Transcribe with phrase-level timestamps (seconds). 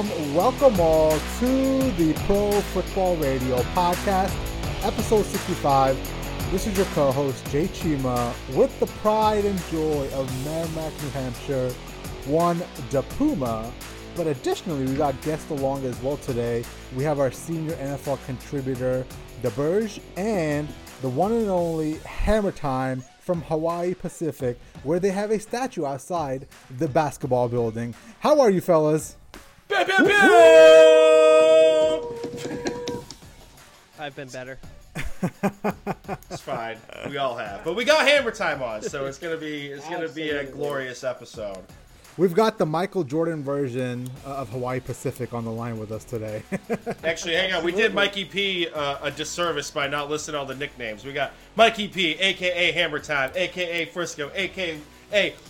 [0.00, 4.34] welcome, welcome all to the Pro Football Radio podcast,
[4.82, 5.96] episode 65.
[6.50, 11.70] This is your co-host Jay Chima with the pride and joy of Merrimack, New Hampshire,
[12.24, 13.70] one the Puma.
[14.16, 16.64] But additionally, we got guests along as well today.
[16.96, 19.04] We have our senior NFL contributor,
[19.42, 20.66] The Burge, and
[21.02, 26.48] the one and only Hammer Time from Hawaii Pacific, where they have a statue outside
[26.78, 27.94] the basketball building.
[28.20, 29.16] How are you, fellas?
[29.70, 30.10] Pew, pew, pew!
[34.00, 34.58] I've been better.
[36.28, 36.76] It's fine.
[37.08, 40.08] We all have, but we got Hammer Time on, so it's gonna be it's gonna
[40.08, 41.62] be a glorious episode.
[42.16, 46.02] We've got the Michael Jordan version uh, of Hawaii Pacific on the line with us
[46.02, 46.42] today.
[47.04, 47.62] Actually, hang on.
[47.62, 51.04] We did Mikey P uh, a disservice by not listing all the nicknames.
[51.04, 54.80] We got Mikey P, aka Hammer Time, aka Frisco, aka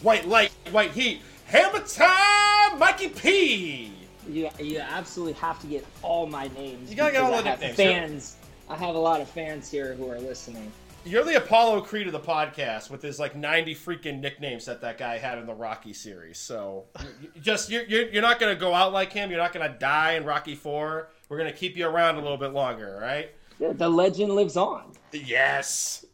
[0.03, 3.93] White Light, White Heat, Hammer Time, Mikey P.
[4.33, 6.91] You, you absolutely have to get all my names.
[6.91, 8.37] You gotta get all the I have nicknames, Fans,
[8.69, 10.71] I have a lot of fans here who are listening.
[11.05, 14.99] You're the Apollo Creed of the podcast with his like 90 freaking nicknames that that
[14.99, 16.39] guy had in the Rocky series.
[16.39, 19.31] So you- you just you're, you're, you're not going to go out like him.
[19.31, 21.09] You're not going to die in Rocky 4.
[21.31, 23.31] We're going to keep you around a little bit longer, right?
[23.59, 24.93] The, the legend lives on.
[25.13, 26.05] Yes.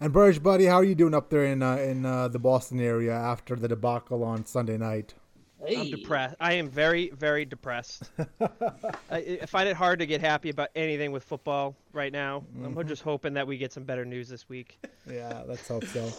[0.00, 2.80] and Burge, buddy, how are you doing up there in uh, in uh, the Boston
[2.80, 5.12] area after the debacle on Sunday night?
[5.66, 5.76] Hey.
[5.76, 6.36] I'm depressed.
[6.40, 8.10] I am very, very depressed.
[9.10, 12.44] I, I find it hard to get happy about anything with football right now.
[12.64, 14.78] I'm just hoping that we get some better news this week.
[15.10, 16.10] Yeah, let's hope so.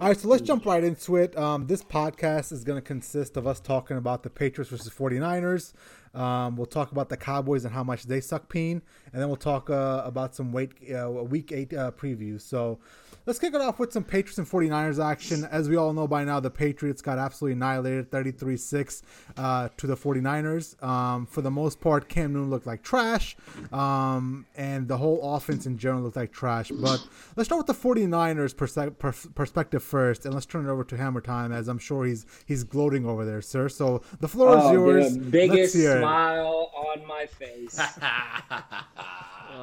[0.00, 1.36] All right, so let's jump right into it.
[1.36, 5.72] Um, this podcast is going to consist of us talking about the Patriots versus 49ers.
[6.18, 9.36] Um, we'll talk about the Cowboys and how much they suck peen, and then we'll
[9.36, 12.40] talk uh, about some weight, uh, week eight uh, previews.
[12.40, 12.80] So
[13.26, 15.44] let's kick it off with some Patriots and 49ers action.
[15.50, 19.02] As we all know by now, the Patriots got absolutely annihilated 33 6
[19.36, 20.82] uh, to the 49ers.
[20.82, 23.36] Um, for the most part, Cam Newton looked like trash,
[23.72, 26.70] um, and the whole offense in general looked like trash.
[26.70, 27.06] But
[27.36, 30.96] let's start with the 49ers perse- per- perspective first, and let's turn it over to
[30.96, 33.68] Hammer Time, as I'm sure he's he's gloating over there, sir.
[33.68, 35.16] So the floor is Oh, yours.
[35.16, 36.00] dude, biggest hear it.
[36.00, 37.80] smile on my face.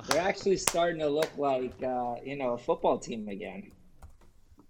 [0.10, 3.72] They're actually starting to look like uh, you know a football team again.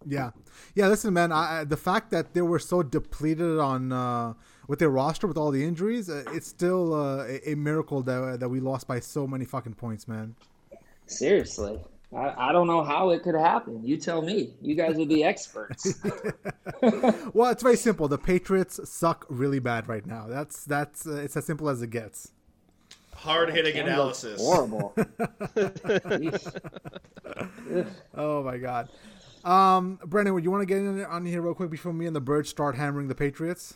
[0.05, 0.31] Yeah,
[0.75, 0.87] yeah.
[0.87, 1.31] Listen, man.
[1.31, 4.33] I, I- the fact that they were so depleted on uh,
[4.67, 8.39] with their roster with all the injuries, uh, it's still uh, a, a miracle that
[8.39, 10.35] that we lost by so many fucking points, man.
[11.07, 11.79] Seriously.
[12.15, 13.83] I, I don't know how it could happen.
[13.83, 14.53] You tell me.
[14.61, 15.93] You guys are the experts.
[17.33, 18.07] Well, it's very simple.
[18.07, 20.27] The Patriots suck really bad right now.
[20.27, 22.31] That's that's uh, it's as simple as it gets.
[23.17, 24.39] Hard hitting Cam analysis.
[24.41, 24.95] Horrible.
[28.15, 28.89] Oh my god.
[29.43, 32.15] Um, Brendan, would you want to get in on here real quick before me and
[32.15, 33.75] the Birds start hammering the Patriots?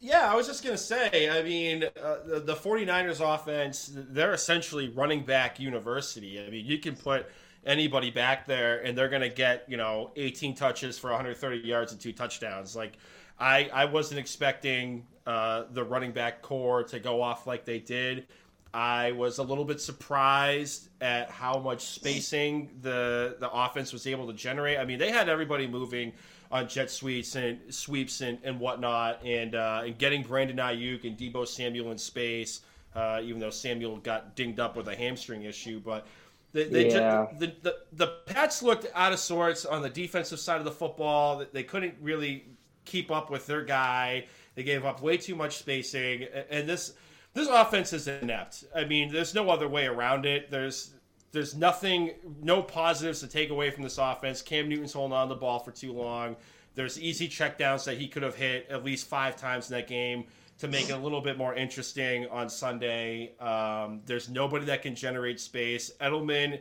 [0.00, 4.34] Yeah, I was just going to say, I mean, uh, the, the 49ers offense, they're
[4.34, 6.44] essentially running back university.
[6.44, 7.26] I mean, you can put
[7.66, 11.92] anybody back there and they're going to get, you know, 18 touches for 130 yards
[11.92, 12.76] and two touchdowns.
[12.76, 12.98] Like,
[13.38, 18.26] I, I wasn't expecting uh, the running back corps to go off like they did.
[18.74, 24.26] I was a little bit surprised at how much spacing the the offense was able
[24.26, 24.78] to generate.
[24.78, 26.12] I mean, they had everybody moving
[26.50, 31.16] on jet sweeps and sweeps and, and whatnot, and uh, and getting Brandon Aiyuk and
[31.16, 32.60] Deebo Samuel in space.
[32.94, 36.06] Uh, even though Samuel got dinged up with a hamstring issue, but
[36.52, 37.26] they, they Yeah.
[37.28, 40.70] just, the, the the Pats looked out of sorts on the defensive side of the
[40.70, 41.44] football.
[41.52, 42.44] They couldn't really
[42.84, 44.26] keep up with their guy.
[44.54, 46.92] They gave up way too much spacing, and this
[47.34, 48.64] this offense is inept.
[48.74, 50.50] I mean, there's no other way around it.
[50.50, 50.94] There's
[51.32, 54.40] there's nothing, no positives to take away from this offense.
[54.40, 56.36] Cam Newton's holding on the ball for too long.
[56.76, 60.26] There's easy checkdowns that he could have hit at least five times in that game
[60.58, 63.32] to make it a little bit more interesting on Sunday.
[63.40, 65.90] Um, there's nobody that can generate space.
[66.00, 66.60] Edelman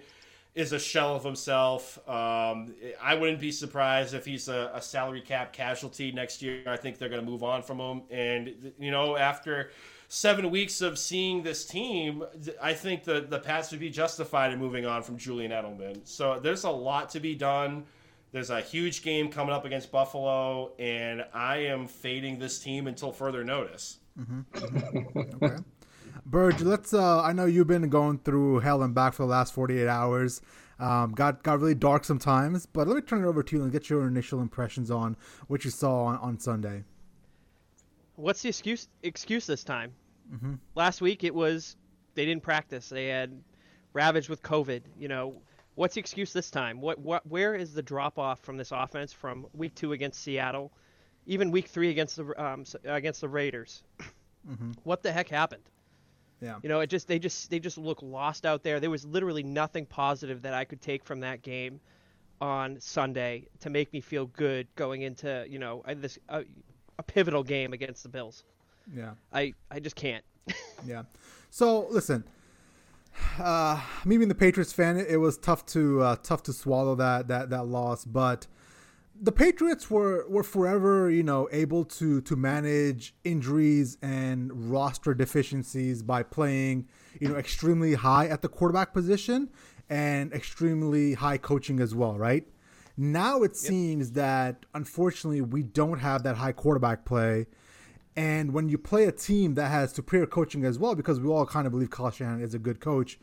[0.56, 1.98] is a shell of himself.
[2.09, 6.63] Um, I wouldn't be surprised if he's a, a salary cap casualty next year.
[6.68, 8.01] I think they're going to move on from him.
[8.09, 9.71] And, you know, after
[10.13, 12.24] seven weeks of seeing this team,
[12.62, 16.07] I think the, the Pats would be justified in moving on from Julian Edelman.
[16.07, 17.86] So there's a lot to be done.
[18.31, 23.12] There's a huge game coming up against Buffalo, and I am fading this team until
[23.12, 24.00] further notice.
[24.56, 25.57] Okay.
[26.25, 26.94] Burge, let's.
[26.94, 30.42] Uh, I know you've been going through hell and back for the last 48 hours.
[30.80, 33.71] Um, got got really dark sometimes, but let me turn it over to you and
[33.71, 35.18] get your initial impressions on
[35.48, 36.86] what you saw on, on Sunday.
[38.15, 39.92] What's the excuse excuse this time?
[40.75, 41.75] Last week it was
[42.15, 42.89] they didn't practice.
[42.89, 43.41] They had
[43.94, 44.81] ravaged with COVID.
[44.97, 45.41] You know,
[45.75, 46.81] what's the excuse this time?
[46.81, 50.71] What what where is the drop off from this offense from week two against Seattle,
[51.25, 53.83] even week three against the um, against the Raiders?
[54.83, 55.63] What the heck happened?
[56.41, 56.59] Yeah.
[56.62, 58.81] You know, it just they just they just look lost out there.
[58.81, 61.79] There was literally nothing positive that I could take from that game
[62.41, 66.41] on Sunday to make me feel good going into you know this uh,
[67.00, 68.44] a pivotal game against the Bills.
[68.91, 69.12] Yeah.
[69.31, 70.24] I I just can't.
[70.85, 71.03] Yeah.
[71.50, 72.25] So listen,
[73.39, 76.95] uh, me being the Patriots fan, it, it was tough to uh, tough to swallow
[76.95, 78.47] that that that loss, but
[79.19, 86.01] the Patriots were were forever, you know, able to to manage injuries and roster deficiencies
[86.03, 86.88] by playing,
[87.21, 89.50] you know, extremely high at the quarterback position
[89.89, 92.47] and extremely high coaching as well, right?
[92.97, 97.47] Now it seems that unfortunately we don't have that high quarterback play.
[98.15, 101.45] And when you play a team that has superior coaching as well, because we all
[101.45, 103.19] kind of believe Kyle Shanahan is a good coach,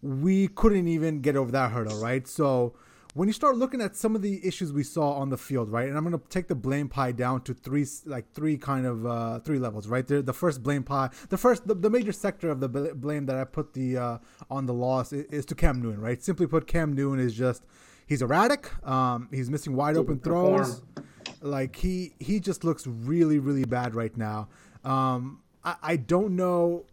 [0.00, 2.26] we couldn't even get over that hurdle, right?
[2.26, 2.74] So
[3.14, 5.86] when you start looking at some of the issues we saw on the field, right,
[5.86, 9.04] and I'm going to take the blame pie down to three, like three kind of
[9.04, 10.06] uh, three levels, right?
[10.06, 13.36] There, the first blame pie, the first, the, the major sector of the blame that
[13.36, 14.18] I put the uh,
[14.50, 16.22] on the loss is, is to Cam Newton, right?
[16.22, 17.64] Simply put, Cam Newton is just
[18.06, 18.70] he's erratic.
[18.86, 20.82] Um, he's missing wide open throws.
[21.42, 24.48] Like he he just looks really really bad right now.
[24.84, 26.84] Um, I, I don't know.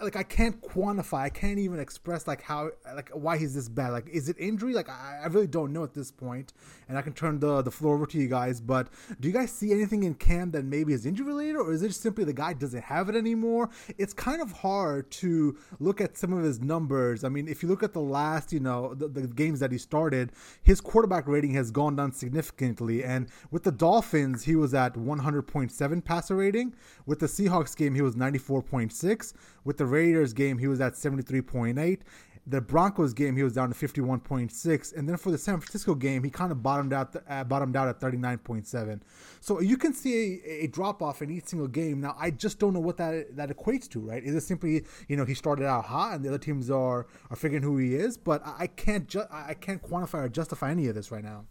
[0.00, 1.20] Like I can't quantify.
[1.20, 3.90] I can't even express like how like why he's this bad.
[3.90, 4.74] Like is it injury?
[4.74, 6.52] Like I, I really don't know at this point.
[6.88, 8.60] And I can turn the the floor over to you guys.
[8.60, 8.88] But
[9.20, 11.94] do you guys see anything in Cam that maybe is injury related, or is it
[11.94, 13.70] simply the guy doesn't have it anymore?
[13.96, 17.22] It's kind of hard to look at some of his numbers.
[17.24, 19.78] I mean, if you look at the last, you know, the, the games that he
[19.78, 20.32] started,
[20.62, 23.04] his quarterback rating has gone down significantly.
[23.04, 26.74] And with the Dolphins, he was at 100.7 passer rating.
[27.06, 29.34] With the Seahawks game, he was 94.6.
[29.64, 32.00] With the Raiders game, he was at 73.8.
[32.46, 36.22] The Broncos game, he was down to 51.6, and then for the San Francisco game,
[36.22, 39.00] he kind of bottomed out, uh, bottomed out at 39.7.
[39.40, 42.02] So you can see a, a drop off in each single game.
[42.02, 44.22] Now, I just don't know what that that equates to, right?
[44.22, 47.36] Is it simply, you know, he started out hot, and the other teams are are
[47.36, 48.18] figuring who he is?
[48.18, 51.46] But I, I can't ju- I can't quantify or justify any of this right now.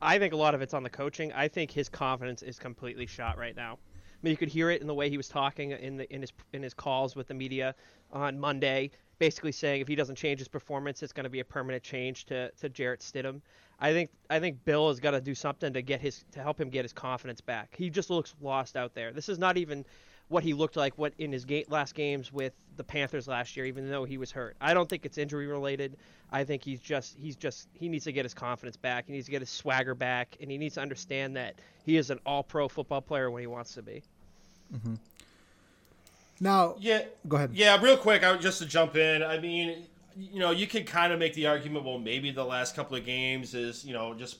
[0.00, 1.32] I think a lot of it's on the coaching.
[1.32, 3.78] I think his confidence is completely shot right now.
[4.22, 6.32] Mean, you could hear it in the way he was talking in the in his
[6.52, 7.74] in his calls with the media
[8.12, 11.44] on Monday, basically saying if he doesn't change his performance, it's going to be a
[11.44, 13.40] permanent change to to Jarrett Stidham.
[13.78, 16.60] I think I think Bill has got to do something to get his to help
[16.60, 17.74] him get his confidence back.
[17.76, 19.12] He just looks lost out there.
[19.12, 19.84] This is not even
[20.28, 23.66] what he looked like what in his ga- last games with the Panthers last year,
[23.66, 24.56] even though he was hurt.
[24.60, 25.96] I don't think it's injury related.
[26.30, 29.06] I think he's just he's just he needs to get his confidence back.
[29.06, 31.54] He needs to get his swagger back, and he needs to understand that
[31.84, 34.02] he is an All-Pro football player when he wants to be.
[34.74, 34.94] Mm-hmm.
[36.40, 37.02] Now, Yeah.
[37.26, 37.50] Go ahead.
[37.54, 39.22] Yeah, real quick, I, just to jump in.
[39.22, 39.86] I mean,
[40.16, 43.04] you know, you could kind of make the argument, well, maybe the last couple of
[43.04, 44.38] games is, you know, just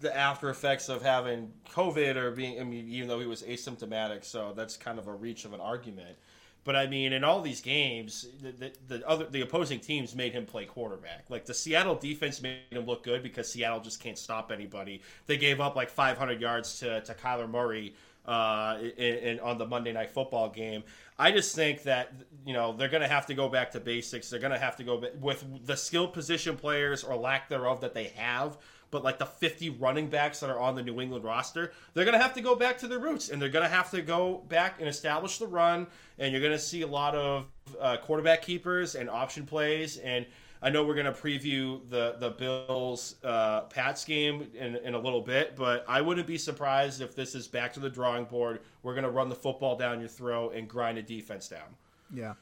[0.00, 4.24] the after effects of having COVID or being, I mean, even though he was asymptomatic,
[4.24, 6.16] so that's kind of a reach of an argument.
[6.64, 10.32] But I mean, in all these games, the, the, the other the opposing teams made
[10.32, 11.26] him play quarterback.
[11.28, 15.00] Like the Seattle defense made him look good because Seattle just can't stop anybody.
[15.26, 17.94] They gave up like 500 yards to to Kyler Murray
[18.26, 20.82] uh, in, in, on the Monday Night Football game.
[21.18, 22.12] I just think that
[22.44, 24.28] you know they're going to have to go back to basics.
[24.28, 27.94] They're going to have to go with the skill position players or lack thereof that
[27.94, 28.58] they have.
[28.96, 32.16] But like the 50 running backs that are on the New England roster, they're going
[32.16, 34.38] to have to go back to their roots and they're going to have to go
[34.48, 35.86] back and establish the run.
[36.18, 37.44] And you're going to see a lot of
[37.78, 39.98] uh, quarterback keepers and option plays.
[39.98, 40.24] And
[40.62, 44.98] I know we're going to preview the the Bills uh, Pats game in, in a
[44.98, 48.60] little bit, but I wouldn't be surprised if this is back to the drawing board.
[48.82, 51.76] We're going to run the football down your throat and grind a defense down.
[52.14, 52.32] yeah,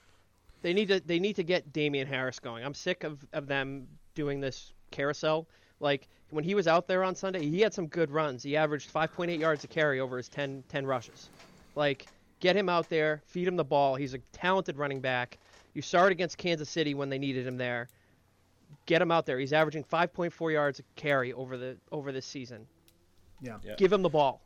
[0.62, 2.64] They need to they need to get Damien Harris going.
[2.64, 5.48] I'm sick of, of them doing this carousel.
[5.80, 8.42] Like when he was out there on Sunday, he had some good runs.
[8.42, 11.28] He averaged 5.8 yards a carry over his 10, 10 rushes.
[11.74, 12.06] Like
[12.40, 13.94] get him out there, feed him the ball.
[13.94, 15.38] He's a talented running back.
[15.74, 17.88] You started against Kansas City when they needed him there.
[18.86, 19.38] Get him out there.
[19.38, 22.66] He's averaging 5.4 yards a carry over the over this season.
[23.40, 23.74] yeah, Yeah.
[23.76, 24.40] Give him the ball.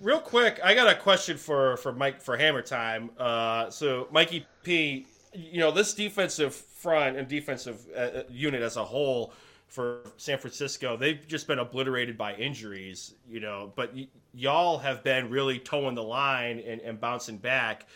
[0.00, 3.10] Real quick, I got a question for for Mike for Hammer Time.
[3.18, 8.84] Uh, so, Mikey P, you know this defensive front and defensive uh, unit as a
[8.84, 9.32] whole
[9.68, 13.14] for San Francisco, they've just been obliterated by injuries.
[13.28, 17.86] You know, but y- y'all have been really toeing the line and, and bouncing back.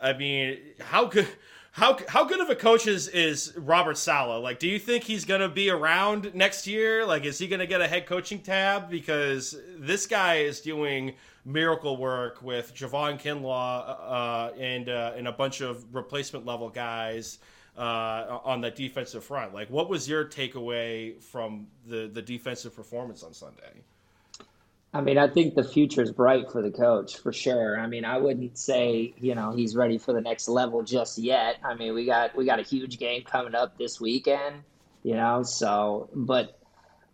[0.00, 1.28] I mean, how good?
[1.72, 4.42] How, how good of a coach is, is Robert Saleh?
[4.42, 7.04] Like, do you think he's going to be around next year?
[7.04, 8.88] Like, is he going to get a head coaching tab?
[8.88, 11.12] Because this guy is doing
[11.44, 17.40] miracle work with Javon Kinlaw uh, and uh, and a bunch of replacement level guys
[17.76, 19.54] uh, on that defensive front.
[19.54, 23.82] Like, what was your takeaway from the the defensive performance on Sunday?
[24.94, 27.78] I mean, I think the future is bright for the coach for sure.
[27.78, 31.56] I mean, I wouldn't say you know he's ready for the next level just yet.
[31.62, 34.62] I mean, we got we got a huge game coming up this weekend,
[35.02, 35.42] you know.
[35.42, 36.58] So, but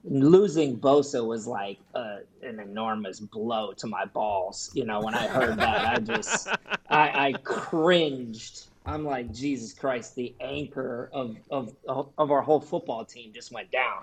[0.04, 4.70] losing Bosa was like a, an enormous blow to my balls.
[4.74, 6.48] You know, when I heard that, I just
[6.88, 8.66] I, I cringed.
[8.84, 13.70] I'm like, Jesus Christ, the anchor of of of our whole football team just went
[13.70, 14.02] down.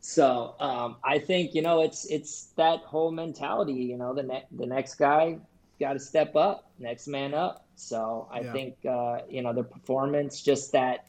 [0.00, 3.72] So um, I think you know it's it's that whole mentality.
[3.74, 5.38] You know, the ne- the next guy
[5.80, 7.66] got to step up, next man up.
[7.74, 8.52] So I Yeah.
[8.52, 11.06] think uh, you know the performance, just that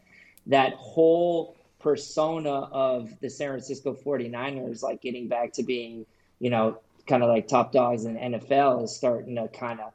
[0.47, 6.05] that whole persona of the San Francisco 49ers, like getting back to being
[6.39, 9.91] you know kind of like top dogs in the NFL, is starting to kind of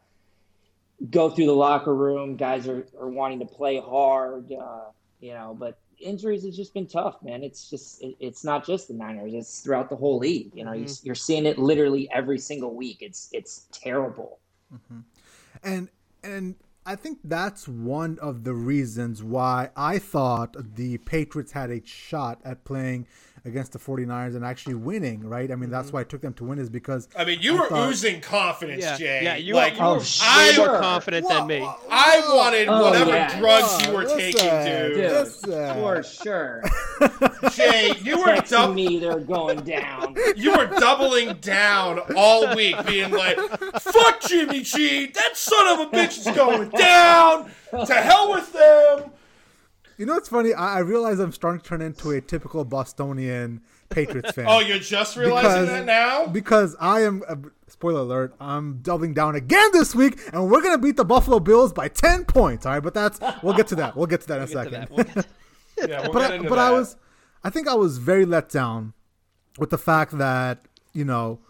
[1.08, 2.36] go through the locker room.
[2.36, 4.90] Guys are, are wanting to play hard, uh,
[5.20, 7.42] you know, but injuries has just been tough, man.
[7.42, 10.50] It's just it, it's not just the Niners; it's throughout the whole league.
[10.54, 12.98] You know, you, you're seeing it literally every single week.
[13.00, 14.40] It's it's terrible.
[15.62, 15.88] and
[16.22, 21.84] and I think that's one of the reasons why I thought the Patriots had a
[21.84, 23.06] shot at playing
[23.44, 25.50] against the 49ers and actually winning, right?
[25.50, 25.96] I mean, that's mm-hmm.
[25.96, 28.82] why I took them to win is because I mean, you were thought- oozing confidence,
[28.82, 29.20] Yeah, Jay.
[29.22, 30.78] yeah, you, like, you were Oh, way I, more sure.
[30.80, 31.68] confident than me.
[31.90, 33.38] I wanted Oh, whatever yeah.
[33.38, 34.94] drugs you oh, were Listen, taking, dude.
[34.94, 35.74] Dude, Listen.
[35.74, 36.62] for sure.
[37.52, 40.16] Jay, you were Texting dub- me, they're going down.
[40.36, 43.38] you were doubling down all week, being like,
[43.80, 47.50] "Fuck Jimmy G, that son of a bitch is going down.
[47.70, 49.10] To hell with them."
[50.00, 50.54] You know what's funny?
[50.54, 54.46] I, I realize I'm starting to turn into a typical Bostonian Patriots fan.
[54.48, 56.26] Oh, you're just realizing that now?
[56.26, 57.36] Because I am, uh,
[57.68, 61.74] spoiler alert, I'm doubling down again this week, and we're gonna beat the Buffalo Bills
[61.74, 62.64] by ten points.
[62.64, 63.94] All right, but that's we'll get to that.
[63.94, 64.88] We'll get to that in a second.
[64.88, 65.24] We'll get to-
[65.86, 66.96] Yeah, we'll but I, into but I was,
[67.44, 68.94] I think I was very let down
[69.58, 70.64] with the fact that
[70.94, 71.40] you know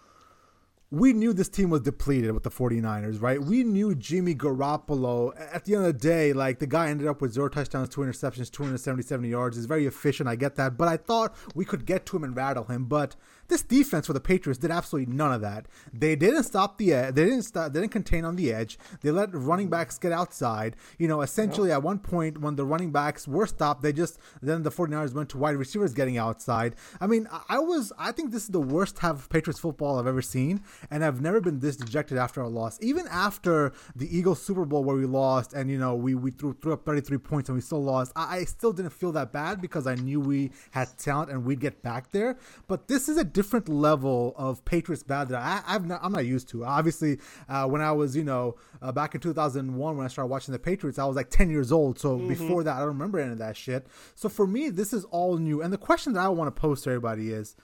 [0.93, 3.41] we knew this team was depleted with the 49ers, right?
[3.41, 7.21] We knew Jimmy Garoppolo, at the end of the day, like the guy ended up
[7.21, 9.57] with zero touchdowns, two interceptions, 277 yards.
[9.57, 10.77] He's very efficient, I get that.
[10.77, 12.87] But I thought we could get to him and rattle him.
[12.87, 13.15] But
[13.51, 15.67] this defense for the Patriots did absolutely none of that.
[15.93, 17.15] They didn't stop the edge.
[17.15, 18.79] They didn't stop, they didn't contain on the edge.
[19.03, 20.77] They let running backs get outside.
[20.99, 24.63] You know, essentially at one point when the running backs were stopped, they just then
[24.63, 26.75] the 49ers went to wide receivers getting outside.
[27.01, 29.99] I mean, I- I was I think this is the worst half of Patriots football
[29.99, 32.79] I've ever seen, and I've never been this dejected after a loss.
[32.81, 36.55] Even after the Eagles Super Bowl where we lost and you know we, we threw,
[36.63, 39.61] threw up 33 points and we still lost, I, I still didn't feel that bad
[39.61, 42.39] because I knew we had talent and we'd get back there.
[42.69, 46.27] But this is a different level of Patriots bad that I, I've not, I'm not
[46.27, 46.63] used to.
[46.63, 47.19] Obviously,
[47.49, 50.59] uh, when I was you know uh, back in 2001 when I started watching the
[50.59, 51.99] Patriots, I was like 10 years old.
[51.99, 53.87] So before that, I don't remember any of that shit.
[54.15, 55.63] So for me, this is all new.
[55.63, 57.57] And the question that I want to pose to everybody is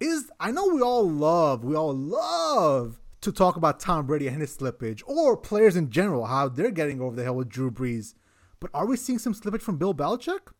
[0.00, 4.40] is I know we all love, we all love to talk about Tom Brady and
[4.40, 8.14] his slippage, or players in general, how they're getting over the hill with Drew Brees.
[8.60, 10.52] But are we seeing some slippage from Bill Belichick?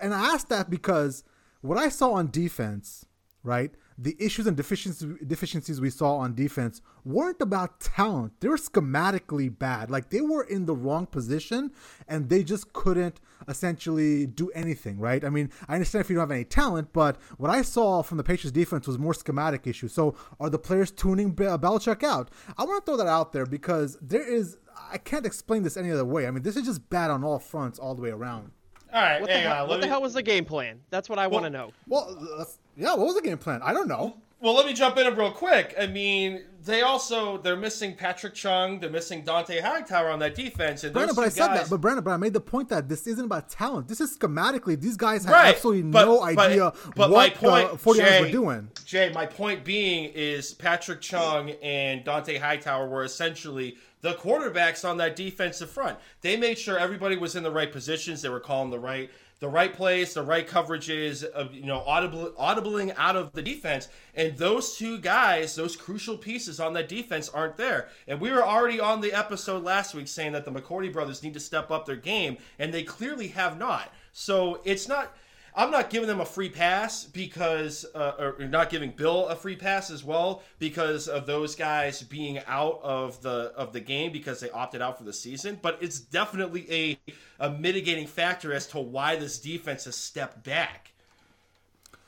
[0.00, 1.22] And I ask that because
[1.60, 3.04] what I saw on defense,
[3.42, 3.70] right?
[3.96, 8.32] The issues and deficiencies deficiencies we saw on defense weren't about talent.
[8.40, 9.90] They were schematically bad.
[9.90, 11.72] Like they were in the wrong position
[12.06, 15.24] and they just couldn't essentially do anything, right?
[15.24, 18.18] I mean, I understand if you don't have any talent, but what I saw from
[18.18, 19.92] the Patriots defense was more schematic issues.
[19.92, 22.30] So are the players tuning Be- Belichick out?
[22.56, 24.58] I want to throw that out there because there is
[24.90, 26.26] I can't explain this any other way.
[26.26, 28.52] I mean, this is just bad on all fronts all the way around.
[28.92, 29.68] All right, What, the hell, on.
[29.68, 30.80] what Let the hell was the game plan?
[30.90, 31.72] That's what I want to know.
[31.86, 33.60] Well, that's, yeah, what was the game plan?
[33.62, 34.16] I don't know.
[34.40, 35.74] well, let me jump in real quick.
[35.78, 40.84] I mean, they also they're missing Patrick Chung, they're missing Dante Hightower on that defense,
[40.84, 41.70] and Brandon, but I two said that.
[41.70, 43.88] But Brandon, but I made the point that this isn't about talent.
[43.88, 44.80] This is schematically.
[44.80, 45.54] These guys have right?
[45.54, 48.70] absolutely but, no but- idea but what my point, the 49ers Jay, were doing.
[48.84, 54.96] Jay, my point being is Patrick Chung and Dante Hightower were essentially the quarterbacks on
[54.98, 55.98] that defensive front.
[56.20, 58.22] They made sure everybody was in the right positions.
[58.22, 61.22] They were calling the right the right plays, the right coverages,
[61.54, 63.88] you know, audible, audibling out of the defense.
[64.14, 67.88] And those two guys, those crucial pieces on that defense, aren't there.
[68.08, 71.34] And we were already on the episode last week saying that the McCourty brothers need
[71.34, 73.92] to step up their game, and they clearly have not.
[74.12, 75.16] So it's not.
[75.58, 79.56] I'm not giving them a free pass because, uh, or not giving Bill a free
[79.56, 84.38] pass as well because of those guys being out of the of the game because
[84.38, 85.58] they opted out for the season.
[85.60, 86.98] But it's definitely a
[87.40, 90.92] a mitigating factor as to why this defense has stepped back.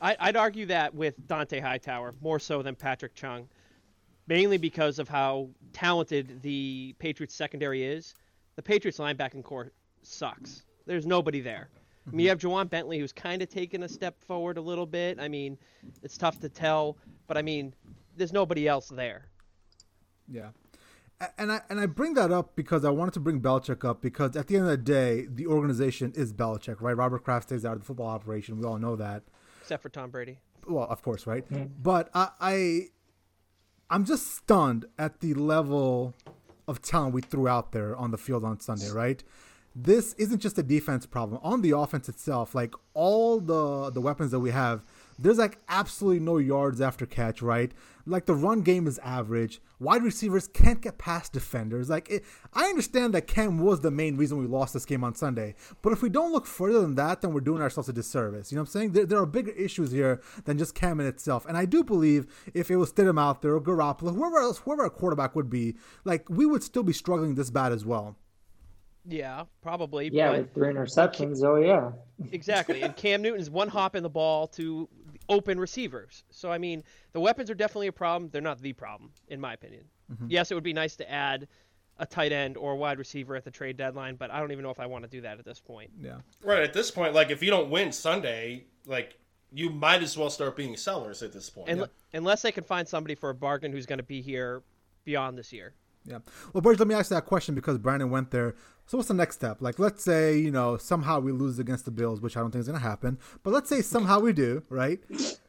[0.01, 3.49] I, I'd argue that with Dante Hightower more so than Patrick Chung,
[4.29, 8.15] mainly because of how talented the Patriots secondary is.
[8.55, 10.63] The Patriots linebacking corps sucks.
[10.87, 11.69] There's nobody there.
[12.07, 14.87] I mean, you have Ja'Whaun Bentley, who's kind of taken a step forward a little
[14.87, 15.21] bit.
[15.21, 15.59] I mean,
[16.03, 17.75] it's tough to tell, but I mean,
[18.17, 19.27] there's nobody else there.
[20.29, 20.49] Yeah.
[21.37, 24.37] And I and I bring that up because I wanted to bring Belichick up because
[24.37, 26.97] at the end of the day, the organization is Belichick, right?
[26.97, 28.59] Robert Kraft stays out of the football operation.
[28.59, 29.23] We all know that.
[29.61, 30.39] Except for Tom Brady.
[30.67, 31.45] Well, of course, right?
[31.83, 32.81] But I, I
[33.91, 36.15] I'm just stunned at the level
[36.67, 39.23] of talent we threw out there on the field on Sunday, right?
[39.75, 41.41] This isn't just a defense problem.
[41.45, 44.83] On the offense itself, like all the the weapons that we have,
[45.17, 47.71] there's like absolutely no yards after catch, right?
[48.05, 49.61] Like the run game is average.
[49.79, 51.89] Wide receivers can't get past defenders.
[51.89, 55.15] Like it, I understand that Cam was the main reason we lost this game on
[55.15, 58.51] Sunday, but if we don't look further than that, then we're doing ourselves a disservice.
[58.51, 58.93] You know what I'm saying?
[58.93, 61.47] There, there are bigger issues here than just Cam in itself.
[61.47, 64.83] And I do believe if it was Stidham out there or Garoppolo, whoever else, whoever
[64.83, 68.17] our quarterback would be, like we would still be struggling this bad as well.
[69.07, 70.11] Yeah, probably.
[70.13, 71.43] Yeah, but with three interceptions.
[71.43, 71.93] Oh yeah.
[72.33, 72.83] exactly.
[72.83, 74.89] And Cam Newton's one hop in the ball to
[75.29, 76.25] open receivers.
[76.31, 78.31] So I mean, the weapons are definitely a problem.
[78.31, 79.85] They're not the problem, in my opinion.
[80.13, 80.27] Mm-hmm.
[80.29, 81.49] Yes, it would be nice to add
[81.99, 84.65] a tight end or a wide receiver at the trade deadline, but I don't even
[84.65, 85.91] know if I want to do that at this point.
[86.01, 86.17] Yeah.
[86.43, 89.19] Right at this point, like if you don't win Sunday, like
[89.53, 91.69] you might as well start being sellers at this point.
[91.69, 94.63] And, Unless they can find somebody for a bargain who's going to be here
[95.05, 95.75] beyond this year.
[96.05, 96.19] Yeah.
[96.53, 98.55] Well, Burge, let me ask that question because Brandon went there.
[98.87, 99.59] So what's the next step?
[99.61, 102.61] Like, let's say, you know, somehow we lose against the Bills, which I don't think
[102.61, 103.19] is going to happen.
[103.43, 104.99] But let's say somehow we do, right?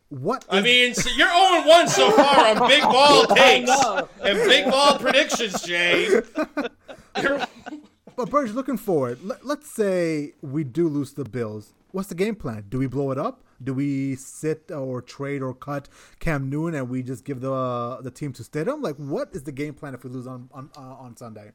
[0.09, 0.45] What?
[0.49, 3.71] I mean, so you're 0 1 so far on big ball takes
[4.23, 6.21] and big ball predictions, Jay.
[7.21, 7.45] You're-
[8.15, 11.73] but Burge, looking forward, let, let's say we do lose the Bills.
[11.91, 12.65] What's the game plan?
[12.69, 13.43] Do we blow it up?
[13.63, 15.87] Do we sit or trade or cut
[16.19, 18.81] Cam Newton and we just give the the team to Stidham?
[18.81, 21.51] Like, what is the game plan if we lose on on uh, on Sunday?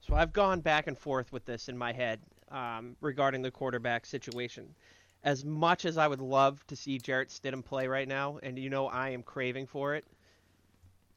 [0.00, 4.04] So I've gone back and forth with this in my head um, regarding the quarterback
[4.04, 4.74] situation.
[5.22, 8.68] As much as I would love to see Jarrett Stidham play right now, and you
[8.68, 10.04] know I am craving for it,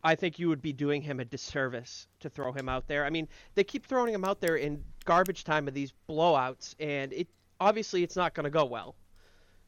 [0.04, 3.06] I think you would be doing him a disservice to throw him out there.
[3.06, 7.12] I mean, they keep throwing him out there in garbage time of these blowouts, and
[7.12, 7.28] it
[7.60, 8.94] obviously it's not going to go well.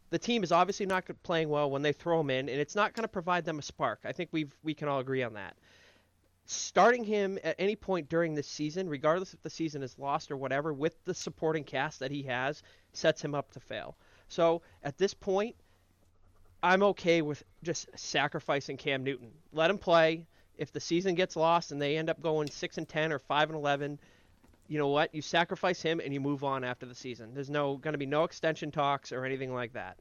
[0.10, 2.94] The team is obviously not playing well when they throw him in, and it's not
[2.94, 4.00] going to provide them a spark.
[4.06, 5.56] I think we've we can all agree on that
[6.48, 10.38] starting him at any point during this season, regardless if the season is lost or
[10.38, 13.98] whatever, with the supporting cast that he has, sets him up to fail.
[14.30, 15.56] So at this point,
[16.64, 19.32] I'm okay with just sacrificing Cam Newton.
[19.52, 20.26] Let him play.
[20.58, 23.50] If the season gets lost and they end up going six and ten or five
[23.50, 24.00] and eleven,
[24.68, 25.14] you know what?
[25.14, 27.34] You sacrifice him and you move on after the season.
[27.34, 29.98] There's no going to be no extension talks or anything like that.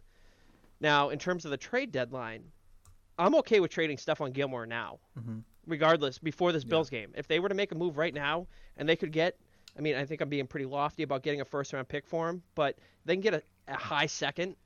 [0.81, 2.45] Now, in terms of the trade deadline,
[3.19, 5.39] I'm okay with trading Stephon Gilmore now mm-hmm.
[5.67, 7.13] regardless before this Bills game.
[7.17, 9.39] If they were to make a move right now and they could get,
[9.79, 12.29] I mean, I think I'm being pretty lofty about getting a first round pick for
[12.29, 14.57] him, but they can get a, a high second.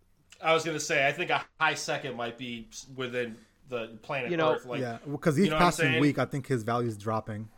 [0.43, 3.37] I was going to say, I think a high second might be within
[3.69, 4.67] the planet You know- Earth.
[4.67, 7.49] Like, yeah, because each you know passing week, I think his value is dropping.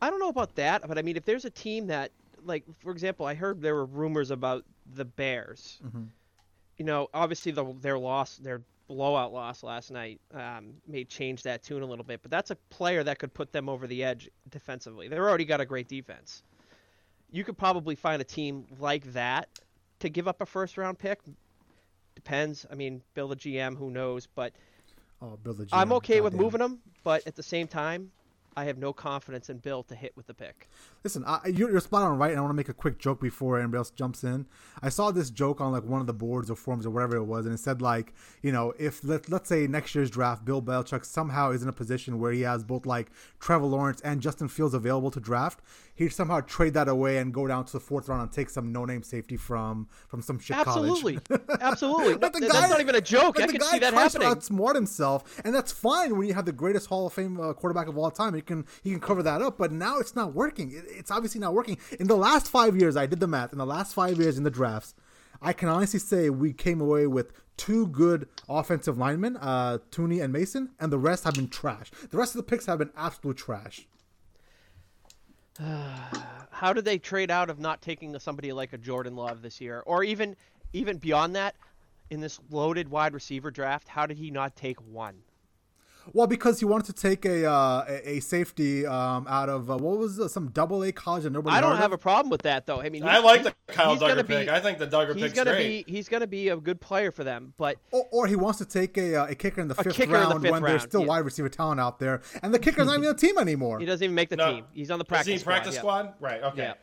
[0.00, 2.10] I don't know about that, but I mean, if there's a team that,
[2.44, 5.80] like, for example, I heard there were rumors about the Bears.
[6.78, 11.62] You know, obviously the, their loss, their blowout loss last night, um, may change that
[11.62, 12.20] tune a little bit.
[12.22, 15.06] But that's a player that could put them over the edge defensively.
[15.08, 16.42] They've already got a great defense.
[17.30, 19.48] You could probably find a team like that
[20.00, 21.20] to give up a first round pick.
[22.14, 22.66] Depends.
[22.70, 24.26] I mean, Bill the GM, who knows?
[24.26, 24.52] But
[25.22, 26.44] Oh, Bill the I'm GM, okay with goddamn.
[26.44, 26.78] moving them.
[27.04, 28.10] But at the same time,
[28.56, 30.68] I have no confidence in Bill to hit with the pick.
[31.02, 32.30] Listen, I, you're, you're spot on, right?
[32.30, 34.46] And I want to make a quick joke before anybody else jumps in.
[34.82, 37.24] I saw this joke on like one of the boards or forums or whatever it
[37.24, 40.60] was, and it said like, you know, if let let's say next year's draft, Bill
[40.60, 44.48] Belichick somehow is in a position where he has both like Trevor Lawrence and Justin
[44.48, 45.60] Fields available to draft,
[45.94, 48.72] he'd somehow trade that away and go down to the fourth round and take some
[48.72, 51.42] no-name safety from from some shit Absolutely, college.
[51.60, 52.16] absolutely.
[52.16, 53.40] But the That's not even a joke.
[53.40, 54.28] I can see that happening.
[54.28, 57.88] outsmart himself, and that's fine when you have the greatest Hall of Fame uh, quarterback
[57.88, 58.34] of all time.
[58.34, 59.56] He can he can cover that up.
[59.56, 60.72] But now it's not working.
[60.72, 61.78] It, it's obviously not working.
[61.98, 63.52] In the last five years, I did the math.
[63.52, 64.94] In the last five years in the drafts,
[65.42, 70.32] I can honestly say we came away with two good offensive linemen, uh, Thuney and
[70.32, 71.90] Mason, and the rest have been trash.
[72.10, 73.86] The rest of the picks have been absolute trash.
[76.50, 79.82] How did they trade out of not taking somebody like a Jordan Love this year,
[79.86, 80.36] or even
[80.72, 81.54] even beyond that,
[82.10, 83.88] in this loaded wide receiver draft?
[83.88, 85.16] How did he not take one?
[86.12, 89.76] Well, because he wanted to take a uh, a, a safety um, out of uh,
[89.76, 91.56] what was uh, some double A college that nobody.
[91.56, 91.92] I don't have of.
[91.92, 92.80] a problem with that though.
[92.80, 94.48] I mean, I like the he's- Kyle he's gonna be- pick.
[94.48, 95.86] I think the Dugger He's pick's gonna great.
[95.86, 98.64] be he's gonna be a good player for them, but Or, or he wants to
[98.64, 100.82] take a, uh, a kicker in the fifth kicker in the round fifth when there's
[100.82, 101.06] still yeah.
[101.06, 103.78] wide receiver talent out there, and the kicker's not even on the team anymore.
[103.78, 104.54] he doesn't even make the No.
[104.54, 104.64] team.
[104.72, 105.52] He's on the Is practice he in squad.
[105.52, 105.80] practice yeah.
[105.80, 106.14] squad?
[106.18, 106.42] Right.
[106.42, 106.62] Okay.
[106.62, 106.74] Yeah.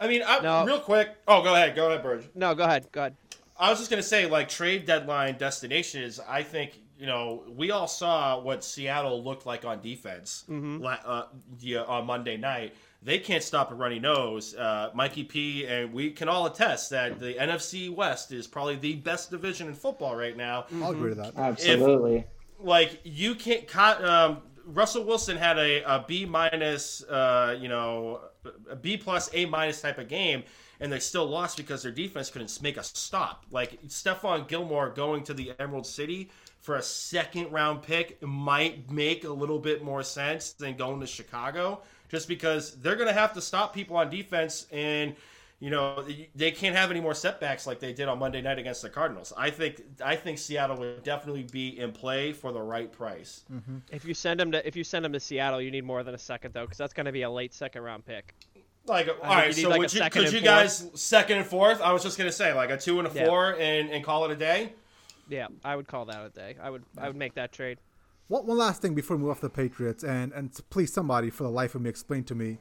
[0.00, 0.64] I mean, I, No.
[0.66, 1.10] real quick.
[1.28, 1.76] Oh, go ahead.
[1.76, 2.24] Go ahead, Burge.
[2.34, 2.86] No, go ahead.
[2.90, 3.16] Go ahead.
[3.56, 6.18] I was just gonna say, like trade deadline destinations.
[6.28, 10.84] I think you know, we all saw what Seattle looked like on defense Mm-hmm.
[11.04, 11.24] uh,
[11.60, 12.74] yeah, on Monday night.
[13.02, 14.54] They can't stop a runny nose.
[14.54, 18.94] Uh, Mikey P, and we can all attest that the NFC West is probably the
[18.94, 20.64] best division in football right now.
[20.82, 21.36] I'll agree to that.
[21.36, 22.24] Absolutely.
[22.60, 23.70] Like, you can't.
[24.02, 28.20] Um, Russell Wilson had a, a B minus, uh, you know,
[28.70, 30.42] a B plus, A minus type of game,
[30.80, 33.44] and they still lost because their defense couldn't make a stop.
[33.50, 36.30] Like Stephon Gilmore going to the Emerald City
[36.64, 41.06] for a second round pick might make a little bit more sense than going to
[41.06, 45.14] Chicago, just because they're going to have to stop people on defense and.
[45.60, 48.82] You know they can't have any more setbacks like they did on Monday night against
[48.82, 49.32] the Cardinals.
[49.34, 53.44] I think I think Seattle would definitely be in play for the right price.
[53.50, 53.78] Mm-hmm.
[53.90, 56.14] If you send them to if you send him to Seattle, you need more than
[56.14, 58.34] a second though, because that's going to be a late second round pick.
[58.86, 60.44] Like, all think you so like would you, could you fourth.
[60.44, 61.80] guys second and fourth?
[61.80, 63.24] I was just gonna say like a two and a Yeah.
[63.24, 64.72] four and, and call it a day.
[65.28, 66.56] Yeah, I would call that a day.
[66.60, 67.78] I would I would make that trade.
[68.28, 71.44] One, one last thing before we move off the Patriots, and and please somebody for
[71.44, 72.58] the life of me explain to me,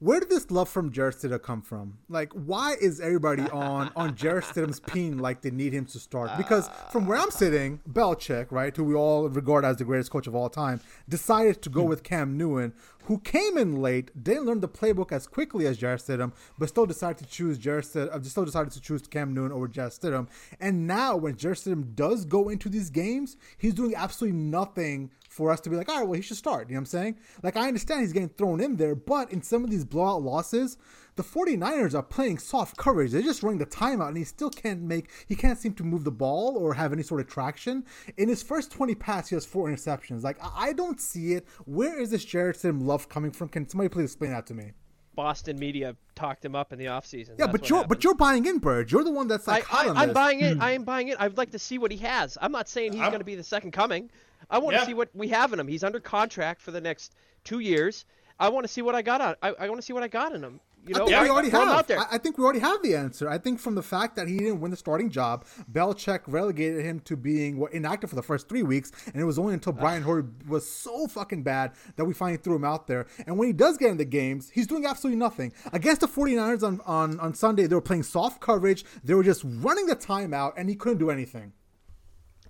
[0.00, 1.98] where did this love from Jarrett Stidham come from?
[2.08, 6.30] Like, why is everybody on on Jarrett Stidham's peen like they need him to start?
[6.38, 10.26] Because from where I'm sitting, Belichick, right, who we all regard as the greatest coach
[10.26, 12.72] of all time, decided to go with Cam Newton,
[13.04, 16.86] who came in late, didn't learn the playbook as quickly as Jarrett Stidham, but still
[16.86, 20.28] decided to choose Jarrett Stidham, uh, still decided to choose Cam Newton over Jarrett Stidham.
[20.60, 25.10] And now when Jarrett Stidham does go into these games, he's doing absolutely nothing
[25.40, 26.68] for us to be like, all right, well, he should start.
[26.68, 27.16] You know what I'm saying?
[27.42, 30.76] Like, I understand he's getting thrown in there, but in some of these blowout losses,
[31.16, 33.12] the 49ers are playing soft coverage.
[33.12, 36.04] They're just running the timeout, and he still can't make, he can't seem to move
[36.04, 37.86] the ball or have any sort of traction.
[38.18, 40.22] In his first 20 passes, he has four interceptions.
[40.22, 41.46] Like, I, I don't see it.
[41.64, 43.48] Where is this Jarrett Stidham love coming from?
[43.48, 44.72] Can somebody please explain that to me?
[45.16, 47.30] Boston media talked him up in the offseason.
[47.30, 47.88] Yeah, That's but you're happened.
[47.88, 48.90] but you're buying in, Bird.
[48.92, 50.14] You're the one that's like I, I, on I'm this.
[50.14, 50.54] buying it.
[50.54, 50.62] Hmm.
[50.62, 51.16] I am buying it.
[51.20, 52.38] I'd like to see what he has.
[52.40, 54.10] I'm not saying he's going to be the second coming.
[54.50, 55.68] I want to see what we have in him.
[55.68, 58.04] He's under contract for the next two years.
[58.38, 59.36] I want to see what I got on.
[59.42, 60.60] I, I want to see what I got in him.
[60.86, 61.76] You know, I think I- we already throw him have.
[61.80, 61.98] out there.
[61.98, 63.28] I, I think we already have the answer.
[63.28, 67.00] I think from the fact that he didn't win the starting job, Belichick relegated him
[67.00, 70.02] to being what, inactive for the first three weeks, and it was only until Brian
[70.02, 73.06] Hoyer was so fucking bad that we finally threw him out there.
[73.26, 75.52] And when he does get in the games, he's doing absolutely nothing.
[75.74, 78.86] Against the 49ers on, on, on Sunday, they were playing soft coverage.
[79.04, 81.52] They were just running the timeout, and he couldn't do anything.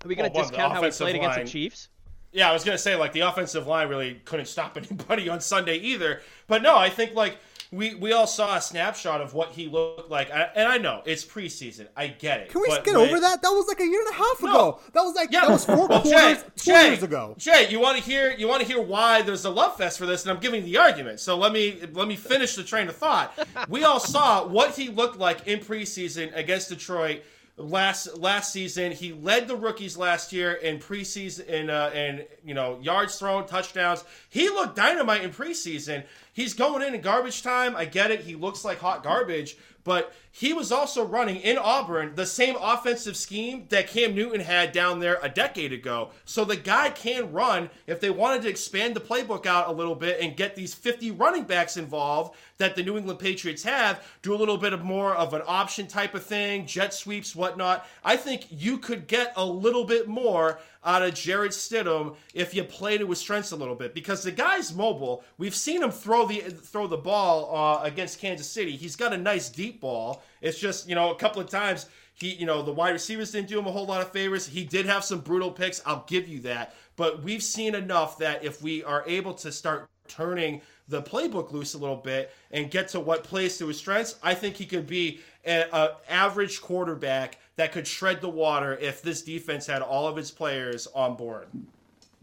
[0.05, 1.89] Are we going to Well, discount how he offensive played against the Chiefs?
[2.31, 5.77] Yeah, I was gonna say like the offensive line really couldn't stop anybody on Sunday
[5.77, 6.21] either.
[6.47, 7.37] But no, I think like
[7.73, 11.01] we we all saw a snapshot of what he looked like, I- and I know
[11.05, 11.87] it's preseason.
[11.95, 12.49] I get it.
[12.49, 13.41] Can we get over that?
[13.41, 14.49] That was like a year and a half No.
[14.49, 14.79] ago.
[14.93, 17.35] That was like Yeah, that was four well, quarters, Jay, two Jay, years ago.
[17.37, 20.05] Jay, you want to hear you want to hear why there's a love fest for
[20.05, 21.19] this, and I'm giving the argument.
[21.19, 23.37] So let me let me finish the train of thought.
[23.69, 27.23] We all saw what he looked like in preseason against Detroit
[27.61, 28.91] last last season.
[28.91, 33.47] He led the rookies last year in preseason in uh, in you know yards thrown,
[33.47, 34.03] touchdowns.
[34.29, 36.03] He looked dynamite in preseason.
[36.33, 37.75] He's going in in garbage time.
[37.75, 38.21] I get it.
[38.21, 39.57] He looks like hot garbage.
[39.83, 44.71] But he was also running in Auburn the same offensive scheme that Cam Newton had
[44.71, 46.11] down there a decade ago.
[46.23, 49.95] So the guy can run if they wanted to expand the playbook out a little
[49.95, 54.33] bit and get these 50 running backs involved that the New England Patriots have, do
[54.33, 57.85] a little bit of more of an option type of thing, jet sweeps, whatnot.
[58.03, 62.63] I think you could get a little bit more out of Jarrett Stidham if you
[62.63, 65.23] played to his strengths a little bit because the guy's mobile.
[65.37, 68.75] We've seen him throw the throw the ball uh, against Kansas City.
[68.75, 70.20] He's got a nice deep ball.
[70.41, 73.49] It's just you know a couple of times he you know the wide receivers didn't
[73.49, 74.47] do him a whole lot of favors.
[74.47, 75.81] He did have some brutal picks.
[75.85, 76.75] I'll give you that.
[76.95, 81.73] But we've seen enough that if we are able to start turning the playbook loose
[81.73, 84.85] a little bit and get to what plays to his strengths, I think he could
[84.85, 85.65] be an
[86.09, 90.87] average quarterback that could shred the water if this defense had all of its players
[90.93, 91.47] on board.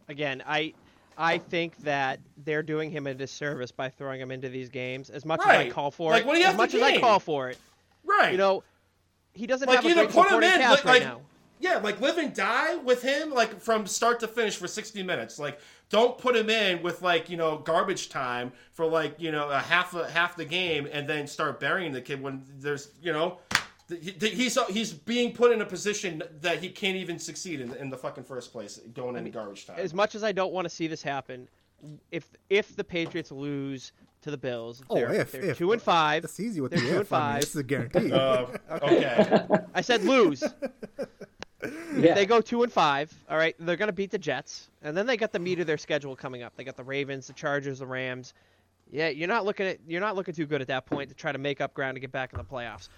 [0.09, 0.75] Again, I
[1.17, 5.11] I think that they're doing him a disservice by throwing him into these games.
[5.11, 6.75] As much as I call for Like, it, what do you as have to much
[6.75, 7.59] as I call for it,
[8.09, 8.33] Right.
[8.33, 8.65] you know,
[9.33, 11.21] he doesn't like have a either put him in, like, right now.
[11.61, 15.39] yeah, like live and die with him, like from start to finish for sixty minutes.
[15.39, 19.49] Like, don't put him in with like you know garbage time for like you know
[19.51, 23.13] a half a half the game, and then start burying the kid when there's you
[23.13, 23.39] know.
[23.89, 27.61] th- he- He's uh, he's being put in a position that he can't even succeed
[27.61, 29.77] in, in the fucking first place, going into garbage time.
[29.79, 31.49] As much as I don't want to see this happen,
[32.11, 35.59] if if the Patriots lose to the Bills, Oh, they're, if, they're if.
[35.59, 36.23] two and five.
[36.23, 37.13] That's easy with They're the two and if.
[37.13, 37.41] I mean, five.
[37.41, 38.13] this is a guarantee.
[38.13, 38.47] Uh,
[38.83, 39.47] okay.
[39.75, 40.43] I said lose.
[41.97, 42.15] Yeah.
[42.15, 43.13] They go two and five.
[43.29, 45.77] All right, they're gonna beat the Jets, and then they got the meat of their
[45.77, 46.53] schedule coming up.
[46.57, 48.33] They got the Ravens, the Chargers, the Rams.
[48.93, 51.33] Yeah, you're not looking at you're not looking too good at that point to try
[51.33, 52.89] to make up ground to get back in the playoffs.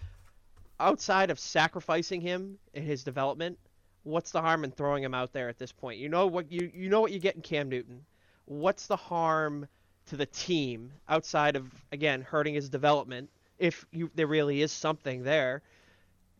[0.78, 3.58] Outside of sacrificing him in his development,
[4.02, 5.98] what's the harm in throwing him out there at this point?
[5.98, 8.04] You know what you you know what you get in Cam Newton.
[8.44, 9.66] What's the harm
[10.10, 15.22] to the team outside of again hurting his development if you there really is something
[15.22, 15.62] there?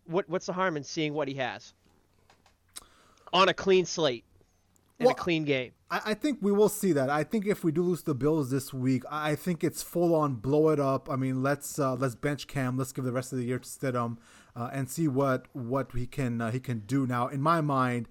[0.07, 1.73] What what's the harm in seeing what he has
[3.33, 4.25] on a clean slate
[4.99, 5.71] in Well, a clean game?
[5.89, 7.11] I, I think we will see that.
[7.11, 10.35] I think if we do lose the Bills this week, I think it's full on
[10.35, 11.09] blow it up.
[11.09, 12.77] I mean, let's uh, let's bench Cam.
[12.77, 14.19] Let's give the rest of the year to Stidham
[14.57, 17.07] uh, and see what what he can uh, he can do.
[17.07, 18.09] Now, in my mind,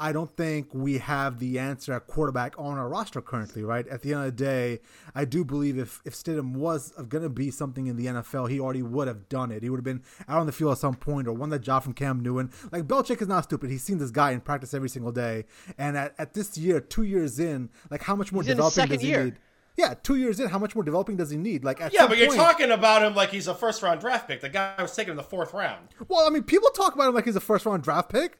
[0.00, 3.62] I don't think we have the answer at quarterback on our roster currently.
[3.62, 4.80] Right at the end of the day,
[5.14, 8.58] I do believe if if Stidham was going to be something in the NFL, he
[8.58, 9.62] already would have done it.
[9.62, 11.82] He would have been out on the field at some point or won that job
[11.82, 12.50] from Cam Newton.
[12.72, 13.70] Like Belichick is not stupid.
[13.70, 15.44] He's seen this guy in practice every single day,
[15.76, 19.02] and at, at this year, two years in, like how much more He's developing does
[19.02, 19.24] he year.
[19.24, 19.34] need?
[19.76, 21.62] Yeah, two years in, how much more developing does he need?
[21.64, 24.00] Like at Yeah, some but you're point- talking about him like he's a first round
[24.00, 24.40] draft pick.
[24.40, 25.88] The guy was taken in the fourth round.
[26.08, 28.38] Well, I mean, people talk about him like he's a first round draft pick.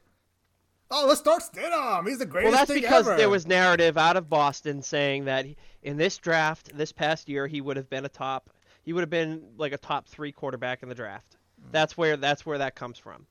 [0.90, 2.09] Oh, let's start Stidham.
[2.09, 2.50] He's the greatest.
[2.50, 3.16] Well, that's because ever.
[3.16, 5.46] there was narrative out of Boston saying that
[5.83, 8.50] in this draft, this past year, he would have been a top.
[8.83, 11.37] He would have been like a top three quarterback in the draft.
[11.62, 11.68] Hmm.
[11.70, 13.26] That's where that's where that comes from.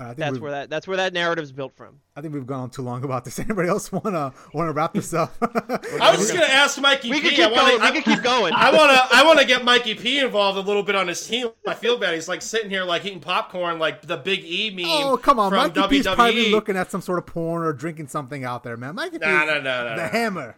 [0.00, 1.98] I think That's where that that's where that narrative's built from.
[2.14, 3.38] I think we've gone on too long about this.
[3.40, 5.34] Anybody else wanna wanna wrap this up?
[5.42, 7.28] I was just gonna ask Mikey We P.
[7.28, 7.80] can keep I wanna, going.
[7.80, 8.52] We I, can keep going.
[8.56, 11.48] I wanna I wanna get Mikey P involved a little bit on his team.
[11.66, 12.14] I feel bad.
[12.14, 14.84] He's like sitting here like eating popcorn, like the Big E meme.
[14.88, 18.06] oh, come on, from Mikey P's probably looking at some sort of porn or drinking
[18.06, 18.94] something out there, man.
[18.94, 20.08] Mikey P, Nah, nah, nah, nah, the nah.
[20.10, 20.56] hammer.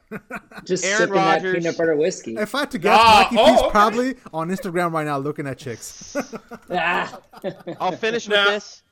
[0.65, 1.53] Just Aaron sipping Rodgers.
[1.55, 2.37] that peanut butter whiskey.
[2.37, 3.71] if I had to guess, Ah, Mikey P's oh, okay.
[3.71, 6.15] probably on Instagram right now looking at chicks.
[6.71, 7.19] Ah.
[7.81, 8.83] I'll finish with Now- this.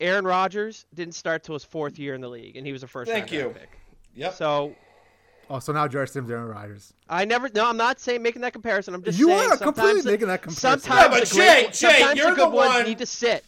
[0.00, 2.86] Aaron Rodgers didn't start till his fourth year in the league, and he was a
[2.86, 3.42] first Thank round you.
[3.42, 3.70] draft pick.
[4.14, 4.34] Yep.
[4.34, 4.74] So
[5.50, 6.92] oh, so now Jared Sims, Aaron Rodgers.
[7.08, 7.48] I never.
[7.54, 8.94] No, I'm not saying making that comparison.
[8.94, 10.80] I'm just saying, You saying are sometimes completely the- making that comparison.
[10.80, 13.06] Sometimes Yeah, but the great, Jay, Jay, you're the good the ones one- need to
[13.06, 13.44] sit.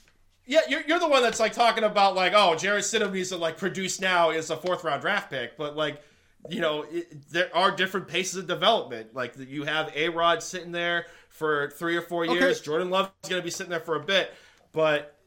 [0.46, 3.36] Yeah, you're, you're the one that's like talking about like, oh, Jarrett Stidham needs to
[3.36, 6.02] like produce now is a fourth round draft pick, but like,
[6.48, 9.14] you know, it, there are different paces of development.
[9.14, 12.56] Like you have A Rod sitting there for three or four years.
[12.56, 12.64] Okay.
[12.64, 14.34] Jordan Love is going to be sitting there for a bit,
[14.72, 15.19] but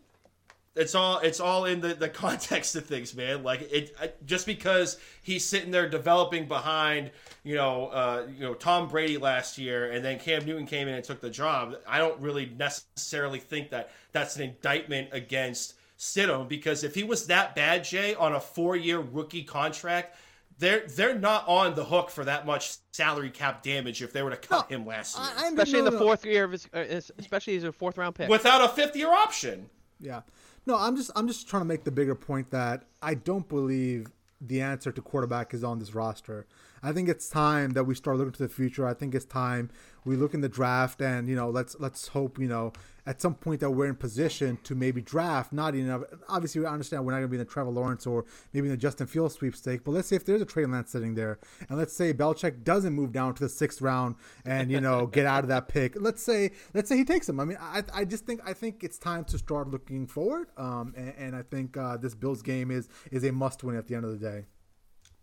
[0.75, 3.43] it's all it's all in the, the context of things, man.
[3.43, 7.11] Like it I- just because he's sitting there developing behind,
[7.43, 10.95] you know, uh, you know Tom Brady last year, and then Cam Newton came in
[10.95, 11.75] and took the job.
[11.87, 17.27] I don't really necessarily think that that's an indictment against Stidham because if he was
[17.27, 20.15] that bad, Jay, on a four year rookie contract.
[20.59, 24.29] They're they're not on the hook for that much salary cap damage if they were
[24.29, 27.01] to cut him last year I, I especially in the fourth year of his, uh,
[27.17, 28.29] especially as a fourth round pick.
[28.29, 29.67] without a fifth year option.
[29.99, 30.21] Yeah.
[30.65, 34.07] No, I'm just I'm just trying to make the bigger point that I don't believe
[34.39, 36.45] the answer to quarterback is on this roster.
[36.81, 38.85] I think it's time that we start looking to the future.
[38.85, 39.69] I think it's time
[40.05, 42.73] we look in the draft and you know let's let's hope you know
[43.05, 45.51] at some point that we're in position to maybe draft.
[45.51, 48.25] Not know obviously we understand we're not going to be in the Trevor Lawrence or
[48.53, 51.15] maybe in the Justin Fields sweepstake, but let's say if there's a Trey Lance sitting
[51.15, 51.39] there
[51.69, 55.25] and let's say Belichick doesn't move down to the sixth round and you know get
[55.25, 55.99] out of that pick.
[55.99, 57.39] Let's say let's say he takes him.
[57.39, 60.47] I mean I, I just think I think it's time to start looking forward.
[60.57, 63.87] Um, and, and I think uh, this Bills game is is a must win at
[63.87, 64.45] the end of the day.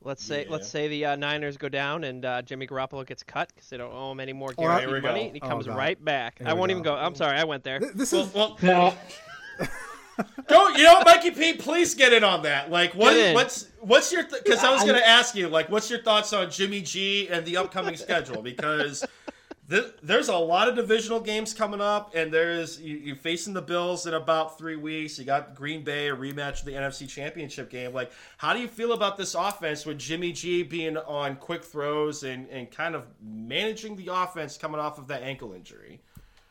[0.02, 0.50] Let's say Yeah.
[0.52, 3.76] let's say the uh, Niners go down and uh, Jimmy Garoppolo gets cut because they
[3.76, 5.76] don't owe him any more guaranteed Here we money, and he Oh, comes God.
[5.76, 6.38] right back.
[6.38, 6.72] Here I won't go.
[6.72, 6.94] even go.
[6.94, 7.78] I'm sorry, I went there.
[7.78, 8.94] Th- This Well, is well No.
[10.48, 12.70] Go, you know, Mikey P, please get in on that.
[12.70, 13.34] Like, what?
[13.34, 14.24] What's what's your?
[14.24, 17.46] Because I was going to ask you, like, what's your thoughts on Jimmy G and
[17.46, 18.42] the upcoming schedule?
[18.42, 19.02] Because
[19.70, 23.62] th- there's a lot of divisional games coming up, and there's you, you're facing the
[23.62, 25.18] Bills in about three weeks.
[25.18, 27.94] You got Green Bay a rematch of the NFC Championship game.
[27.94, 32.24] Like, how do you feel about this offense with Jimmy G being on quick throws
[32.24, 36.00] and and kind of managing the offense coming off of that ankle injury?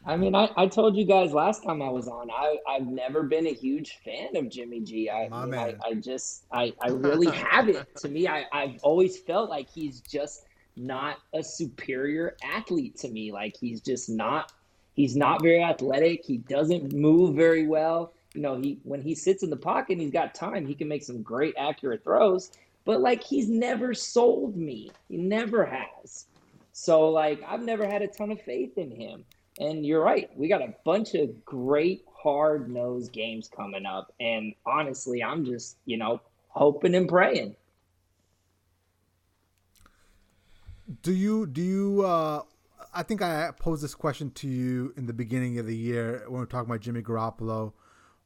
[0.06, 3.22] I mean, I, I told you guys last time I was on, I, I've never
[3.22, 5.10] been a huge fan of Jimmy G.
[5.10, 5.80] I, My I, mean, I, man.
[5.84, 7.86] I just, I, I really haven't.
[7.98, 10.46] To me, I, I've always felt like he's just
[10.80, 13.32] not a superior athlete to me.
[13.32, 14.54] Like he's just not,
[14.94, 16.26] he's not very athletic.
[16.26, 18.14] He doesn't move very well.
[18.34, 20.88] You know, he when he sits in the pocket and he's got time, he can
[20.88, 22.52] make some great accurate throws.
[22.86, 24.92] But like he's never sold me.
[25.08, 26.26] He never has.
[26.72, 29.26] So like I've never had a ton of faith in him.
[29.60, 30.30] And you're right.
[30.38, 34.14] We got a bunch of great hard nosed games coming up.
[34.20, 37.56] And honestly, I'm just, you know, hoping and praying.
[41.02, 42.04] Do you do you?
[42.06, 42.42] Uh,
[42.94, 46.34] I think I posed this question to you in the beginning of the year when
[46.34, 47.74] we were talking about Jimmy Garoppolo.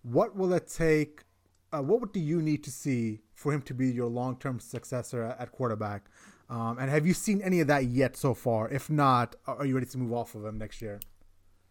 [0.03, 1.23] What will it take?
[1.73, 5.23] Uh, what would do you need to see for him to be your long-term successor
[5.23, 6.05] at, at quarterback?
[6.49, 8.69] Um, and have you seen any of that yet so far?
[8.69, 10.99] If not, are you ready to move off of him next year?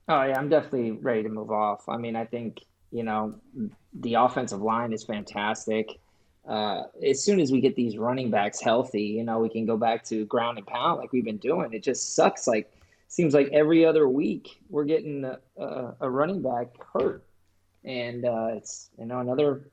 [0.09, 1.89] Oh yeah, I'm definitely ready to move off.
[1.89, 3.35] I mean, I think you know,
[3.95, 5.89] the offensive line is fantastic.
[6.47, 9.77] Uh, as soon as we get these running backs healthy, you know, we can go
[9.77, 11.73] back to ground and pound like we've been doing.
[11.73, 12.47] It just sucks.
[12.47, 12.73] Like,
[13.09, 17.25] seems like every other week we're getting a, a, a running back hurt,
[17.85, 19.69] and uh, it's you know another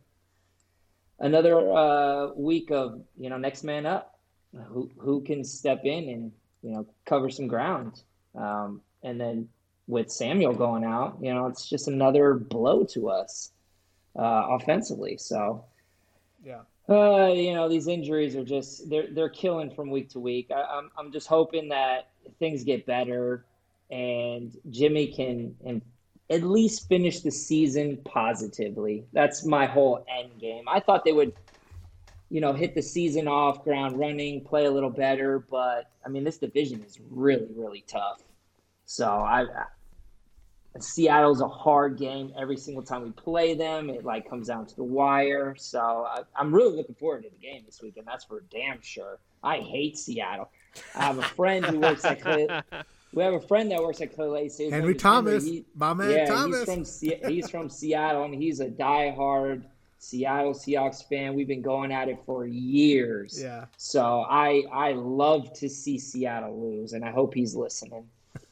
[1.19, 4.19] another uh, week of you know next man up.
[4.67, 8.01] Who who can step in and you know cover some ground,
[8.36, 9.49] um, and then
[9.89, 13.51] with Samuel going out, you know, it's just another blow to us
[14.15, 15.17] uh, offensively.
[15.17, 15.65] So,
[16.43, 20.49] yeah, uh, you know, these injuries are just they're they're killing from week to week.
[20.52, 23.45] I, I'm I'm just hoping that things get better
[23.91, 25.82] and Jimmy can and
[26.30, 29.06] at least finish the season positively.
[29.13, 30.65] That's my whole end game.
[30.67, 31.34] I thought they would,
[32.30, 36.23] you know, hit the season off ground running, play a little better, but I mean,
[36.23, 38.21] this division is really, really tough.
[38.86, 39.45] So I,
[40.84, 43.89] Seattle's a hard game every single time we play them.
[43.89, 45.56] It like comes down to the wire.
[45.58, 48.08] So I, am really looking forward to the game this weekend.
[48.08, 49.20] That's for damn sure.
[49.44, 50.50] I hate Seattle.
[50.96, 52.24] I have a friend who works at
[53.13, 54.72] we have a friend that works at Clay State.
[54.72, 56.70] Henry Thomas, he, my man yeah, Thomas.
[56.70, 59.63] He's from he's from Seattle and he's a diehard
[60.00, 61.36] Seattle Seahawks fan.
[61.36, 63.39] We've been going at it for years.
[63.42, 63.65] Yeah.
[63.78, 68.08] So I I love to see Seattle lose, and I hope he's listening.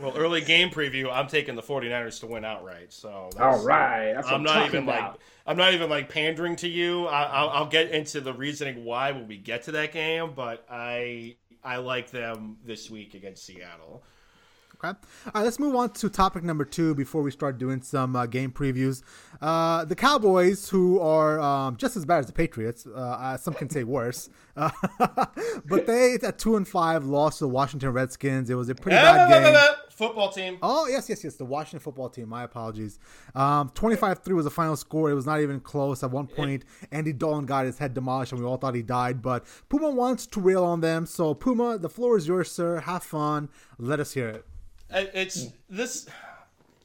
[0.00, 2.92] well, early game preview, I'm taking the 49ers to win outright.
[2.92, 5.12] So all right, that's I'm not even about.
[5.12, 7.06] like I'm not even like pandering to you.
[7.06, 11.36] I, will get into the reasoning why when we get to that game, but I
[11.62, 14.02] I like them this week against Seattle.
[14.84, 14.98] Okay.
[15.26, 18.26] All right, let's move on to topic number two before we start doing some uh,
[18.26, 19.02] game previews.
[19.40, 23.70] Uh, the Cowboys, who are um, just as bad as the Patriots, uh, some can
[23.70, 28.50] say worse, but they at two and five lost to the Washington Redskins.
[28.50, 29.74] It was a pretty bad game.
[29.90, 30.58] Football team.
[30.60, 31.36] Oh yes, yes, yes.
[31.36, 32.28] The Washington football team.
[32.28, 32.98] My apologies.
[33.34, 35.08] Um, 25-3 was the final score.
[35.08, 36.02] It was not even close.
[36.02, 39.22] At one point, Andy Dalton got his head demolished, and we all thought he died.
[39.22, 41.06] But Puma wants to rail on them.
[41.06, 42.80] So Puma, the floor is yours, sir.
[42.80, 43.48] Have fun.
[43.78, 44.44] Let us hear it.
[44.94, 46.06] It's this,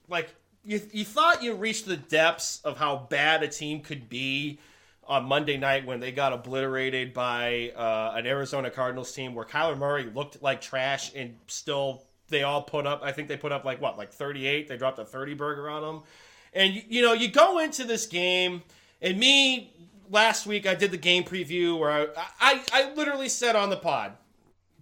[0.08, 0.82] like you.
[0.92, 4.60] You thought you reached the depths of how bad a team could be
[5.08, 9.78] on Monday night when they got obliterated by uh, an Arizona Cardinals team where Kyler
[9.78, 13.02] Murray looked like trash and still they all put up.
[13.04, 14.68] I think they put up like what, like 38.
[14.68, 16.04] They dropped a 30 burger on them,
[16.54, 18.64] and you, you know you go into this game
[19.02, 19.74] and me
[20.10, 22.08] last week I did the game preview where I,
[22.40, 24.14] I, I literally said on the pod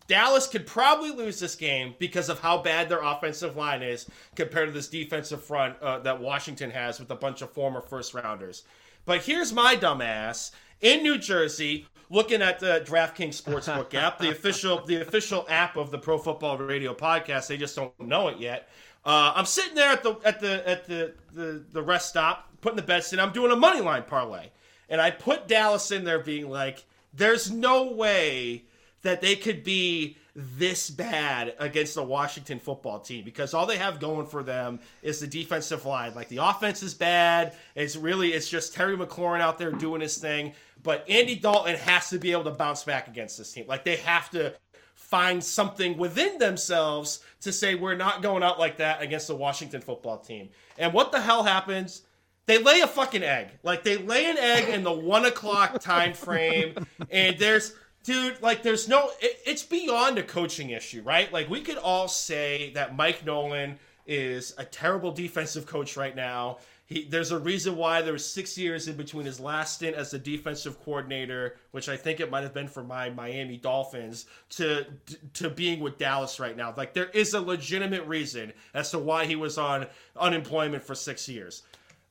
[0.08, 4.70] Dallas could probably lose this game because of how bad their offensive line is compared
[4.70, 8.64] to this defensive front uh, that Washington has with a bunch of former first rounders.
[9.06, 14.86] But here's my dumbass in New Jersey looking at the DraftKings Sportsbook app, the official
[14.86, 17.48] the official app of the Pro Football Radio podcast.
[17.48, 18.70] They just don't know it yet.
[19.06, 22.78] Uh, I'm sitting there at the at the at the, the the rest stop, putting
[22.78, 23.20] the bets in.
[23.20, 24.50] I'm doing a money line parlay,
[24.90, 28.64] and I put Dallas in there, being like, "There's no way
[29.02, 34.00] that they could be this bad against the Washington football team because all they have
[34.00, 36.14] going for them is the defensive line.
[36.14, 37.56] Like the offense is bad.
[37.76, 40.54] It's really it's just Terry McLaurin out there doing his thing.
[40.84, 43.66] But Andy Dalton has to be able to bounce back against this team.
[43.68, 44.54] Like they have to
[44.94, 49.82] find something within themselves to say we're not going out like that against the Washington
[49.82, 50.50] football team.
[50.78, 52.04] And what the hell happens?
[52.46, 53.50] They lay a fucking egg.
[53.64, 56.76] Like they lay an egg in the one o'clock time frame,
[57.10, 57.74] and there's
[58.08, 59.12] dude, like there's no.
[59.22, 61.32] It, it's beyond a coaching issue, right?
[61.32, 66.58] Like we could all say that Mike Nolan is a terrible defensive coach right now
[66.88, 70.12] he, there's a reason why there was six years in between his last stint as
[70.12, 74.88] the defensive coordinator, which I think it might have been for my Miami Dolphins, to
[75.34, 76.74] to being with Dallas right now.
[76.76, 81.28] Like there is a legitimate reason as to why he was on unemployment for six
[81.28, 81.64] years.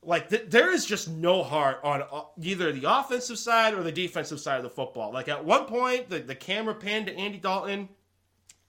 [0.07, 3.91] Like th- there is just no heart on uh, either the offensive side or the
[3.91, 5.13] defensive side of the football.
[5.13, 7.89] Like at one point, the, the camera panned to Andy Dalton,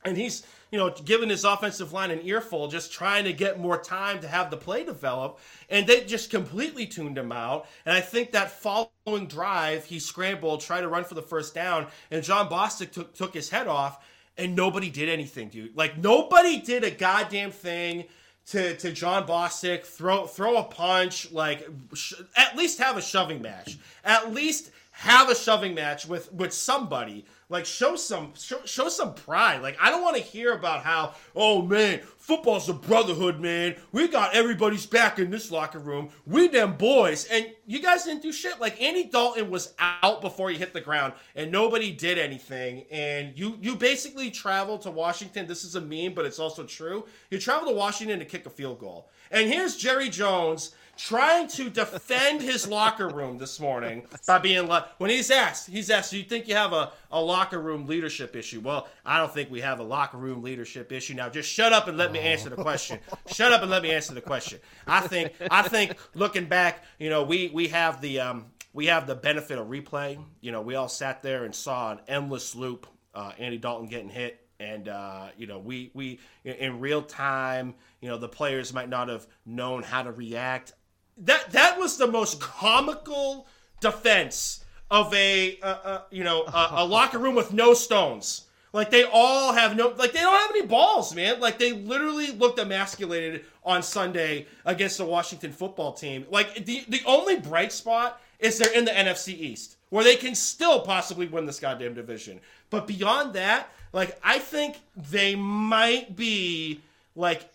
[0.05, 3.79] and he's you know, giving his offensive line an earful, just trying to get more
[3.79, 5.39] time to have the play develop.
[5.71, 7.67] And they just completely tuned him out.
[7.87, 11.87] And I think that following drive, he scrambled, tried to run for the first down,
[12.11, 14.05] and Jon Bostic took, took his head off,
[14.37, 15.77] and nobody did anything, dude.
[15.77, 18.05] Like, nobody did a goddamn thing
[18.51, 23.43] to, to Jon Bostic, throw, throw a punch, like, sh- at least have a shoving
[23.43, 23.79] match.
[24.05, 27.25] At least have a shoving match with with somebody.
[27.51, 29.63] Like show some show, show some pride.
[29.63, 33.75] Like I don't want to hear about how oh man football's a brotherhood man.
[33.91, 36.11] We got everybody's back in this locker room.
[36.27, 38.61] We them boys and you guys didn't do shit.
[38.61, 42.85] Like Andy Dalton was out before he hit the ground and nobody did anything.
[42.91, 45.47] And you you basically traveled to Washington.
[45.47, 47.07] This is a meme, but it's also true.
[47.31, 49.09] You travel to Washington to kick a field goal.
[49.31, 54.85] And here's Jerry Jones trying to defend his locker room this morning by being like,
[54.99, 58.35] when he's asked, he's asked, do you think you have a, a locker room leadership
[58.35, 58.61] issue?
[58.61, 61.15] Well, I don't think we have a locker room leadership issue.
[61.15, 62.99] Now, just shut up and let me answer the question.
[63.29, 64.59] shut up and let me answer the question.
[64.87, 69.07] I think, I think looking back, you know, we, we have the, um, we have
[69.07, 70.19] the benefit of replay.
[70.41, 72.87] You know, we all sat there and saw an endless loop.
[73.15, 78.09] Uh, Andy Dalton getting hit, and uh, you know, we we in real time, you
[78.09, 80.75] know, the players might not have known how to react
[81.21, 83.47] that that was the most comical
[83.81, 88.45] defense of a uh, uh, you know a, a, locker room with no stones.
[88.73, 91.41] Like they all have no like they don't have any balls, man.
[91.41, 96.27] Like they literally looked emasculated on Sunday against the Washington football team.
[96.31, 100.35] Like the the only bright spot is they're in the NFC East where they can
[100.35, 102.41] still possibly win this goddamn division.
[102.71, 104.77] But beyond that, like I think
[105.11, 106.81] they might be
[107.17, 107.49] like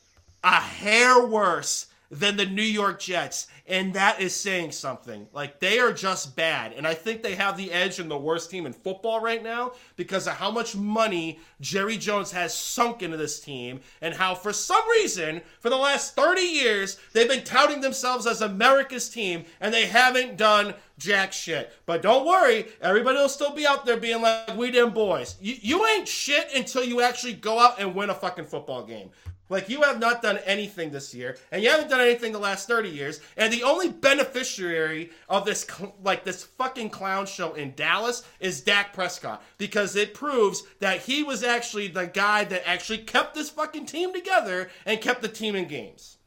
[0.43, 5.28] a hair worse than the New York Jets, and that is saying something.
[5.34, 8.51] Like they are just bad, and I think they have the edge in the worst
[8.51, 13.18] team in football right now because of how much money Jerry Jones has sunk into
[13.18, 17.82] this team, and how for some reason for the last 30 years they've been touting
[17.82, 21.74] themselves as America's team, and they haven't done jack shit.
[21.86, 25.36] But don't worry, everybody will still be out there being like, we them boys.
[25.41, 29.09] You, you ain't shit until you actually go out and win a fucking football game.
[29.53, 32.67] Like you have not done anything this year, and you haven't done anything the last
[32.67, 33.21] thirty years.
[33.37, 35.67] And the only beneficiary of this,
[36.03, 41.21] like this fucking clown show in Dallas, is Dak Prescott because it proves that he
[41.21, 45.55] was actually the guy that actually kept this fucking team together and kept the team
[45.55, 46.17] in games.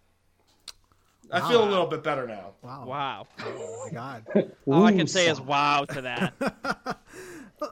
[1.32, 1.48] I wow.
[1.48, 2.52] feel a little bit better now.
[2.62, 2.84] Wow!
[2.86, 3.26] Wow!
[3.40, 4.52] Oh my god!
[4.68, 6.34] All I can say is wow to that.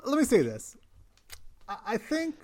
[0.05, 0.77] Let me say this.
[1.69, 2.35] I think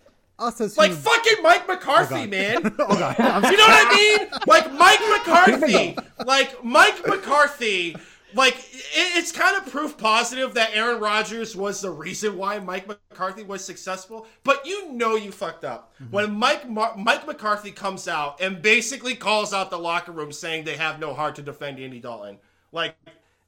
[0.41, 2.61] us as like fucking Mike McCarthy, oh man.
[2.79, 3.17] oh god,
[3.51, 4.29] you know what I mean?
[4.47, 7.97] Like Mike McCarthy, like Mike McCarthy.
[8.33, 8.57] Like
[8.95, 13.65] it's kind of proof positive that Aaron Rodgers was the reason why Mike McCarthy was
[13.65, 14.29] successful.
[14.45, 16.13] But you know you fucked up mm-hmm.
[16.13, 20.63] when Mike Mar- Mike McCarthy comes out and basically calls out the locker room saying
[20.63, 22.39] they have no heart to defend Andy Dalton.
[22.71, 22.95] Like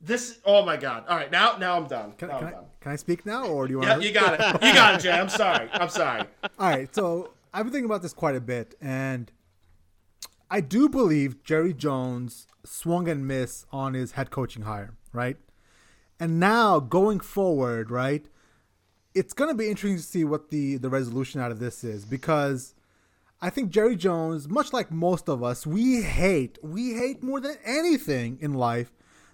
[0.03, 1.05] this, oh my god!
[1.09, 2.12] All right, now now I'm done.
[2.12, 2.64] Can, can, I'm I, done.
[2.80, 3.88] can I speak now, or do you want?
[3.88, 4.05] Yeah, to...
[4.05, 4.66] you got it.
[4.66, 5.12] You got it, Jay.
[5.12, 5.68] I'm sorry.
[5.72, 6.24] I'm sorry.
[6.59, 9.30] All right, so I've been thinking about this quite a bit, and
[10.50, 15.36] I do believe Jerry Jones swung and missed on his head coaching hire, right?
[16.18, 18.26] And now going forward, right,
[19.14, 22.05] it's going to be interesting to see what the the resolution out of this is
[22.05, 22.74] because
[23.40, 27.57] I think Jerry Jones, much like most of us, we hate we hate more than
[27.64, 28.92] anything in life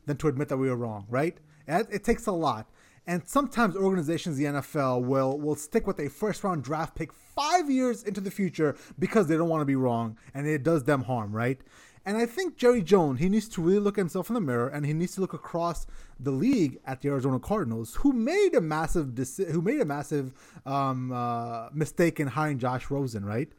[0.08, 1.36] than to admit that we were wrong, right?
[1.68, 2.68] It takes a lot.
[3.06, 7.70] And sometimes organizations the NFL will will stick with a first round draft pick five
[7.70, 11.04] years into the future because they don't want to be wrong and it does them
[11.04, 11.58] harm, right?
[12.04, 14.84] And I think Jerry Jones, he needs to really look himself in the mirror and
[14.84, 15.86] he needs to look across
[16.18, 19.16] the league at the Arizona Cardinals, who made a massive
[19.52, 20.32] who made a massive
[20.66, 23.50] um, uh, mistake in hiring Josh Rosen, right?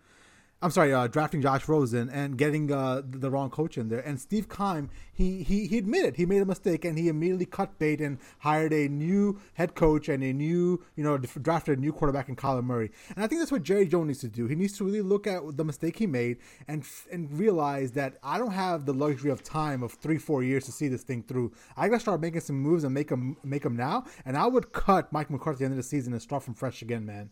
[0.62, 4.02] I'm sorry, uh, drafting Josh Rosen and getting uh, the wrong coach in there.
[4.02, 7.80] And Steve Keim, he, he he admitted he made a mistake and he immediately cut
[7.80, 11.94] bait and hired a new head coach and a new, you know, drafted a new
[11.94, 12.92] quarterback in Kyler Murray.
[13.16, 14.48] And I think that's what Jerry Jones needs to do.
[14.48, 18.38] He needs to really look at the mistake he made and and realize that I
[18.38, 21.54] don't have the luxury of time of three four years to see this thing through.
[21.78, 24.04] I gotta start making some moves and make them make them now.
[24.26, 26.54] And I would cut Mike McCarthy at the end of the season and start from
[26.54, 27.30] fresh again, man.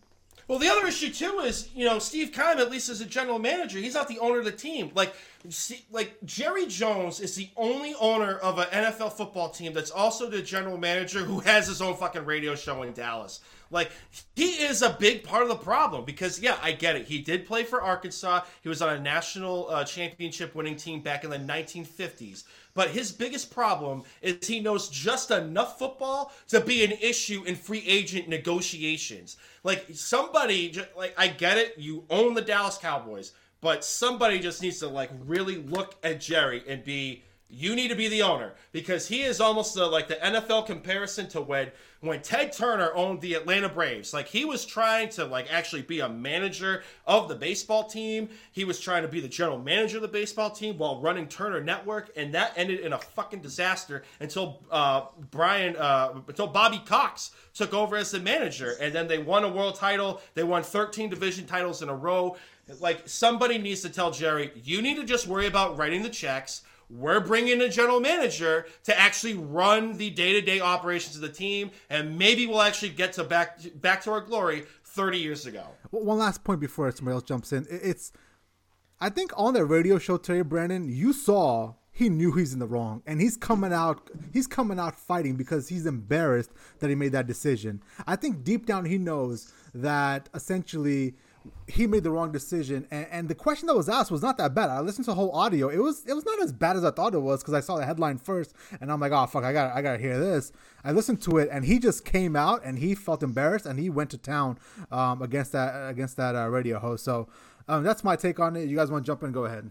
[0.48, 3.38] Well, the other issue too is you know Steve Keim, at least as a general
[3.38, 4.90] manager, he's not the owner of the team.
[4.94, 5.14] Like,
[5.90, 10.40] like Jerry Jones is the only owner of an NFL football team that's also the
[10.40, 13.40] general manager who has his own fucking radio show in Dallas.
[13.70, 13.90] Like,
[14.34, 17.06] he is a big part of the problem because yeah, I get it.
[17.06, 18.40] He did play for Arkansas.
[18.62, 22.44] He was on a national uh, championship winning team back in the 1950s.
[22.78, 27.56] But his biggest problem is he knows just enough football to be an issue in
[27.56, 29.36] free agent negotiations.
[29.64, 34.78] Like somebody, like I get it, you own the Dallas Cowboys, but somebody just needs
[34.78, 39.08] to like really look at Jerry and be, you need to be the owner because
[39.08, 43.34] he is almost the, like the NFL comparison to when when Ted Turner owned the
[43.34, 44.12] Atlanta Braves.
[44.12, 48.28] Like he was trying to like actually be a manager of the baseball team.
[48.52, 51.60] He was trying to be the general manager of the baseball team while running Turner
[51.60, 57.32] Network, and that ended in a fucking disaster until uh, Brian uh, until Bobby Cox
[57.52, 60.20] took over as the manager, and then they won a world title.
[60.34, 62.36] They won 13 division titles in a row.
[62.80, 66.62] Like somebody needs to tell Jerry, you need to just worry about writing the checks
[66.90, 72.18] we're bringing a general manager to actually run the day-to-day operations of the team and
[72.18, 75.64] maybe we'll actually get to back back to our glory 30 years ago.
[75.90, 77.66] One last point before somebody else jumps in.
[77.70, 78.12] It's
[79.00, 82.66] i think on that radio show today brandon you saw he knew he's in the
[82.66, 87.10] wrong and he's coming out he's coming out fighting because he's embarrassed that he made
[87.10, 87.82] that decision.
[88.06, 91.14] I think deep down he knows that essentially
[91.66, 92.86] he made the wrong decision.
[92.90, 94.70] And, and, the question that was asked was not that bad.
[94.70, 95.68] I listened to the whole audio.
[95.68, 97.76] It was it was not as bad as I thought it was because I saw
[97.76, 100.52] the headline first, and I'm like, oh fuck, I got I gotta hear this.
[100.84, 103.90] I listened to it, and he just came out and he felt embarrassed, and he
[103.90, 104.58] went to town
[104.90, 107.04] um, against that against that uh, radio host.
[107.04, 107.28] So
[107.68, 108.68] um, that's my take on it.
[108.68, 109.32] You guys want to jump in?
[109.32, 109.70] Go ahead.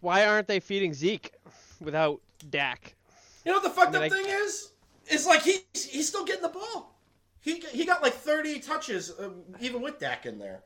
[0.00, 1.32] Why aren't they feeding Zeke
[1.80, 2.94] without Dak?
[3.44, 4.22] You know what the fucked I mean, up I...
[4.22, 4.72] thing is?
[5.06, 6.89] It's like he he's still getting the ball.
[7.40, 9.30] He he got like 30 touches, uh,
[9.60, 10.60] even with Dak in there.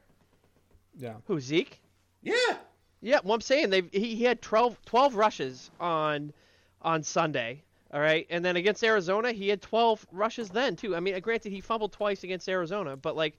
[0.97, 1.14] Yeah.
[1.27, 1.81] Who Zeke?
[2.22, 2.35] Yeah.
[3.01, 3.20] Yeah.
[3.22, 6.33] Well, I'm saying they he, he had 12, 12 rushes on
[6.83, 7.62] on Sunday.
[7.93, 10.97] All right, and then against Arizona, he had 12 rushes then too.
[10.97, 13.39] I mean, granted, he fumbled twice against Arizona, but like,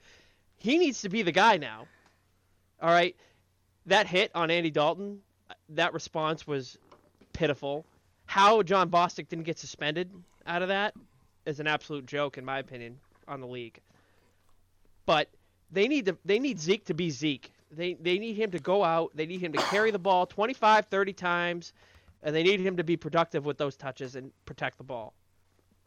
[0.55, 1.87] he needs to be the guy now.
[2.81, 3.17] All right,
[3.87, 5.19] that hit on Andy Dalton,
[5.69, 6.77] that response was
[7.33, 7.85] pitiful.
[8.27, 10.09] How Jon Bostic didn't get suspended
[10.47, 10.93] out of that
[11.45, 12.97] is an absolute joke, in my opinion
[13.27, 13.79] on the league.
[15.05, 15.29] But
[15.71, 17.51] they need to they need Zeke to be Zeke.
[17.71, 19.11] They they need him to go out.
[19.15, 21.73] They need him to carry the ball 25, 30 times,
[22.23, 25.13] and they need him to be productive with those touches and protect the ball.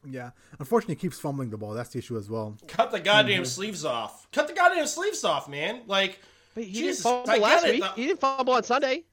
[0.09, 1.73] Yeah, unfortunately, he keeps fumbling the ball.
[1.73, 2.57] That's the issue as well.
[2.69, 3.45] Cut the goddamn mm-hmm.
[3.45, 4.31] sleeves off.
[4.31, 5.83] Cut the goddamn sleeves off, man.
[5.87, 6.21] Like,
[6.55, 7.85] but he Jesus, didn't fumble last week.
[7.97, 9.05] He didn't fumble on Sunday.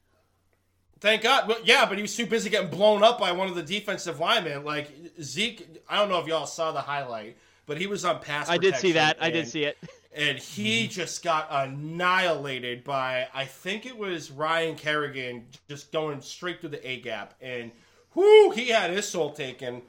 [1.00, 1.48] Thank God.
[1.48, 4.18] Well, yeah, but he was too busy getting blown up by one of the defensive
[4.18, 4.64] linemen.
[4.64, 8.48] Like Zeke, I don't know if y'all saw the highlight, but he was on pass.
[8.48, 9.18] I did see that.
[9.20, 9.76] I did see it.
[10.14, 10.92] And he mm-hmm.
[10.92, 16.88] just got annihilated by I think it was Ryan Kerrigan just going straight through the
[16.88, 17.70] A gap, and
[18.14, 19.82] whoo, he had his soul taken.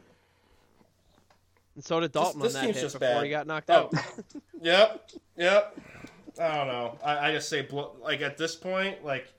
[1.76, 3.24] And so did Dalton this, this on that hit just before bad.
[3.24, 3.90] he got knocked oh.
[3.94, 3.94] out.
[4.62, 5.78] yep, yep.
[6.42, 6.98] I don't know.
[7.06, 7.68] I, I just say
[8.02, 9.32] like at this point, like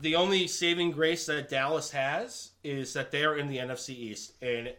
[0.00, 4.32] the only saving grace that Dallas has is that they are in the NFC East,
[4.42, 4.72] and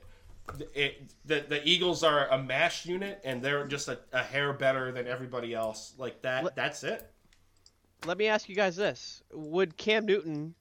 [0.74, 4.92] it, the the Eagles are a mash unit, and they're just a, a hair better
[4.92, 5.94] than everybody else.
[5.98, 6.44] Like that.
[6.44, 7.10] Let, that's it.
[8.06, 10.56] Let me ask you guys this: Would Cam Newton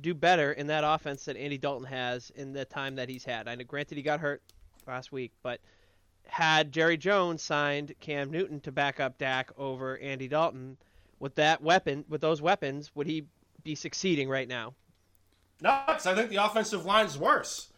[0.00, 3.48] do better in that offense that Andy Dalton has in the time that he's had?
[3.48, 4.42] I know, granted, he got hurt
[4.86, 5.60] last week, but
[6.26, 10.76] had Jerry Jones signed Cam Newton to back up Dak over Andy Dalton,
[11.18, 13.24] with that weapon, with those weapons, would he
[13.62, 14.74] be succeeding right now?
[15.60, 17.70] No, I think the offensive line's worse.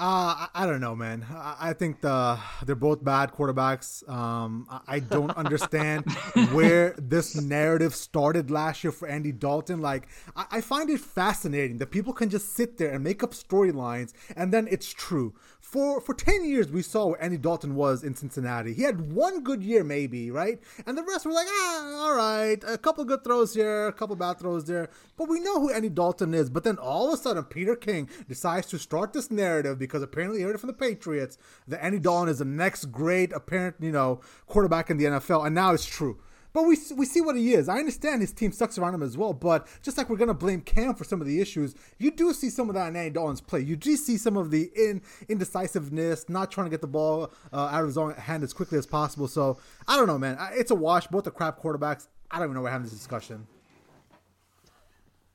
[0.00, 1.26] Uh, I, don't know, man.
[1.30, 4.08] I, think the they're both bad quarterbacks.
[4.08, 6.10] Um, I, don't understand
[6.52, 9.82] where this narrative started last year for Andy Dalton.
[9.82, 13.32] Like, I, I find it fascinating that people can just sit there and make up
[13.32, 15.34] storylines, and then it's true
[15.70, 18.74] for for 10 years we saw where Andy Dalton was in Cincinnati.
[18.74, 20.60] He had one good year maybe, right?
[20.84, 24.16] And the rest were like, ah, all right, a couple good throws here, a couple
[24.16, 24.90] bad throws there.
[25.16, 26.50] But we know who Andy Dalton is.
[26.50, 30.38] But then all of a sudden Peter King decides to start this narrative because apparently
[30.40, 33.92] he heard it from the Patriots that Andy Dalton is the next great apparent, you
[33.92, 35.46] know, quarterback in the NFL.
[35.46, 36.18] And now it's true.
[36.52, 37.68] But we we see what he is.
[37.68, 39.32] I understand his team sucks around him as well.
[39.32, 42.50] But just like we're gonna blame Cam for some of the issues, you do see
[42.50, 43.60] some of that in Andy Dalton's play.
[43.60, 47.66] You do see some of the in indecisiveness, not trying to get the ball uh,
[47.66, 49.28] out of his own hand as quickly as possible.
[49.28, 50.38] So I don't know, man.
[50.52, 51.06] It's a wash.
[51.06, 52.08] Both the crap quarterbacks.
[52.30, 53.46] I don't even know why we're having this discussion.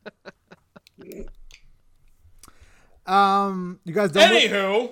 [3.05, 4.11] um, you guys.
[4.11, 4.91] Don't Anywho.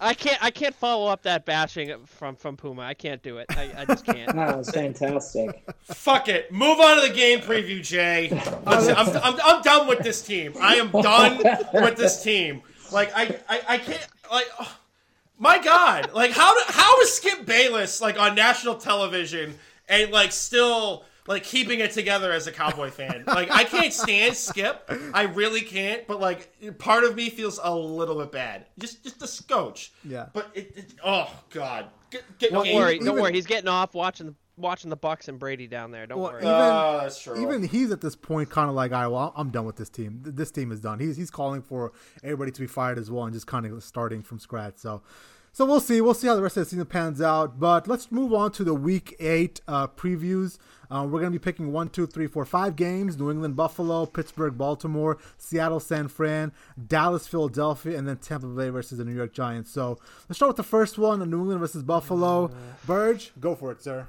[0.00, 0.42] I can't.
[0.42, 2.82] I can't follow up that bashing from from Puma.
[2.82, 3.46] I can't do it.
[3.50, 4.26] I, I just can't.
[4.36, 5.64] That was fantastic.
[5.84, 6.52] Fuck it.
[6.52, 8.30] Move on to the game preview, Jay.
[8.66, 10.54] I'm, I'm, I'm done with this team.
[10.60, 11.38] I am done
[11.72, 12.62] with this team.
[12.92, 14.46] Like I I, I can't like.
[14.60, 14.76] Oh,
[15.38, 16.12] my God!
[16.12, 19.58] Like how do, how is Skip Bayless like on national television
[19.88, 23.24] and like still like keeping it together as a Cowboy fan.
[23.26, 24.90] Like I can't stand Skip.
[25.14, 26.06] I really can't.
[26.06, 28.66] But like part of me feels a little bit bad.
[28.78, 29.92] Just just a scotch.
[30.04, 30.26] Yeah.
[30.32, 31.86] But it, it oh god.
[32.10, 32.94] Get, get, don't worry.
[32.96, 33.32] Even, don't worry.
[33.32, 36.06] He's getting off watching the watching the Bucks and Brady down there.
[36.06, 36.40] Don't Well, worry.
[36.42, 37.42] even- Oh, that's true.
[37.42, 39.90] Even he's at this point kind of like, all right, well, I'm done with this
[39.90, 40.20] team.
[40.24, 40.98] This team is done.
[40.98, 44.22] He's he's calling for everybody to be fired as well and just kind of starting
[44.22, 44.74] from scratch.
[44.76, 45.02] So,
[45.56, 46.02] so we'll see.
[46.02, 47.58] We'll see how the rest of the season pans out.
[47.58, 50.58] But let's move on to the Week Eight uh, previews.
[50.90, 54.58] Uh, we're gonna be picking one, two, three, four, five games: New England, Buffalo, Pittsburgh,
[54.58, 56.52] Baltimore, Seattle, San Fran,
[56.86, 59.70] Dallas, Philadelphia, and then Tampa Bay versus the New York Giants.
[59.70, 59.98] So
[60.28, 62.50] let's start with the first one: New England versus Buffalo.
[62.86, 64.08] Burge, go for it, sir.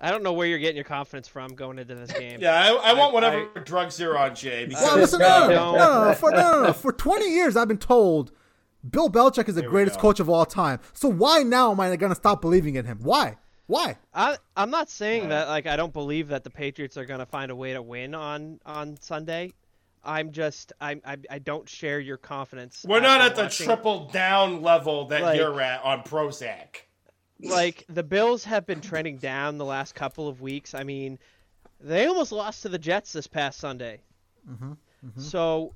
[0.00, 2.40] I don't know where you're getting your confidence from going into this game.
[2.40, 4.64] yeah, I, I want I- whatever drugs you're on, Jay.
[4.64, 5.72] Because Well, listen, no, no, No.
[5.72, 6.72] no, no, no, For, no, no, no.
[6.72, 8.32] For 20 years, I've been told
[8.88, 10.02] Bill Belichick is the we greatest go.
[10.02, 10.80] coach of all time.
[10.92, 12.98] So why now am I going to stop believing in him?
[13.02, 13.36] Why?
[13.66, 13.96] Why?
[14.14, 17.26] I, I'm not saying that like I don't believe that the Patriots are going to
[17.26, 19.52] find a way to win on on Sunday.
[20.02, 22.84] I'm just I'm, I I don't share your confidence.
[22.88, 26.82] we're not after at the watching- triple down level that Like- you're at on Prozac.
[27.42, 30.74] like the Bills have been trending down the last couple of weeks.
[30.74, 31.18] I mean,
[31.80, 34.00] they almost lost to the Jets this past Sunday.
[34.50, 35.20] Mm-hmm, mm-hmm.
[35.20, 35.74] So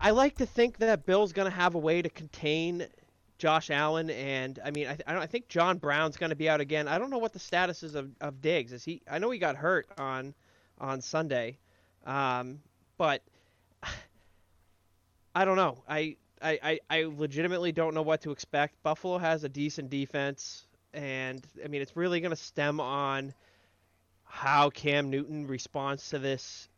[0.00, 2.86] I like to think that Bill's going to have a way to contain
[3.38, 6.48] Josh Allen, and I mean, I, I, don't, I think John Brown's going to be
[6.48, 6.88] out again.
[6.88, 8.72] I don't know what the status is of, of Diggs.
[8.72, 9.02] Is he?
[9.10, 10.34] I know he got hurt on
[10.78, 11.58] on Sunday,
[12.04, 12.60] um,
[12.96, 13.22] but
[15.34, 15.82] I don't know.
[15.88, 18.82] I, I, I, I legitimately don't know what to expect.
[18.82, 23.34] Buffalo has a decent defense, and I mean, it's really going to stem on
[24.24, 26.68] how Cam Newton responds to this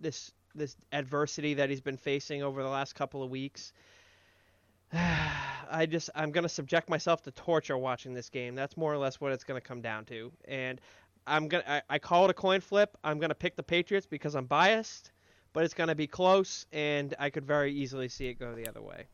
[0.00, 3.72] this this adversity that he's been facing over the last couple of weeks.
[4.92, 8.54] I just I'm going to subject myself to torture watching this game.
[8.54, 10.32] That's more or less what it's going to come down to.
[10.46, 10.80] And
[11.26, 12.96] I'm to I call it a coin flip.
[13.02, 15.12] I'm going to pick the Patriots because I'm biased,
[15.52, 18.68] but it's going to be close and I could very easily see it go the
[18.68, 19.06] other way.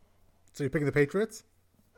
[0.52, 1.44] So you're picking the Patriots?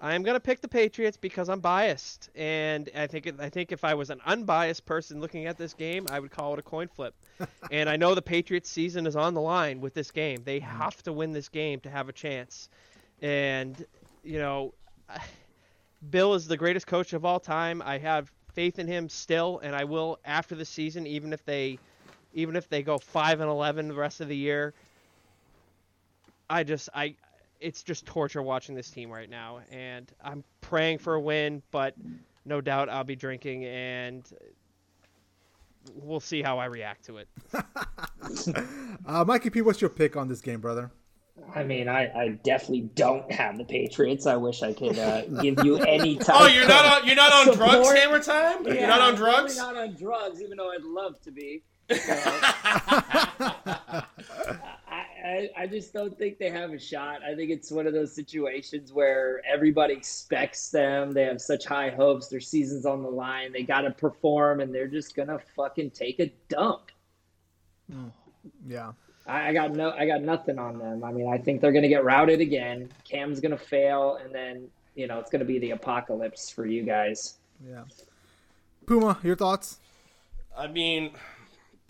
[0.03, 3.70] I am going to pick the Patriots because I'm biased, and I think I think
[3.70, 6.62] if I was an unbiased person looking at this game, I would call it a
[6.62, 7.14] coin flip.
[7.70, 10.42] and I know the Patriots' season is on the line with this game.
[10.44, 10.76] They mm-hmm.
[10.76, 12.68] have to win this game to have a chance.
[13.22, 13.86] And
[14.24, 14.74] you know,
[16.11, 17.80] Bill is the greatest coach of all time.
[17.80, 21.78] I have faith in him still, and I will after the season, even if they,
[22.34, 24.74] even if they go five and eleven the rest of the year.
[26.50, 27.14] I just I
[27.62, 31.94] it's just torture watching this team right now and I'm praying for a win, but
[32.44, 34.28] no doubt I'll be drinking and
[35.94, 37.28] we'll see how I react to it.
[39.04, 40.92] Uh, Mikey P, what's your pick on this game, brother?
[41.54, 44.26] I mean, I, I definitely don't have the Patriots.
[44.26, 46.36] I wish I could uh, give you any type.
[46.40, 48.64] Oh, you're not on you're not on drugs, Support- Hammer Time.
[48.64, 49.56] Yeah, you're not on I'm drugs.
[49.56, 51.62] Not on drugs, even though I'd love to be.
[51.90, 54.04] I,
[55.33, 57.22] I, I just don't think they have a shot.
[57.22, 61.12] I think it's one of those situations where everybody expects them.
[61.12, 62.28] They have such high hopes.
[62.28, 63.51] Their season's on the line.
[63.51, 66.91] They got to perform, and they're just gonna fucking take a dump.
[67.91, 68.12] Mm,
[68.66, 68.93] yeah.
[69.26, 71.03] I, I got no, I got nothing on them.
[71.03, 72.91] I mean, I think they're gonna get routed again.
[73.05, 77.39] Cam's gonna fail, and then you know it's gonna be the apocalypse for you guys.
[77.66, 77.85] Yeah.
[78.85, 79.78] Puma, your thoughts?
[80.57, 81.12] I mean,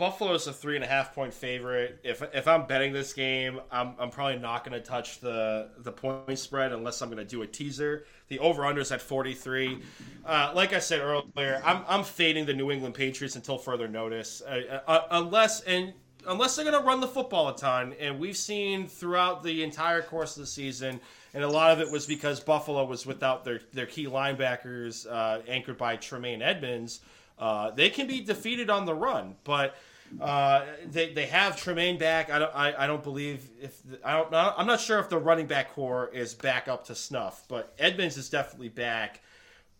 [0.02, 2.00] Buffalo's a three and a half point favorite.
[2.02, 5.92] If if I'm betting this game, I'm, I'm probably not going to touch the the
[5.92, 8.04] point spread unless I'm going to do a teaser.
[8.26, 9.78] The over unders at 43.
[10.26, 14.42] Uh, like I said earlier, I'm I'm fading the New England Patriots until further notice,
[14.44, 15.92] uh, uh, unless and.
[16.24, 20.02] Unless they're going to run the football a ton, and we've seen throughout the entire
[20.02, 21.00] course of the season,
[21.34, 25.40] and a lot of it was because Buffalo was without their, their key linebackers, uh,
[25.48, 27.00] anchored by Tremaine Edmunds.
[27.40, 29.74] Uh, they can be defeated on the run, but
[30.20, 32.30] uh, they, they have Tremaine back.
[32.30, 35.18] I don't I, I don't believe if the, I don't I'm not sure if the
[35.18, 39.20] running back corps is back up to snuff, but Edmunds is definitely back.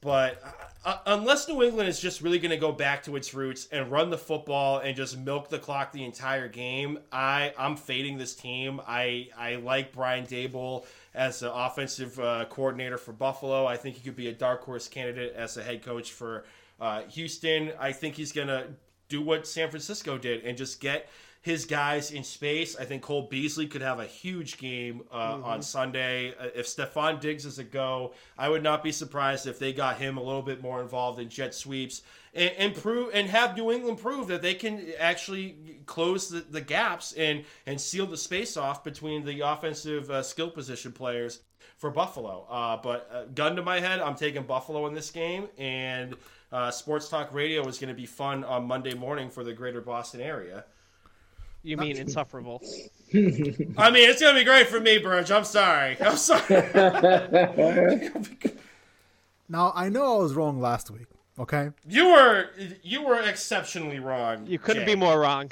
[0.03, 0.43] But
[0.85, 3.89] uh, unless New England is just really going to go back to its roots and
[3.89, 8.35] run the football and just milk the clock the entire game, I I'm fading this
[8.35, 8.81] team.
[8.87, 13.65] I I like Brian Daboll as the offensive uh, coordinator for Buffalo.
[13.65, 16.45] I think he could be a dark horse candidate as a head coach for
[16.81, 17.71] uh, Houston.
[17.79, 18.67] I think he's going to
[19.09, 21.09] do what San Francisco did and just get
[21.43, 22.77] his guys in space.
[22.77, 26.33] I think Cole Beasley could have a huge game uh, on Sunday.
[26.39, 29.99] Uh, if Stefon Diggs is a go, I would not be surprised if they got
[29.99, 33.73] him a little bit more involved in jet sweeps and, and prove and have New
[33.73, 38.57] England prove that they can actually close the, the gaps and and seal the space
[38.57, 41.41] off between the offensive uh, skill position players
[41.77, 42.47] for Buffalo.
[42.49, 46.15] Uh, but uh, gun to my head, I'm taking Buffalo in this game and.
[46.53, 49.81] Uh, Sports Talk Radio is going to be fun on Monday morning for the greater
[49.81, 50.65] Boston area.
[51.63, 52.61] You mean insufferable?
[53.15, 55.31] I mean, it's gonna be great for me, Burge.
[55.31, 55.97] I'm sorry.
[56.01, 58.11] I'm sorry.
[59.49, 61.07] Now I know I was wrong last week.
[61.39, 62.47] Okay, You were
[62.83, 64.47] you were exceptionally wrong.
[64.47, 64.95] You couldn't Jay.
[64.95, 65.51] be more wrong.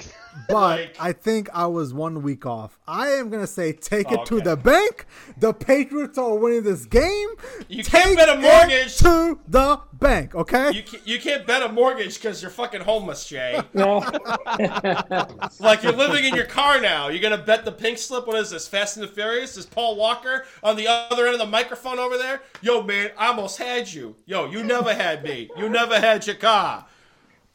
[0.49, 2.79] But Like- I think I was one week off.
[2.87, 5.07] I am gonna say take it to the bank.
[5.39, 7.29] The Patriots are winning this game.
[7.69, 8.97] You take can't bet a mortgage.
[8.99, 10.35] to the bank.
[10.35, 10.73] Okay.
[10.73, 13.61] You can't, you can't bet a mortgage because you're fucking homeless, Jay.
[13.75, 13.99] No.
[15.61, 17.09] like you're living in your car now.
[17.09, 18.27] You're gonna bet the pink slip.
[18.27, 18.67] What is this?
[18.69, 19.57] Fast and the Furious?
[19.57, 22.43] Is Paul Walker on the other end of the microphone over there?
[22.63, 24.17] Yo, man, I almost had you.
[24.27, 25.51] Yo, you never had me.
[25.57, 26.87] You never had your car.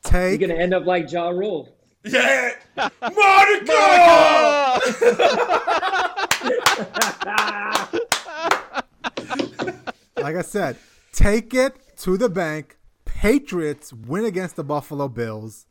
[0.04, 0.40] Take.
[0.40, 1.75] You're gonna end up like Ja Rule.
[2.06, 2.52] Yeah,
[3.02, 3.72] Monica.
[10.18, 10.78] like I said,
[11.12, 12.78] take it to the bank.
[13.06, 15.66] Patriots win against the Buffalo Bills.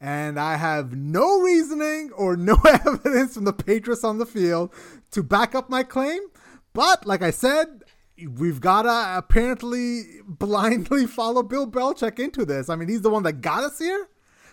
[0.00, 4.72] And I have no reasoning or no evidence from the Patriots on the field
[5.10, 6.20] to back up my claim.
[6.72, 7.82] But like I said,
[8.36, 12.68] we've got to apparently blindly follow Bill Belichick into this.
[12.68, 14.08] I mean, he's the one that got us here.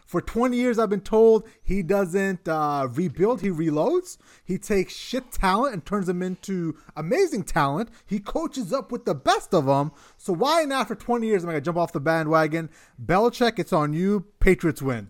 [0.05, 4.17] For 20 years, I've been told he doesn't uh, rebuild, he reloads.
[4.43, 7.89] He takes shit talent and turns them into amazing talent.
[8.05, 9.91] He coaches up with the best of them.
[10.17, 12.69] So why not for 20 years am I going to jump off the bandwagon?
[13.03, 14.25] Belichick, it's on you.
[14.39, 15.09] Patriots win.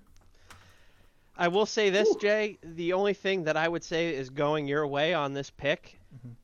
[1.36, 2.60] I will say this, Jay.
[2.64, 6.00] The only thing that I would say is going your way on this pick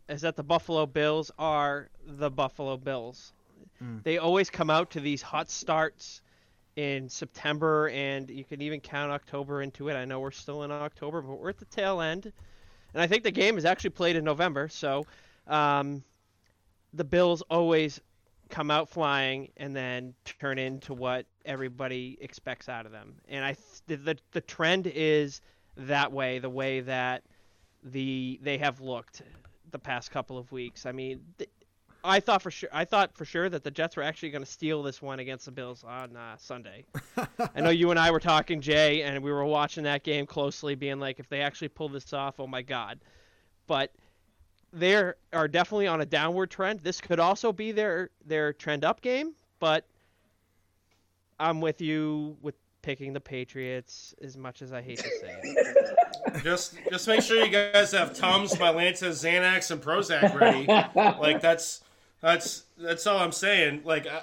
[0.09, 3.33] is that the Buffalo Bills are the Buffalo Bills.
[4.03, 6.21] They always come out to these hot starts
[6.79, 9.95] in September, and you can even count October into it.
[9.95, 12.31] I know we're still in October, but we're at the tail end.
[12.93, 15.05] And I think the game is actually played in November, so
[15.47, 16.01] um,
[16.93, 17.99] the Bills always
[18.47, 23.15] come out flying and then turn into what everybody expects out of them.
[23.27, 23.57] And I
[23.89, 25.41] th- the the trend is
[25.75, 27.23] that way, the way that
[27.83, 29.21] the they have looked
[29.71, 30.85] the past couple of weeks.
[30.85, 31.49] I mean, th-
[32.03, 34.49] I thought for sure I thought for sure that the Jets were actually going to
[34.49, 36.85] steal this one against the Bills on uh, Sunday.
[37.55, 40.75] I know you and I were talking, Jay, and we were watching that game closely,
[40.75, 42.99] being like, if they actually pull this off, oh my god.
[43.67, 43.91] But
[44.71, 44.95] they
[45.33, 46.81] are definitely on a downward trend.
[46.81, 49.85] This could also be their their trend up game, but
[51.39, 55.95] I'm with you with picking the Patriots as much as I hate to say it.
[56.43, 60.67] Just just make sure you guys have Tums, Mylanta, Xanax, and Prozac ready.
[61.19, 61.81] Like that's
[62.21, 63.81] that's that's all I'm saying.
[63.85, 64.21] Like I,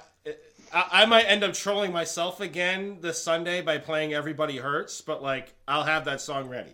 [0.73, 5.23] I, I might end up trolling myself again this Sunday by playing Everybody Hurts, but
[5.23, 6.71] like I'll have that song ready.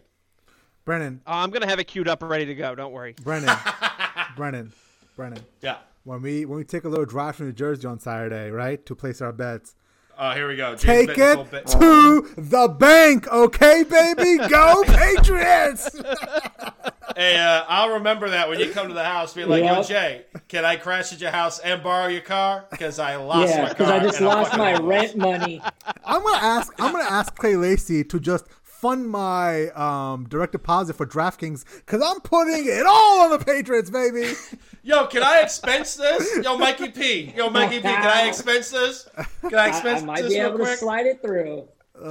[0.84, 2.74] Brennan, Oh, I'm gonna have it queued up ready to go.
[2.74, 3.14] Don't worry.
[3.22, 3.56] Brennan,
[4.36, 4.72] Brennan,
[5.16, 5.38] Brennan.
[5.60, 5.76] Yeah.
[6.04, 8.94] When we when we take a little drive from New Jersey on Saturday, right, to
[8.96, 9.74] place our bets,
[10.18, 10.74] Oh, here we go.
[10.76, 14.36] James take it bit- to the bank, okay, baby?
[14.48, 15.88] Go Patriots!
[17.16, 19.34] Hey, uh, I'll remember that when you come to the house.
[19.34, 22.66] Be like, yo, Jay, can I crash at your house and borrow your car?
[22.70, 23.74] Because I lost Yeah, my car.
[23.74, 25.62] because I just lost my homeless." rent money.
[26.04, 26.72] I'm gonna ask.
[26.78, 32.02] I'm gonna ask Clay Lacey to just fund my um, direct deposit for DraftKings because
[32.02, 34.32] I'm putting it all on the Patriots, baby.
[34.82, 36.44] Yo, can I expense this?
[36.44, 37.32] Yo, Mikey P.
[37.36, 37.82] Yo, Mikey P.
[37.82, 39.08] Can I expense this?
[39.42, 40.78] Can I I, expense I might this be real able to quick?
[40.78, 41.68] slide it through.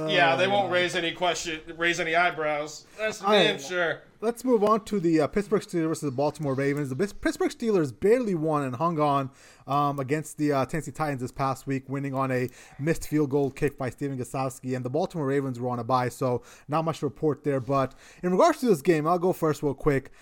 [0.08, 2.86] Yeah, they won't raise any question, raise any eyebrows.
[2.98, 4.02] That's damn sure.
[4.22, 6.88] Let's move on to the uh, Pittsburgh Steelers versus the Baltimore Ravens.
[6.88, 9.30] The Pittsburgh Steelers barely won and hung on
[9.66, 13.50] um, against the uh, Tennessee Titans this past week, winning on a missed field goal
[13.50, 14.76] kick by Stephen Gostkowski.
[14.76, 17.58] And the Baltimore Ravens were on a bye, so not much to report there.
[17.58, 20.12] But in regards to this game, I'll go first real quick.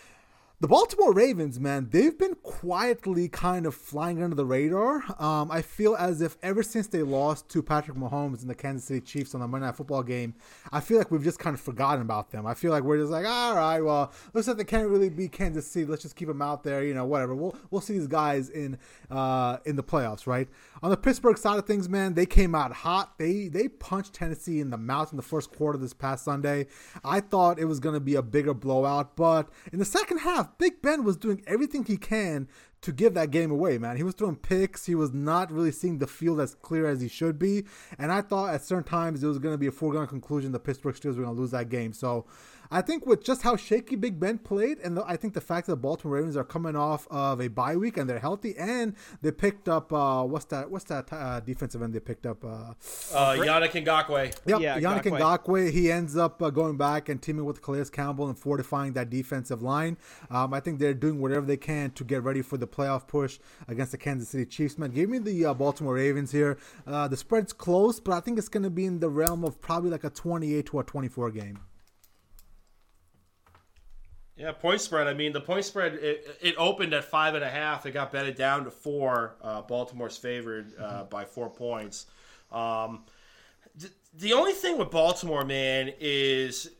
[0.60, 5.02] The Baltimore Ravens, man, they've been quietly kind of flying under the radar.
[5.18, 8.84] Um, I feel as if ever since they lost to Patrick Mahomes and the Kansas
[8.84, 10.34] City Chiefs on the Monday Night Football game,
[10.70, 12.46] I feel like we've just kind of forgotten about them.
[12.46, 15.32] I feel like we're just like, all right, well, looks like they can't really beat
[15.32, 15.86] Kansas City.
[15.86, 17.34] Let's just keep them out there, you know, whatever.
[17.34, 18.76] We'll we'll see these guys in
[19.10, 20.46] uh, in the playoffs, right?
[20.82, 23.16] On the Pittsburgh side of things, man, they came out hot.
[23.16, 26.66] They they punched Tennessee in the mouth in the first quarter this past Sunday.
[27.02, 30.49] I thought it was going to be a bigger blowout, but in the second half,
[30.58, 32.48] Big Ben was doing everything he can
[32.82, 33.96] to give that game away, man.
[33.96, 34.86] He was throwing picks.
[34.86, 37.64] He was not really seeing the field as clear as he should be.
[37.98, 40.58] And I thought at certain times it was going to be a foregone conclusion the
[40.58, 41.92] Pittsburgh Steelers were going to lose that game.
[41.92, 42.24] So
[42.70, 45.66] I think with just how shaky Big Ben played, and the, I think the fact
[45.66, 48.94] that the Baltimore Ravens are coming off of a bye week and they're healthy, and
[49.22, 50.70] they picked up uh, what's that?
[50.70, 52.44] What's that uh, defensive end they picked up?
[52.44, 52.74] Uh,
[53.12, 54.36] Uh, Yannick Ngakoue.
[54.46, 55.20] Yep, Yeah, Yannick Ngakoue.
[55.20, 55.70] Ngakwe.
[55.72, 59.62] He ends up uh, going back and teaming with Calais Campbell and fortifying that defensive
[59.62, 59.96] line.
[60.30, 63.38] Um, I think they're doing whatever they can to get ready for the playoff push
[63.68, 64.78] against the Kansas City Chiefs.
[64.78, 66.56] Man, give me the uh, Baltimore Ravens here.
[66.86, 69.60] Uh, the spread's close, but I think it's going to be in the realm of
[69.60, 71.58] probably like a 28 to a 24 game.
[74.40, 75.06] Yeah, point spread.
[75.06, 77.84] I mean, the point spread it, it opened at five and a half.
[77.84, 79.36] It got betted down to four.
[79.42, 82.06] Uh, Baltimore's favored uh, by four points.
[82.50, 83.04] Um,
[83.78, 86.70] th- the only thing with Baltimore, man, is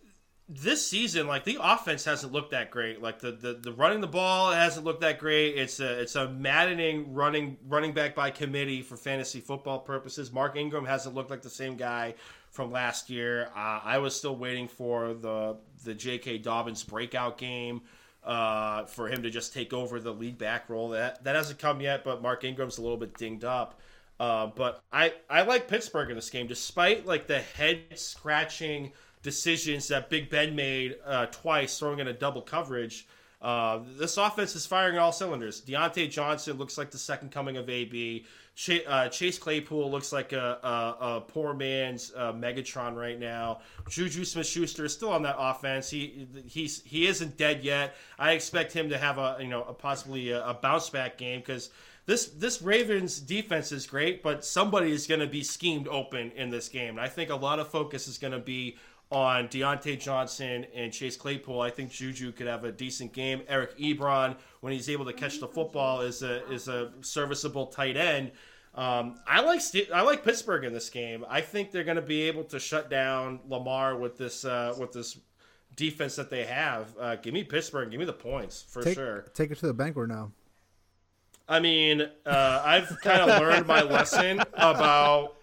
[0.49, 3.03] this season, like the offense hasn't looked that great.
[3.03, 5.59] Like the, the, the running the ball hasn't looked that great.
[5.59, 10.33] It's a it's a maddening running running back by committee for fantasy football purposes.
[10.33, 12.15] Mark Ingram hasn't looked like the same guy
[12.61, 13.49] from last year.
[13.57, 16.39] Uh, I was still waiting for the the J.K.
[16.39, 17.81] Dobbins breakout game
[18.23, 20.91] uh, for him to just take over the lead back role.
[20.91, 23.81] That that hasn't come yet, but Mark Ingram's a little bit dinged up.
[24.19, 28.93] Uh, but I I like Pittsburgh in this game, despite like the head scratching
[29.23, 33.09] decisions that Big Ben made uh, twice, throwing in a double coverage.
[33.41, 35.63] Uh, this offense is firing all cylinders.
[35.63, 38.27] Diontae Johnson looks like the second coming of AB.
[38.87, 43.61] Uh, Chase Claypool looks like a, a, a poor man's uh, Megatron right now.
[43.89, 45.89] Juju Smith-Schuster is still on that offense.
[45.89, 47.95] He he's he isn't dead yet.
[48.19, 51.41] I expect him to have a you know a possibly a, a bounce back game
[51.41, 51.71] because
[52.07, 56.51] this this Ravens defense is great, but somebody is going to be schemed open in
[56.51, 56.91] this game.
[56.91, 58.77] And I think a lot of focus is going to be
[59.11, 61.61] on Diontae Johnson and Chase Claypool.
[61.61, 63.43] I think Juju could have a decent game.
[63.49, 67.97] Eric Ebron, when he's able to catch the football, is a is a serviceable tight
[67.97, 68.33] end.
[68.75, 71.25] Um, I like I like Pittsburgh in this game.
[71.29, 74.93] I think they're going to be able to shut down Lamar with this uh, with
[74.93, 75.19] this
[75.77, 76.95] defense that they have.
[76.99, 77.91] Uh, give me Pittsburgh.
[77.91, 79.25] Give me the points for take, sure.
[79.35, 80.33] Take it to the bank or now.
[81.49, 85.35] I mean, uh, I've kind of learned my lesson about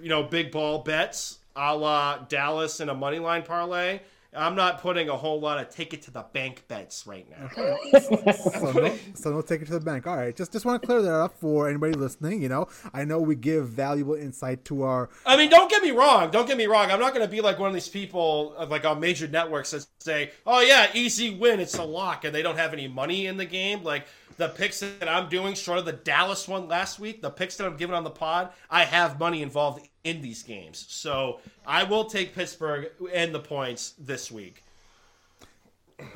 [0.00, 4.00] you know big ball bets a la Dallas in a money line parlay.
[4.34, 7.48] I'm not putting a whole lot of take it to the bank bets right now.
[8.00, 10.06] so, no, so no take it to the bank.
[10.06, 12.40] All right, just just want to clear that up for anybody listening.
[12.40, 15.10] You know, I know we give valuable insight to our.
[15.26, 16.30] I mean, don't get me wrong.
[16.30, 16.92] Don't get me wrong.
[16.92, 19.72] I'm not going to be like one of these people, uh, like on major networks,
[19.72, 23.26] that say, "Oh yeah, easy win, it's a lock," and they don't have any money
[23.26, 23.82] in the game.
[23.82, 24.06] Like
[24.40, 27.66] the picks that I'm doing, short of the Dallas one last week, the picks that
[27.66, 30.86] I'm giving on the pod, I have money involved in these games.
[30.88, 34.64] So I will take Pittsburgh and the points this week.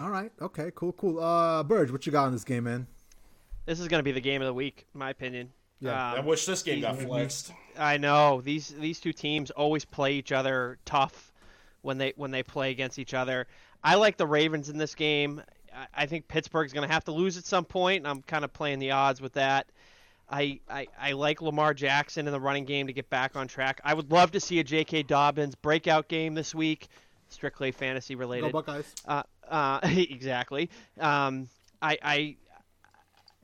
[0.01, 0.33] All right.
[0.41, 0.73] Okay.
[0.75, 0.93] Cool.
[0.93, 1.21] Cool.
[1.21, 2.87] Uh, Burge, what you got on this game, man?
[3.67, 5.53] This is going to be the game of the week, in my opinion.
[5.81, 6.13] Yeah.
[6.13, 7.53] Um, I wish this game got flexed.
[7.79, 11.31] I know these these two teams always play each other tough
[11.83, 13.47] when they when they play against each other.
[13.83, 15.43] I like the Ravens in this game.
[15.95, 18.53] I, think Pittsburgh's going to have to lose at some point, and I'm kind of
[18.53, 19.67] playing the odds with that.
[20.31, 23.81] I, I, I like Lamar Jackson in the running game to get back on track.
[23.85, 25.03] I would love to see a J.K.
[25.05, 26.89] Dobbins breakout game this week,
[27.29, 28.53] strictly fantasy related.
[28.53, 28.95] Go Buckeyes.
[29.07, 30.71] Uh, uh, exactly.
[30.99, 31.49] Um,
[31.83, 32.37] I, I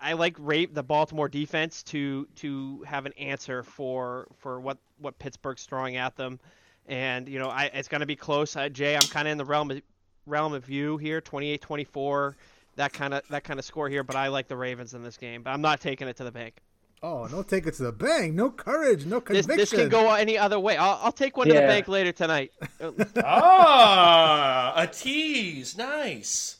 [0.01, 5.19] I like rate the Baltimore defense to to have an answer for for what what
[5.19, 6.41] Pittsburgh's throwing at them,
[6.87, 8.57] and you know I, it's going to be close.
[8.57, 9.83] Uh, Jay, I'm kind of in the realm of,
[10.27, 12.35] realm of view here, 28-24,
[12.77, 14.03] that kind of that kind of score here.
[14.03, 16.33] But I like the Ravens in this game, but I'm not taking it to the
[16.33, 16.55] bank.
[17.03, 18.35] Oh, no, take it to the bank.
[18.35, 19.57] No courage, no This, conviction.
[19.57, 20.77] this can go any other way.
[20.77, 22.53] I'll, I'll take one to the bank later tonight.
[23.25, 26.59] ah, a tease, nice.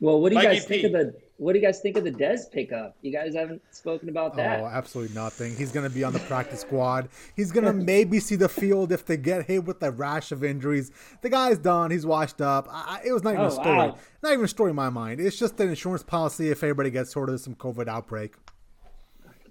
[0.00, 0.86] Well, what do you Mikey guys think P.
[0.86, 2.96] of the what do you guys think of the Dez pickup?
[3.02, 4.60] You guys haven't spoken about that.
[4.60, 5.54] Oh, absolutely nothing.
[5.56, 7.08] He's going to be on the practice squad.
[7.34, 10.42] He's going to maybe see the field if they get hit with a rash of
[10.42, 10.90] injuries.
[11.20, 11.90] The guy's done.
[11.90, 12.68] He's washed up.
[12.70, 13.76] I, it was not even Oh, a story.
[13.76, 13.98] wow.
[14.22, 15.20] Not even a story in my mind.
[15.20, 18.34] It's just an insurance policy if everybody gets sort of some COVID outbreak.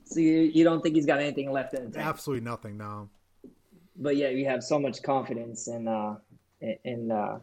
[0.05, 2.05] So you, you don't think he's got anything left in the tank?
[2.05, 3.09] Absolutely nothing, no.
[3.95, 6.15] But yeah, you have so much confidence in uh
[6.83, 7.39] in, uh,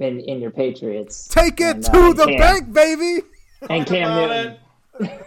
[0.00, 1.28] in, in your Patriots.
[1.28, 3.22] Take it And, to uh, the Cam- bank, baby!
[3.68, 4.56] And Cam About Newton.
[5.00, 5.26] it.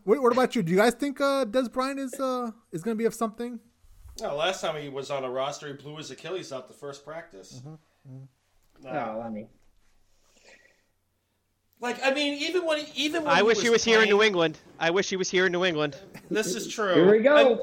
[0.04, 0.62] Wait, what about you?
[0.64, 3.60] Do you guys think uh, Dez Bryant is uh, is going to be of something?
[4.20, 7.04] No, last time he was on a roster, he blew his Achilles out the first
[7.04, 7.62] practice.
[8.84, 9.46] Oh, I mean,
[11.80, 14.22] Like, I mean, even when he, even when I wish he was here in New
[14.22, 14.58] England.
[14.80, 15.96] I wish he was here in New England.
[16.28, 16.94] This is true.
[16.94, 17.36] here we go.
[17.36, 17.56] I,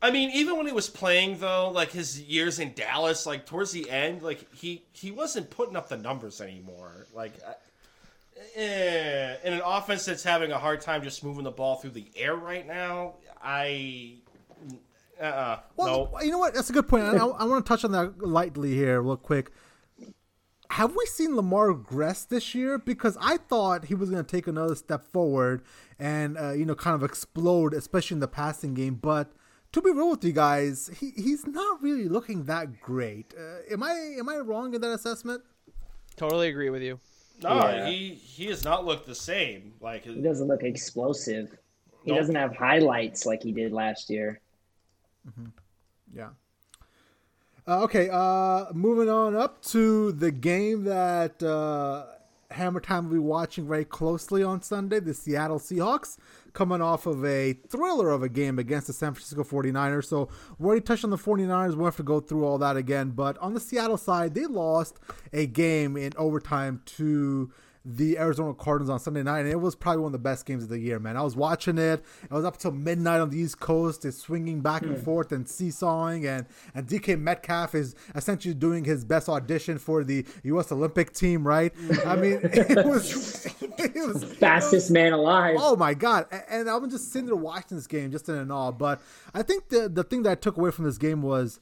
[0.00, 3.72] I mean, even when he was playing though, like his years in Dallas, like towards
[3.72, 7.06] the end, like he he wasn't putting up the numbers anymore.
[7.12, 7.32] Like,
[8.54, 12.06] eh, in an offense that's having a hard time just moving the ball through the
[12.16, 14.14] air right now, I.
[15.20, 16.20] Uh, Well, no.
[16.20, 16.54] you know what?
[16.54, 17.02] That's a good point.
[17.04, 19.50] I, I want to touch on that lightly here, real quick.
[20.70, 22.78] Have we seen Lamar regress this year?
[22.78, 25.62] Because I thought he was going to take another step forward
[25.98, 28.94] and uh, you know kind of explode, especially in the passing game.
[28.94, 29.32] But
[29.72, 33.34] to be real with you guys, he, he's not really looking that great.
[33.38, 35.42] Uh, am I am I wrong in that assessment?
[36.16, 36.98] Totally agree with you.
[37.42, 37.88] No, Yeah.
[37.88, 39.74] he he has not looked the same.
[39.80, 41.56] Like He doesn't look explosive.
[42.04, 42.20] He Nope.
[42.20, 44.40] doesn't have highlights like he did last year.
[46.14, 46.30] Yeah.
[47.66, 52.06] Uh, okay, uh, moving on up to the game that uh,
[52.58, 55.00] Hammer Time will be watching very closely on Sunday.
[55.00, 56.18] The Seattle Seahawks
[56.52, 60.06] coming off of a thriller of a game against the San Francisco 49ers.
[60.06, 60.28] So
[60.58, 61.76] we already touched on the 49ers.
[61.76, 63.10] We'll have to go through all that again.
[63.10, 64.98] But on the Seattle side, they lost
[65.32, 67.52] a game in overtime to
[67.90, 70.62] the Arizona Cardinals on Sunday night, and it was probably one of the best games
[70.62, 71.16] of the year, man.
[71.16, 72.04] I was watching it.
[72.22, 74.04] It was up till midnight on the East Coast.
[74.04, 75.02] It's swinging back and hmm.
[75.02, 80.26] forth and seesawing, and and DK Metcalf is essentially doing his best audition for the
[80.42, 80.70] U.S.
[80.70, 81.72] Olympic team, right?
[82.04, 83.46] I mean, it was,
[83.78, 85.56] it was fastest man alive.
[85.58, 86.26] Oh my god!
[86.30, 88.70] And, and I'm just sitting there watching this game, just in awe.
[88.70, 89.00] But
[89.32, 91.58] I think the the thing that I took away from this game was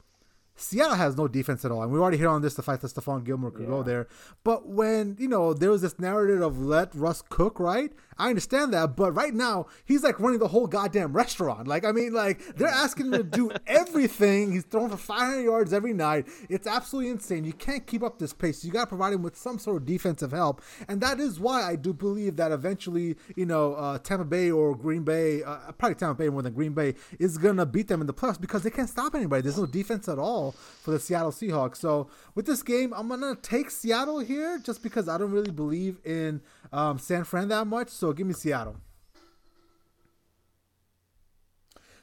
[0.56, 2.54] Seattle has no defense at all, and we already hit on this.
[2.54, 3.68] The fact that Stephon Gilmore could yeah.
[3.68, 4.08] go there,
[4.42, 7.92] but when you know there was this narrative of let Russ cook, right?
[8.18, 11.68] I understand that, but right now he's like running the whole goddamn restaurant.
[11.68, 14.52] Like, I mean, like they're asking him to do everything.
[14.52, 16.26] He's throwing for 500 yards every night.
[16.48, 17.44] It's absolutely insane.
[17.44, 18.64] You can't keep up this pace.
[18.64, 21.62] You got to provide him with some sort of defensive help, and that is why
[21.62, 25.96] I do believe that eventually, you know, uh, Tampa Bay or Green Bay, uh, probably
[25.96, 28.70] Tampa Bay more than Green Bay, is gonna beat them in the playoffs because they
[28.70, 29.42] can't stop anybody.
[29.42, 31.76] There's no defense at all for the Seattle Seahawks.
[31.76, 35.98] So with this game, I'm gonna take Seattle here just because I don't really believe
[36.04, 36.40] in
[36.72, 37.88] um, San Fran that much.
[37.88, 38.76] So give me Seattle.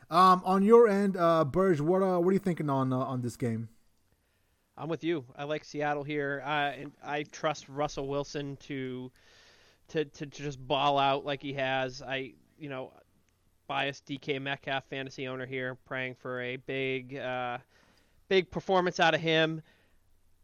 [0.09, 3.21] Um, on your end, uh, Burge, what uh, what are you thinking on uh, on
[3.21, 3.69] this game?
[4.77, 5.25] I'm with you.
[5.35, 6.43] I like Seattle here.
[6.45, 9.11] I I trust Russell Wilson to
[9.89, 12.01] to to just ball out like he has.
[12.01, 12.91] I you know
[13.67, 17.57] biased DK Metcalf fantasy owner here, praying for a big uh,
[18.27, 19.61] big performance out of him.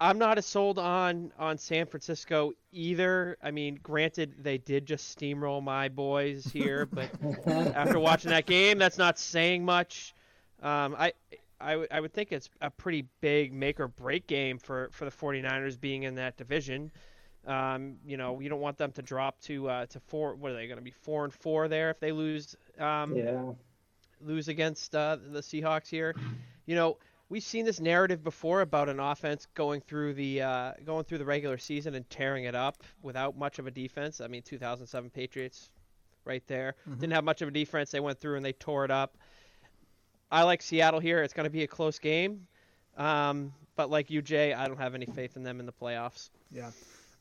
[0.02, 3.38] I'm not as sold on on San Francisco either.
[3.44, 7.10] I mean, granted, they did just steamroll my boys here, but
[7.76, 10.14] after watching that game, that's not saying much.
[10.62, 11.14] Um, I,
[11.60, 15.06] I, w- I would think it's a pretty big make or break game for, for
[15.06, 16.92] the 49ers being in that division.
[17.46, 20.36] Um, you know, you don't want them to drop to uh, to four.
[20.36, 22.56] What are they going to be four and four there if they lose?
[22.78, 23.42] Um, yeah.
[24.22, 26.14] Lose against uh, the Seahawks here.
[26.66, 26.98] You know,
[27.30, 31.26] we've seen this narrative before about an offense going through the uh, going through the
[31.26, 34.20] regular season and tearing it up without much of a defense.
[34.20, 35.70] I mean, 2007 Patriots,
[36.26, 37.00] right there, mm-hmm.
[37.00, 37.92] didn't have much of a defense.
[37.92, 39.18] They went through and they tore it up.
[40.32, 41.24] I like Seattle here.
[41.24, 42.48] It's going to be a close game,
[42.98, 46.30] um, but like you, Jay, I don't have any faith in them in the playoffs.
[46.52, 46.70] Yeah.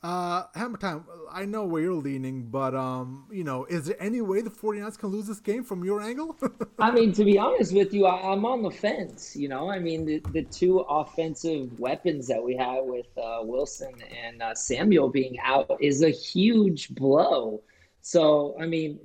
[0.00, 4.20] Uh, Hammer Time, I know where you're leaning, but um, you know, is there any
[4.20, 6.36] way the 49ers can lose this game from your angle?
[6.78, 9.34] I mean, to be honest with you, I, am on the fence.
[9.34, 13.94] You know, I mean, the, the two offensive weapons that we have with uh, Wilson
[14.24, 17.60] and uh, Samuel being out is a huge blow.
[18.00, 19.00] So, I mean,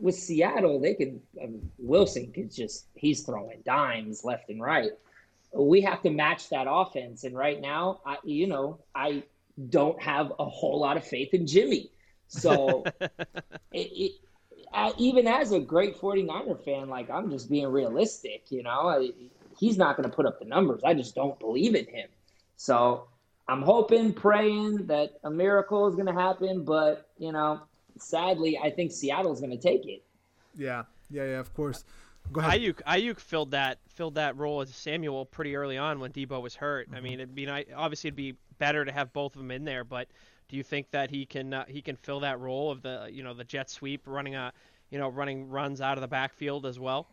[0.00, 4.90] with Seattle, they can I mean, Wilson can just he's throwing dimes left and right.
[5.54, 9.24] We have to match that offense, and right now, I you know, I
[9.68, 11.90] don't have a whole lot of faith in Jimmy.
[12.28, 13.10] So it,
[13.72, 14.12] it,
[14.98, 19.10] even as a great 49er fan, like I'm just being realistic, you know, I,
[19.58, 20.82] he's not going to put up the numbers.
[20.84, 22.08] I just don't believe in him.
[22.56, 23.08] So
[23.48, 26.64] I'm hoping, praying that a miracle is going to happen.
[26.64, 27.60] But, you know,
[27.98, 30.02] sadly, I think Seattle's going to take it.
[30.56, 30.84] Yeah.
[31.10, 31.24] Yeah.
[31.24, 31.40] Yeah.
[31.40, 31.84] Of course.
[32.32, 32.60] Go ahead.
[32.60, 36.54] Aiyuk, Aiyuk filled that filled that role as Samuel pretty early on when Deebo was
[36.54, 36.86] hurt.
[36.86, 36.96] Mm-hmm.
[36.96, 39.82] I mean, it'd be obviously it'd be better to have both of them in there.
[39.82, 40.06] But
[40.48, 43.24] do you think that he can uh, he can fill that role of the you
[43.24, 44.52] know the jet sweep, running a
[44.90, 47.08] you know running runs out of the backfield as well?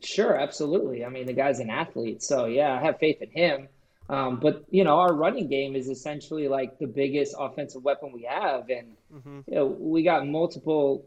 [0.00, 1.04] Sure, absolutely.
[1.04, 3.68] I mean, the guy's an athlete, so yeah, I have faith in him.
[4.08, 8.22] Um, but you know, our running game is essentially like the biggest offensive weapon we
[8.22, 9.40] have, and mm-hmm.
[9.46, 11.06] you know, we got multiple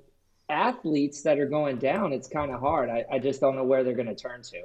[0.49, 2.13] athletes that are going down.
[2.13, 2.89] It's kind of hard.
[2.89, 4.63] I, I just don't know where they're going to turn to.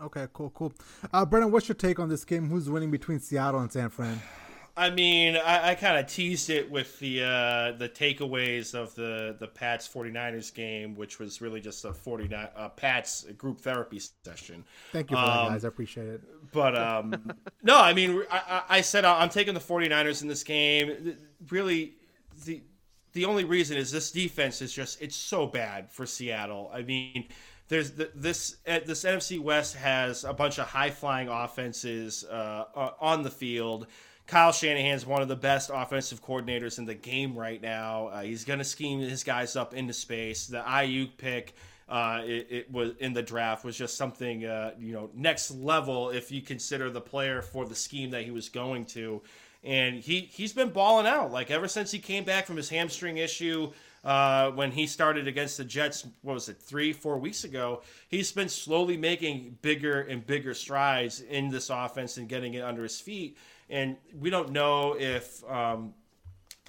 [0.00, 0.72] Okay, cool, cool.
[1.12, 2.48] Uh, Brennan, what's your take on this game?
[2.48, 4.20] Who's winning between Seattle and San Fran?
[4.74, 9.36] I mean, I, I kind of teased it with the uh, the takeaways of the
[9.38, 14.64] the Pats 49ers game, which was really just a 49 uh, Pats group therapy session.
[14.90, 15.64] Thank you for um, that, guys.
[15.66, 16.22] I appreciate it.
[16.52, 21.18] But um, no, I mean, I, I said I'm taking the 49ers in this game.
[21.50, 21.96] Really,
[22.46, 22.62] the
[23.12, 26.70] the only reason is this defense is just it's so bad for Seattle.
[26.72, 27.26] I mean,
[27.72, 32.64] there's the, this uh, this NFC West has a bunch of high flying offenses uh,
[33.00, 33.86] on the field.
[34.26, 38.08] Kyle Shanahan's one of the best offensive coordinators in the game right now.
[38.08, 40.46] Uh, he's going to scheme his guys up into space.
[40.46, 41.54] The Aiyuk pick,
[41.88, 46.10] uh, it, it, was in the draft was just something uh, you know next level
[46.10, 49.22] if you consider the player for the scheme that he was going to.
[49.64, 53.16] And he he's been balling out like ever since he came back from his hamstring
[53.16, 53.72] issue
[54.04, 58.32] uh, when he started against the Jets, what was it, three, four weeks ago, he's
[58.32, 63.00] been slowly making bigger and bigger strides in this offense and getting it under his
[63.00, 63.38] feet.
[63.70, 65.94] And we don't know if um,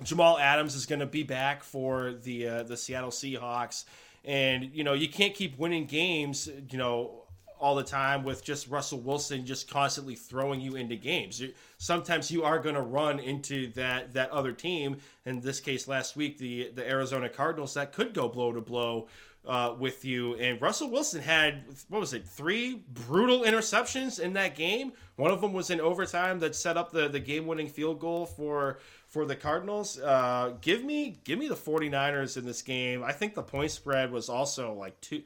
[0.03, 3.86] Jamal Adams is going to be back for the uh, the Seattle Seahawks,
[4.23, 7.22] and you know you can't keep winning games, you know,
[7.64, 11.41] all the time with just Russell Wilson just constantly throwing you into games.
[11.78, 14.97] Sometimes you are going to run into that that other team.
[15.26, 19.07] In this case, last week the the Arizona Cardinals that could go blow to blow
[19.45, 20.36] uh, with you.
[20.36, 24.91] And Russell Wilson had what was it, three brutal interceptions in that game.
[25.16, 28.26] One of them was in overtime that set up the the game winning field goal
[28.26, 29.97] for for the Cardinals.
[30.01, 33.05] Uh, give me give me the 49ers in this game.
[33.05, 35.24] I think the point spread was also like two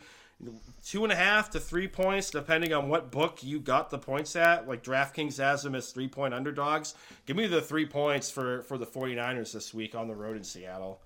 [0.85, 4.35] two and a half to three points, depending on what book you got the points
[4.35, 4.67] at.
[4.67, 6.95] Like DraftKings has them as three point underdogs.
[7.25, 10.43] Give me the three points for, for the 49ers this week on the road in
[10.43, 11.01] Seattle.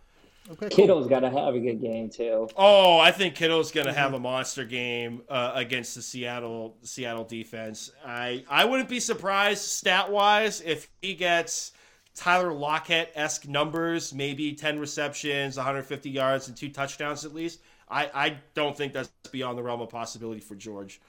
[0.49, 0.69] Okay, cool.
[0.69, 2.49] Kittle's got to have a good game too.
[2.57, 7.23] Oh, I think Kittle's going to have a monster game uh, against the Seattle Seattle
[7.23, 7.91] defense.
[8.05, 11.73] I I wouldn't be surprised stat wise if he gets
[12.15, 17.59] Tyler Lockett esque numbers, maybe ten receptions, 150 yards, and two touchdowns at least.
[17.91, 21.01] I, I don't think that's beyond the realm of possibility for George.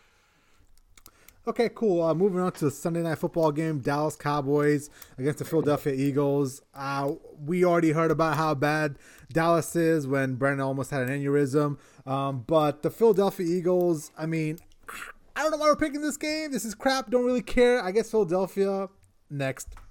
[1.46, 2.02] Okay, cool.
[2.02, 6.62] Uh, moving on to the Sunday night football game, Dallas Cowboys against the Philadelphia Eagles.
[6.74, 7.12] Uh,
[7.44, 8.96] we already heard about how bad
[9.32, 11.78] Dallas is when Brandon almost had an aneurysm.
[12.06, 14.58] Um, but the Philadelphia Eagles, I mean,
[15.34, 16.52] I don't know why we're picking this game.
[16.52, 17.10] This is crap.
[17.10, 17.82] Don't really care.
[17.82, 18.88] I guess Philadelphia
[19.28, 19.74] next.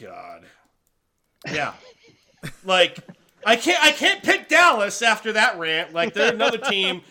[0.00, 0.46] God.
[1.46, 1.74] Yeah.
[2.64, 2.98] like
[3.44, 5.92] I can't I can't pick Dallas after that rant.
[5.92, 7.02] Like they're another team.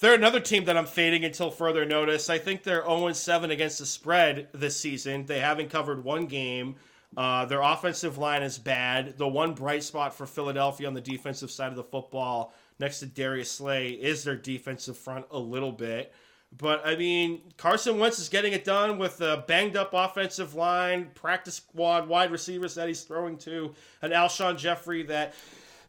[0.00, 2.30] They're another team that I'm fading until further notice.
[2.30, 5.26] I think they're 0 7 against the spread this season.
[5.26, 6.76] They haven't covered one game.
[7.16, 9.18] Uh, their offensive line is bad.
[9.18, 13.06] The one bright spot for Philadelphia on the defensive side of the football, next to
[13.06, 16.14] Darius Slay, is their defensive front a little bit.
[16.56, 21.10] But I mean, Carson Wentz is getting it done with a banged up offensive line,
[21.14, 25.34] practice squad, wide receivers that he's throwing to, an Alshon Jeffery that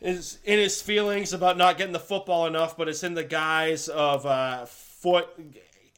[0.01, 3.87] is in his feelings about not getting the football enough, but it's in the guise
[3.87, 5.29] of a foot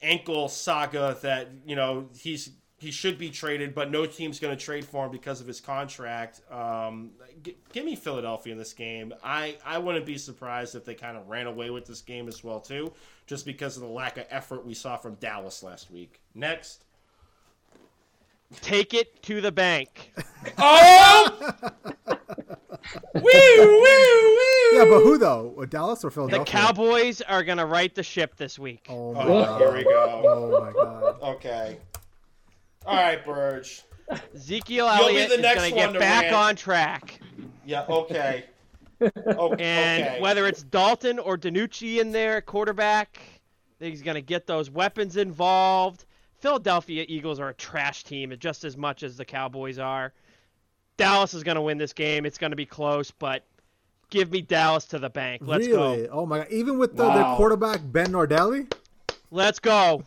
[0.01, 2.51] ankle saga that you know he's
[2.83, 5.61] he should be traded, but no team's going to trade for him because of his
[5.61, 6.41] contract.
[6.51, 9.13] Um, g- give me Philadelphia in this game.
[9.23, 12.43] I, I wouldn't be surprised if they kind of ran away with this game as
[12.43, 12.91] well too,
[13.25, 16.19] just because of the lack of effort we saw from Dallas last week.
[16.35, 16.83] Next.
[18.59, 20.13] Take it to the bank.
[20.57, 21.53] oh!
[23.15, 24.43] Woo, woo, woo.
[24.73, 25.65] Yeah, but who though?
[25.69, 26.45] Dallas or Philadelphia?
[26.45, 28.85] The Cowboys are gonna right the ship this week.
[28.89, 29.61] Oh, oh my oh, God.
[29.61, 30.23] here we go.
[30.25, 31.21] Oh my god.
[31.35, 31.77] Okay.
[32.85, 33.83] All right, Burge.
[34.35, 36.35] Ezekiel Elliott is gonna get back rant.
[36.35, 37.19] on track.
[37.65, 37.85] Yeah.
[37.87, 38.45] Okay.
[39.01, 39.63] okay.
[39.63, 43.19] And whether it's Dalton or DiNucci in there, quarterback,
[43.79, 46.05] he's gonna get those weapons involved.
[46.37, 50.13] Philadelphia Eagles are a trash team just as much as the Cowboys are.
[50.97, 52.25] Dallas is going to win this game.
[52.25, 53.43] It's going to be close, but
[54.09, 55.41] give me Dallas to the bank.
[55.45, 56.07] Let's really?
[56.07, 56.09] go.
[56.11, 56.47] Oh my god!
[56.51, 57.15] Even with the, wow.
[57.15, 58.71] their quarterback Ben Nardelli.
[59.31, 60.03] Let's go.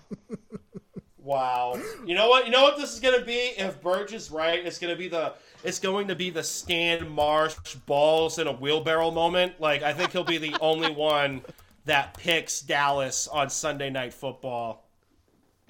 [1.18, 1.80] wow.
[2.06, 2.46] You know what?
[2.46, 3.52] You know what this is going to be?
[3.58, 5.34] If Burge is right, it's going to be the
[5.64, 7.56] it's going to be the Stan Marsh
[7.86, 9.60] balls in a wheelbarrow moment.
[9.60, 11.42] Like I think he'll be the only one
[11.86, 14.84] that picks Dallas on Sunday Night Football.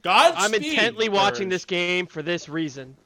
[0.02, 1.16] God, I'm intently Burge.
[1.16, 2.96] watching this game for this reason.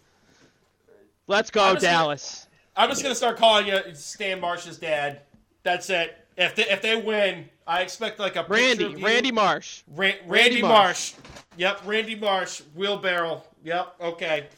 [1.31, 2.49] Let's go, I'm Dallas.
[2.74, 5.20] Gonna, I'm just gonna start calling you Stan Marsh's dad.
[5.62, 6.26] That's it.
[6.37, 9.85] If they, if they win, I expect like a Randy Randy Marsh.
[9.87, 11.14] Ra- Randy, Randy Marsh.
[11.14, 11.14] Marsh.
[11.57, 12.62] Yep, Randy Marsh.
[12.74, 13.45] Wheelbarrow.
[13.62, 13.95] Yep.
[14.01, 14.49] Okay.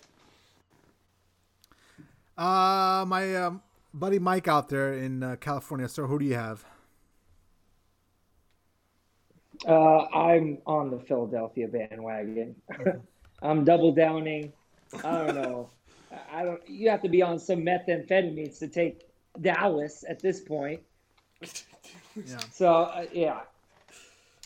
[2.38, 3.60] Uh, my um,
[3.92, 5.86] buddy Mike out there in uh, California.
[5.90, 6.64] Sir, who do you have?
[9.68, 12.56] Uh, I'm on the Philadelphia bandwagon.
[13.42, 14.54] I'm double downing.
[15.04, 15.68] I don't know.
[16.32, 16.60] I don't.
[16.68, 19.08] You have to be on some methamphetamines to take
[19.40, 20.80] Dallas at this point.
[21.40, 22.38] Yeah.
[22.52, 23.40] So uh, yeah,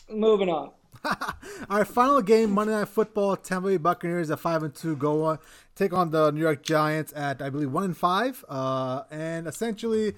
[0.09, 0.71] moving on.
[1.69, 3.35] Our final game, Monday Night Football.
[3.35, 5.39] Tampa Bay Buccaneers at five and two go on
[5.77, 8.43] take on the New York Giants at I believe one and five.
[8.49, 10.15] Uh, and essentially,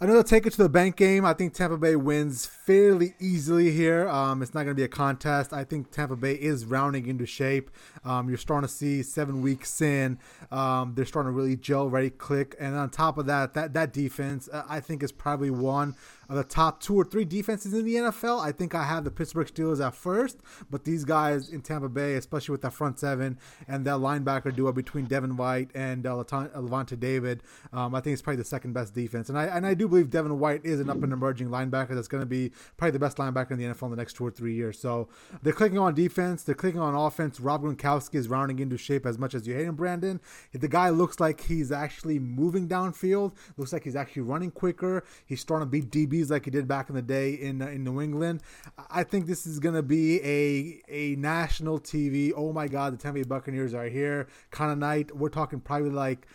[0.00, 1.24] Another take it to the bank game.
[1.24, 4.08] I think Tampa Bay wins fairly easily here.
[4.08, 5.52] Um, it's not going to be a contest.
[5.52, 7.68] I think Tampa Bay is rounding into shape.
[8.04, 10.20] Um, you're starting to see seven weeks in.
[10.52, 12.54] Um, they're starting to really gel, ready, click.
[12.60, 15.96] And on top of that, that that defense, uh, I think, is probably one
[16.28, 18.40] of the top two or three defenses in the NFL.
[18.40, 20.38] I think I have the Pittsburgh Steelers at first,
[20.70, 24.72] but these guys in Tampa Bay, especially with that front seven and that linebacker duo
[24.72, 27.42] between Devin White and uh, Lavonte David,
[27.72, 29.28] um, I think it's probably the second best defense.
[29.28, 32.08] And I and I do believe Devin White is an up and emerging linebacker that's
[32.08, 34.30] going to be probably the best linebacker in the NFL in the next two or
[34.30, 34.78] three years.
[34.78, 35.08] So
[35.42, 37.40] they're clicking on defense, they're clicking on offense.
[37.40, 40.20] Rob Gronkowski is rounding into shape as much as you hate him, Brandon.
[40.52, 43.32] The guy looks like he's actually moving downfield.
[43.56, 45.04] Looks like he's actually running quicker.
[45.26, 45.90] He's starting to beat
[46.22, 48.42] DBs like he did back in the day in uh, in New England.
[48.90, 52.32] I think this is going to be a a national TV.
[52.36, 55.14] Oh my God, the Tampa Bay Buccaneers are here kind of night.
[55.16, 56.26] We're talking probably like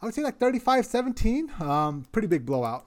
[0.00, 1.60] I would say like 35-17.
[1.60, 2.86] Um, pretty big blowout.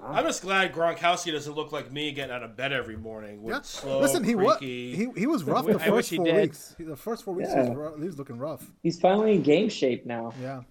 [0.00, 3.42] I'm just glad Gronkowski doesn't look like me getting out of bed every morning.
[3.42, 3.60] With Yeah.
[3.62, 6.36] slow, Listen, he was he, he was rough the first four did.
[6.36, 6.76] weeks.
[6.78, 7.64] The first four weeks Yeah.
[7.64, 8.70] he, was rough, he was looking rough.
[8.82, 10.32] He's finally in game shape now.
[10.40, 10.62] Yeah.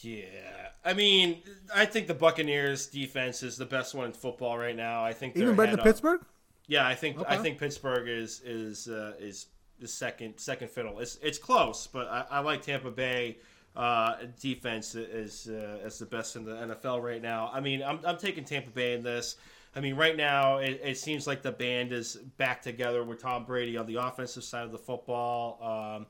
[0.00, 0.24] Yeah,
[0.86, 1.42] I mean,
[1.74, 5.04] I think the Buccaneers defense is the best one in football right now.
[5.04, 6.20] I think Even better than Pittsburgh.
[6.68, 9.46] Yeah, I think I think Pittsburgh is is uh, is
[9.80, 11.00] the second second fiddle.
[11.00, 13.38] It's it's close, but I, I like Tampa Bay
[13.76, 17.50] uh, defense as uh, as the best in the NFL right now.
[17.52, 19.36] I mean, I'm I'm taking Tampa Bay in this.
[19.74, 23.44] I mean, right now it, it seems like the band is back together with Tom
[23.44, 25.58] Brady on the offensive side of the football.
[25.62, 26.06] Um,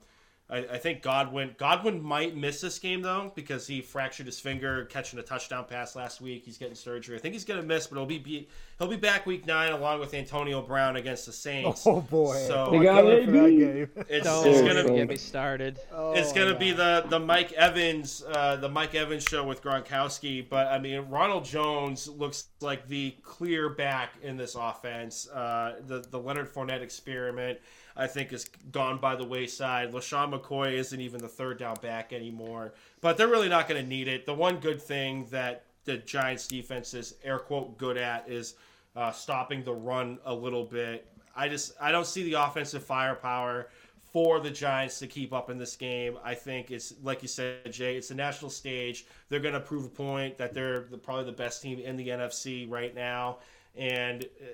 [0.48, 4.84] I, I think Godwin Godwin might miss this game though because he fractured his finger
[4.84, 6.44] catching a touchdown pass last week.
[6.44, 7.16] He's getting surgery.
[7.16, 8.48] I think he's going to miss, but he'll be, be
[8.78, 11.84] he'll be back week nine along with Antonio Brown against the Saints.
[11.84, 12.36] Oh boy!
[12.46, 13.90] So They got can't wait for that game.
[14.08, 15.78] it's, Don't it's gonna get me started.
[15.90, 20.48] it's Oh, gonna be the the Mike Evans uh, the Mike Evans show with Gronkowski,
[20.48, 25.28] but I mean Ronald Jones looks like the clear back in this offense.
[25.28, 27.58] Uh, the the Leonard Fournette experiment,
[27.96, 29.92] I think, is gone by the wayside.
[29.92, 33.88] LeSean McCoy isn't even the third down back anymore, but they're really not going to
[33.88, 34.26] need it.
[34.26, 38.54] The one good thing that the Giants defense is air quote good at is
[38.94, 41.06] uh, stopping the run a little bit.
[41.34, 43.68] I just I don't see the offensive firepower
[44.12, 46.16] for the Giants to keep up in this game.
[46.24, 47.96] I think it's like you said, Jay.
[47.96, 49.06] It's a national stage.
[49.28, 52.08] They're going to prove a point that they're the, probably the best team in the
[52.08, 53.38] NFC right now,
[53.76, 54.46] and uh,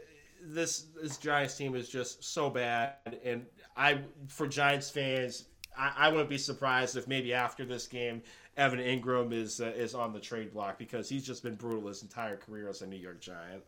[0.42, 2.94] this this Giants team is just so bad.
[3.24, 3.46] And
[3.76, 5.44] I, for Giants fans,
[5.76, 8.22] I, I wouldn't be surprised if maybe after this game,
[8.56, 12.02] Evan Engram is uh, is on the trade block because he's just been brutal his
[12.02, 13.62] entire career as a New York Giant.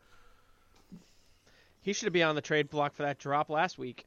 [1.80, 4.06] He should be on the trade block for that drop last week.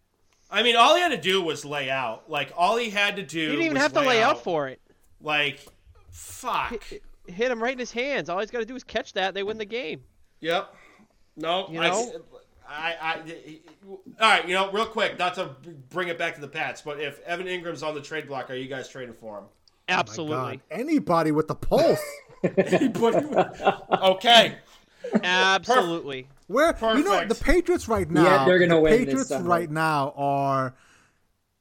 [0.50, 2.30] I mean, all he had to do was lay out.
[2.30, 3.40] Like all he had to do.
[3.40, 4.82] He didn't even have to lay out for it.
[5.22, 5.66] Like,
[6.10, 6.84] fuck.
[6.84, 8.30] Hit, hit him right in his hands.
[8.30, 9.34] All he's got to do is catch that.
[9.34, 10.04] They win the game.
[10.40, 10.74] Yep.
[11.36, 12.12] No, You know?
[12.70, 14.48] I, I, all right.
[14.48, 15.56] You know, real quick, not to
[15.90, 18.56] bring it back to the Pats, but if Evan Engram's on the trade block, are
[18.56, 19.46] you guys trading for him?
[19.46, 20.62] Oh Absolutely.
[20.64, 22.04] Oh Anybody with the pulse.
[24.04, 24.58] okay.
[25.24, 26.28] Absolutely.
[26.48, 28.24] Where you know the Patriots right now?
[28.24, 29.50] Yeah, they're gonna the win this Patriots summer.
[29.50, 30.76] right now are,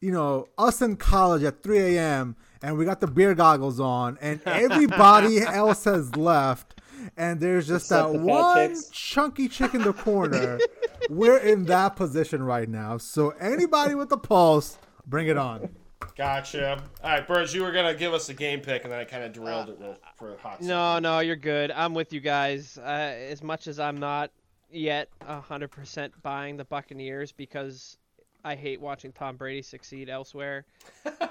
[0.01, 2.37] you know, us in college at 3 a.m.
[2.63, 6.76] and we got the beer goggles on, and everybody else has left,
[7.17, 8.89] and there's just Except that the one chicks.
[8.91, 10.59] chunky chick in the corner.
[11.11, 12.99] We're in that position right now.
[12.99, 15.69] So anybody with the pulse, bring it on.
[16.17, 16.83] Gotcha.
[17.03, 19.25] All right, Burrs, you were gonna give us a game pick, and then I kind
[19.25, 20.55] of derailed it real- for a hot.
[20.55, 20.69] second.
[20.69, 21.71] No, no, you're good.
[21.71, 22.79] I'm with you guys.
[22.79, 22.83] Uh,
[23.31, 24.31] as much as I'm not
[24.71, 27.99] yet 100% buying the Buccaneers because
[28.45, 30.65] I hate watching Tom Brady succeed elsewhere.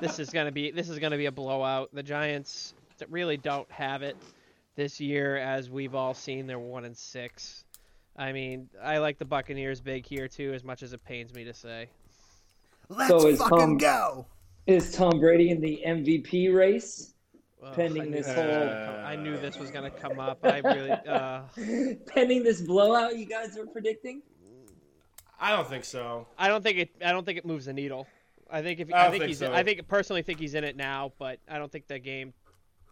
[0.02, 1.90] this is gonna be this is gonna be a blowout.
[1.94, 2.74] The Giants
[3.10, 4.16] really don't have it
[4.76, 6.47] this year, as we've all seen.
[6.47, 7.64] They're one and six.
[8.18, 11.43] I mean, I like the Buccaneers big here too, as much as it pains me
[11.45, 11.89] to say.
[12.89, 14.26] Let's So is fucking Tom- go.
[14.68, 17.14] Is Tom Brady in the MVP race?
[17.64, 20.39] Ugh, Pending this this whole- was I knew this was gonna come up.
[20.43, 20.91] I really.
[21.07, 21.41] Uh,
[22.07, 24.22] Pending this blowout you guys are predicting?
[25.39, 26.27] I don't think so.
[26.38, 26.89] I don't think it.
[27.03, 28.07] I don't think it moves the needle.
[28.49, 29.39] I think if I I, think, think he's.
[29.39, 29.52] so.
[29.53, 32.34] I think personally think he's in it now, but I don't think the game.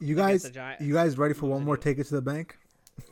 [0.04, 0.52] You guys,
[0.82, 2.58] you guys ready for one more take it to the bank?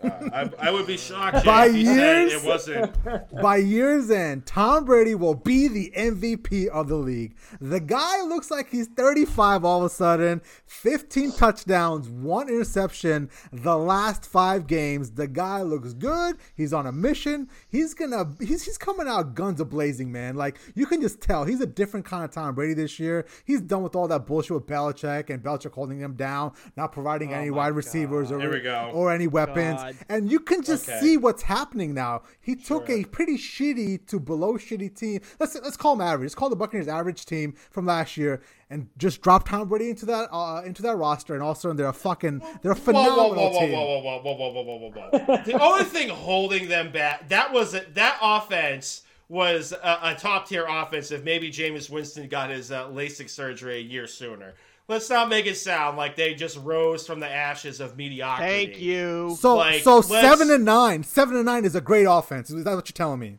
[0.04, 2.34] Uh, I, I would be shocked By years?
[2.34, 2.96] it wasn't.
[3.42, 7.36] By year's end, Tom Brady will be the MVP of the league.
[7.60, 13.78] The guy looks like he's 35 all of a sudden, 15 touchdowns, one interception the
[13.78, 15.12] last five games.
[15.12, 16.38] The guy looks good.
[16.56, 17.50] He's on a mission.
[17.70, 20.36] He's gonna he's he's coming out guns a blazing, man.
[20.36, 23.26] Like you can just tell he's a different kind of Tom Brady this year.
[23.46, 27.34] He's done with all that bullshit with Belichick and Belichick holding him down, not providing
[27.34, 28.92] any my wide receivers or, Here we go.
[28.94, 29.71] or any weapons.
[29.71, 29.96] Falcons, God.
[30.10, 31.00] and you can just Okay.
[31.00, 32.24] see what's happening now.
[32.40, 35.22] He took a pretty shitty to below shitty team.
[35.40, 36.28] Let's let's call them average.
[36.28, 40.06] Let's call the Buccaneers average team from last year, and just drop Tom Brady into
[40.08, 42.76] that uh, into that roster, and all of a sudden they're a fucking they're a
[42.76, 43.72] phenomenal whoa, whoa, whoa, team.
[43.72, 45.44] whoa, whoa, whoa, whoa, whoa, whoa, whoa, whoa.
[45.46, 50.66] the only thing holding them back that was that offense was a, a top tier
[50.68, 51.10] offense.
[51.12, 54.56] If maybe Jameis Winston got his uh, LASIK surgery a year sooner.
[54.92, 58.66] Let's not make it sound like they just rose from the ashes of mediocrity.
[58.66, 59.38] Thank you.
[59.40, 62.50] So Like, so seven and nine, seven and nine is a great offense.
[62.50, 63.38] Is that what you're telling me?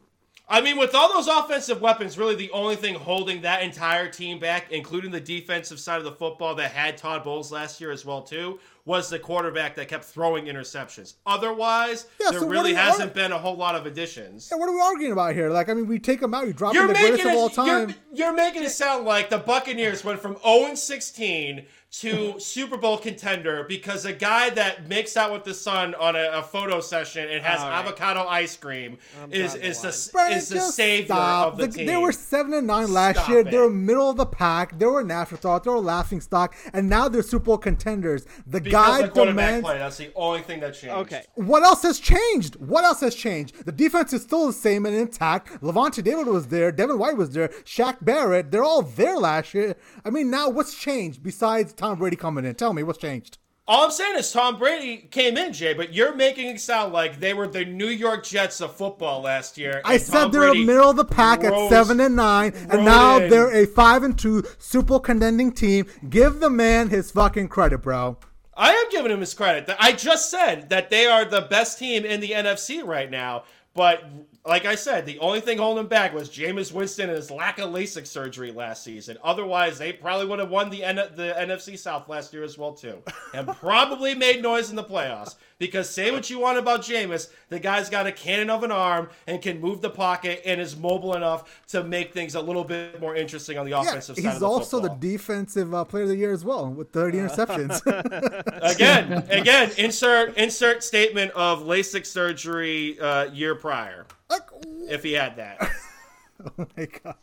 [0.52, 4.38] I mean, with all those offensive weapons, really the only thing holding that entire team
[4.38, 8.04] back, including the defensive side of the football that had Todd Bowles last year as
[8.04, 11.14] well too, was the quarterback that kept throwing interceptions.
[11.24, 14.50] Otherwise, Yeah, there so really hasn't been a whole lot of additions.
[14.52, 15.48] Yeah, what are we arguing about here?
[15.48, 17.38] Like, I mean, we take them out, you drop You're them the greatest making of
[17.38, 17.54] all it.
[17.54, 17.66] time.
[18.12, 22.96] You're, you're making it sound like the Buccaneers went from 0 16 to Super Bowl
[22.96, 27.28] contender because a guy that makes out with the sun on a, a photo session
[27.28, 27.80] and has All right.
[27.84, 28.96] avocado ice cream
[29.30, 30.32] is drawing the is the, line.
[30.32, 31.52] Is the savior stop.
[31.52, 31.86] of the, The- team.
[31.86, 33.38] They were seven and nine last Stop year.
[33.40, 33.50] it.
[33.50, 34.78] They were middle of the pack.
[34.78, 35.64] They were an afterthought.
[35.64, 38.24] They were a laughing stock, and now they're Super Bowl contenders.
[38.46, 39.64] The because guy of quarterback demands.
[39.66, 39.78] play.
[39.78, 40.96] That's the only thing that changed.
[40.96, 41.24] Okay.
[41.34, 42.56] What else has changed?
[42.56, 43.66] What else has changed?
[43.66, 45.60] The defense is still the same and intact.
[45.62, 46.72] Lavonte David was there.
[46.72, 47.48] Devin White was there.
[47.64, 48.50] Shaq Barrett.
[48.50, 49.76] They're all there last year.
[50.06, 52.54] I mean, now what's changed besides Tom Brady coming in?
[52.54, 53.38] Tell me what's changed.
[53.66, 57.18] All I'm saying is Tom Brady came in, Jay, but you're making it sound like
[57.18, 59.82] they were the New York Jets of football last year.
[59.84, 62.84] I said Tom they're Brady a middle of the pack at seven and nine, and
[62.84, 63.28] now in.
[63.28, 65.86] they're a five and two Super Bowl contending team.
[66.08, 68.16] Give the man his fucking credit, bro.
[68.56, 69.68] I am giving him his credit.
[69.80, 73.42] I just said that they are the best team in the NFC right now.
[73.74, 74.04] But
[74.44, 77.58] like I said, the only thing holding them back was Jameis Winston and his lack
[77.60, 79.16] of LASIK surgery last season.
[79.22, 82.72] Otherwise, they probably would have won the N- the NFC South last year as well
[82.72, 82.98] too,
[83.34, 85.36] and probably made noise in the playoffs.
[85.58, 89.10] Because say what you want about Jameis, the guy's got a cannon of an arm
[89.28, 93.00] and can move the pocket and is mobile enough to make things a little bit
[93.00, 94.96] more interesting on the Yeah, offensive side of he's the also football.
[94.98, 97.80] the defensive uh, player of the year as well with 30 interceptions.
[98.74, 104.48] again, again, insert insert statement of LASIK surgery uh, year prior, Like,
[104.90, 105.58] if he had that.
[106.58, 107.16] oh my god!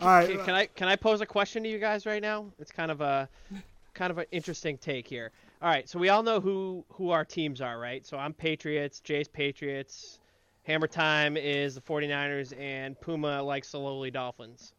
[0.00, 2.46] All right, uh, Can I can I pose a question to you guys right now?
[2.58, 3.28] It's kind of a
[3.94, 5.32] kind of an interesting take here.
[5.60, 8.06] All right, so we all know who who our teams are, right?
[8.06, 10.18] So I'm Patriots, Jay's Patriots,
[10.62, 14.74] Hammer Time is the 49ers and Puma likes the lowly Dolphins.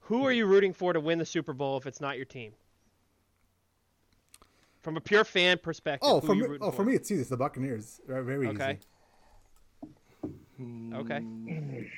[0.00, 2.52] Who are you rooting for to win the Super Bowl if it's not your team?
[4.82, 7.10] From a pure fan perspective, oh who for are you me, oh for me, it's
[7.10, 7.20] easy.
[7.22, 8.00] It's the Buccaneers.
[8.06, 8.72] Very, very Okay.
[8.72, 8.78] easy.
[10.60, 11.20] Okay.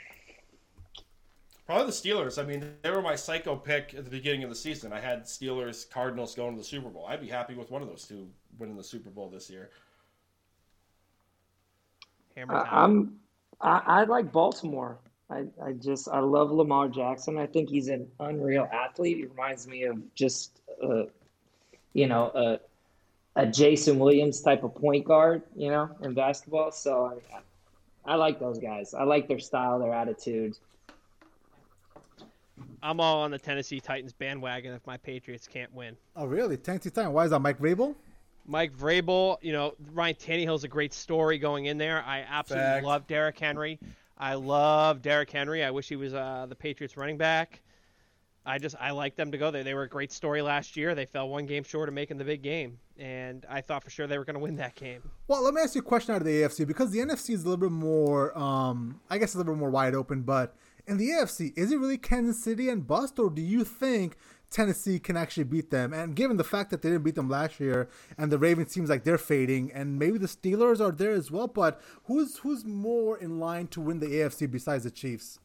[1.67, 2.43] Probably the Steelers.
[2.43, 4.91] I mean, they were my psycho pick at the beginning of the season.
[4.93, 7.05] I had Steelers, Cardinals going to the Super Bowl.
[7.07, 8.27] I'd be happy with one of those two
[8.59, 9.69] winning the Super Bowl this year.
[12.35, 13.19] Hammer I, I'm,
[13.61, 14.99] I, I like Baltimore.
[15.31, 17.37] I, I just I love Lamar Jackson.
[17.37, 19.19] I think he's an unreal athlete.
[19.19, 21.03] He reminds me of just uh,
[21.93, 22.61] you know a
[23.37, 26.73] a Jason Williams type of point guard, you know, in basketball.
[26.73, 27.41] So I,
[28.09, 28.95] I like those guys.
[28.95, 30.57] I like their style, their attitude.
[32.83, 35.95] I'm all on the Tennessee Titans bandwagon if my Patriots can't win.
[36.17, 36.57] Oh really?
[36.57, 37.13] Tennessee Titan.
[37.13, 37.41] Why is that?
[37.41, 37.95] Mike Vrabel?
[38.47, 42.03] Mike Vrabel, you know, Ryan Tannehill's a great story going in there.
[42.07, 42.87] I absolutely Fact.
[42.87, 43.79] love Derrick Henry.
[44.17, 45.63] I love Derrick Henry.
[45.63, 47.61] I wish he was uh, the Patriots running back.
[48.49, 49.63] I just I like them to go there.
[49.63, 50.95] They were a great story last year.
[50.95, 54.07] They fell one game short of making the big game, and I thought for sure
[54.07, 55.03] they were going to win that game.
[55.29, 57.43] Well, let me ask you a question out of the AFC because the NFC is
[57.45, 60.23] a little bit more, um, I guess, a little bit more wide open.
[60.23, 60.57] But
[60.87, 64.17] in the AFC, is it really Kansas City and bust, or do you think
[64.51, 65.93] Tennessee can actually beat them?
[65.93, 68.89] And given the fact that they didn't beat them last year, and the Ravens seems
[68.89, 71.49] like they're fading, and maybe the Steelers are there as well.
[71.49, 75.39] But who's who's more in line to win the AFC besides the Chiefs?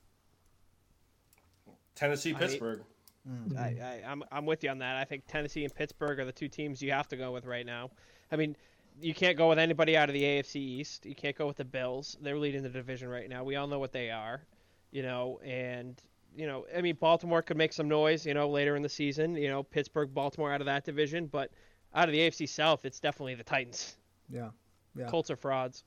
[1.95, 2.79] Tennessee, Pittsburgh.
[2.81, 2.92] I,
[3.29, 3.57] Mm-hmm.
[3.57, 4.97] I, I'm I'm with you on that.
[4.97, 7.65] I think Tennessee and Pittsburgh are the two teams you have to go with right
[7.65, 7.89] now.
[8.31, 8.55] I mean,
[9.01, 11.05] you can't go with anybody out of the AFC East.
[11.05, 12.17] You can't go with the Bills.
[12.21, 13.43] They're leading the division right now.
[13.43, 14.41] We all know what they are,
[14.91, 15.39] you know.
[15.43, 16.01] And
[16.35, 19.35] you know, I mean, Baltimore could make some noise, you know, later in the season.
[19.35, 21.51] You know, Pittsburgh, Baltimore out of that division, but
[21.93, 23.95] out of the AFC South, it's definitely the Titans.
[24.29, 24.49] Yeah,
[24.95, 25.07] yeah.
[25.07, 25.85] Colts are frauds.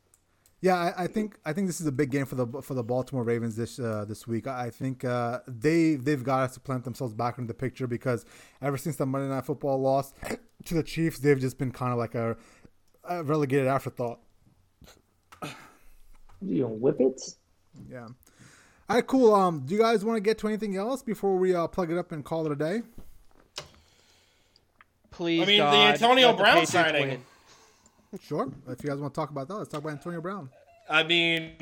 [0.62, 2.82] Yeah, I, I think I think this is a big game for the for the
[2.82, 4.46] Baltimore Ravens this uh, this week.
[4.46, 8.24] I think uh, they they've got to plant themselves back into the picture because
[8.62, 10.14] ever since the Monday Night Football loss
[10.64, 12.36] to the Chiefs, they've just been kind of like a,
[13.04, 14.20] a relegated afterthought.
[16.42, 17.36] You know, whippets.
[17.90, 18.08] Yeah.
[18.88, 19.34] All right, cool.
[19.34, 21.98] Um, do you guys want to get to anything else before we uh, plug it
[21.98, 22.82] up and call it a day?
[25.10, 27.08] Please, I mean, the Antonio Brown Patriots signing.
[27.08, 27.24] win.
[28.22, 28.48] Sure.
[28.68, 30.48] If you guys want to talk about that, let's talk about Antonio Brown.
[30.88, 31.52] I mean,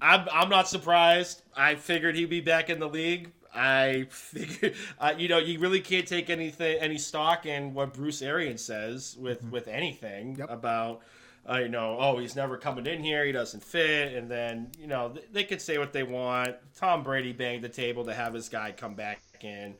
[0.00, 1.42] I'm I'm not surprised.
[1.56, 3.32] I figured he'd be back in the league.
[3.54, 8.22] I figured, uh, you know, you really can't take anything, any stock in what Bruce
[8.22, 9.50] Arians says with Mm-hmm.
[9.50, 10.50] with anything Yep.
[10.50, 11.00] about,
[11.48, 14.86] uh, you know, oh, he's never coming in here, he doesn't fit, and then you
[14.86, 16.56] know th- they could say what they want.
[16.76, 19.74] Tom Brady banged the table to have his guy come back in.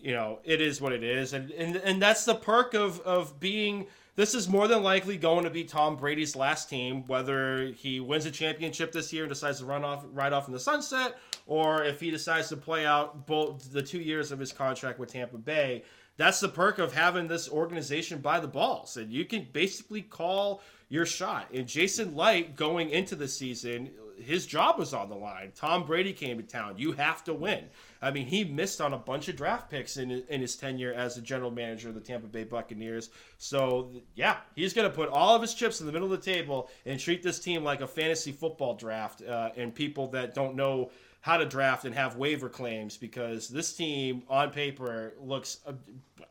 [0.00, 3.38] You know, it is what it is, and and and that's the perk of of
[3.38, 3.86] being.
[4.14, 8.26] This is more than likely going to be Tom Brady's last team, whether he wins
[8.26, 11.82] a championship this year and decides to run off right off in the sunset, or
[11.82, 15.38] if he decides to play out both the two years of his contract with Tampa
[15.38, 15.82] Bay.
[16.18, 20.60] That's the perk of having this organization by the balls, and you can basically call
[20.90, 21.48] your shot.
[21.54, 23.90] And Jason Licht going into the season,
[24.22, 25.52] his job was on the line.
[25.54, 26.74] Tom Brady came to town.
[26.76, 27.64] You have to win.
[28.00, 31.14] I mean, he missed on a bunch of draft picks in in his tenure as
[31.14, 33.10] the general manager of the Tampa Bay Buccaneers.
[33.38, 36.32] So, yeah, he's going to put all of his chips in the middle of the
[36.32, 40.56] table and treat this team like a fantasy football draft uh, and people that don't
[40.56, 40.90] know
[41.20, 45.58] how to draft and have waiver claims because this team on paper looks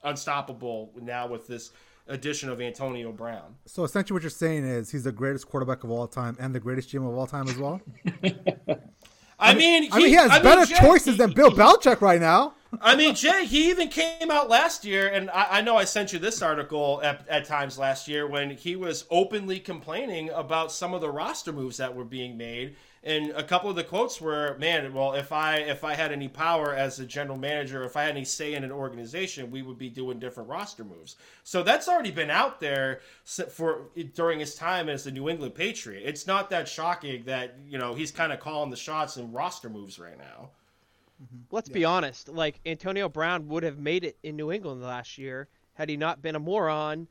[0.04, 1.72] unstoppable now with this
[2.12, 3.56] addition of Antonio Brown.
[3.66, 6.60] So essentially, what you're saying is he's the greatest quarterback of all time and the
[6.60, 7.82] greatest GM of all time as well.
[9.40, 12.00] I mean, I mean, he has I mean, better Jay, choices he- than Bill Belichick
[12.02, 12.54] right now.
[12.80, 16.14] I mean, Jay, he even came out last year, and I, I know I sent
[16.14, 20.94] you this article at, at times last year when he was openly complaining about some
[20.94, 22.76] of the roster moves that were being made.
[23.04, 26.28] And a couple of the quotes were, "Man, well, if I if I had any
[26.28, 29.80] power as a general manager, if I had any say in an organization, we would
[29.80, 34.88] be doing different roster moves." So that's already been out there for during his time
[34.88, 36.04] as the New England Patriot.
[36.06, 39.70] It's not that shocking that you know he's kind of calling the shots in roster
[39.70, 40.52] moves right now.
[41.24, 41.44] Mm-hmm.
[41.50, 42.30] Let's be honest.
[42.30, 46.22] Like Antonio Brown would have made it in New England last year had he not
[46.22, 47.08] been a moron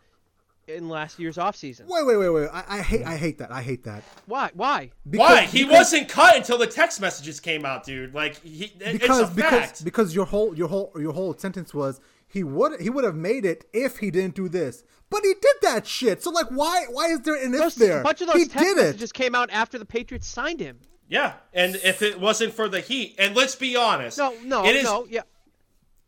[0.76, 1.86] in last year's offseason.
[1.86, 2.48] Wait, wait, wait, wait.
[2.52, 3.52] I, I hate, I hate that.
[3.52, 4.02] I hate that.
[4.26, 4.50] Why?
[4.54, 4.90] Why?
[5.04, 5.42] Why?
[5.42, 8.14] He because- wasn't cut until the text messages came out, dude.
[8.14, 9.84] Like he, because it's a because fact.
[9.84, 13.44] because your whole your whole your whole sentence was he would he would have made
[13.44, 16.22] it if he didn't do this, but he did that shit.
[16.22, 18.00] So like, why why is there an if there?
[18.00, 18.98] a bunch of he those text did messages it.
[18.98, 20.78] Just came out after the Patriots signed him.
[21.08, 24.76] yeah, and if it wasn't for the heat, and let's be honest, No, no, it
[24.76, 24.84] is.
[24.84, 25.06] no.
[25.10, 25.22] Yeah,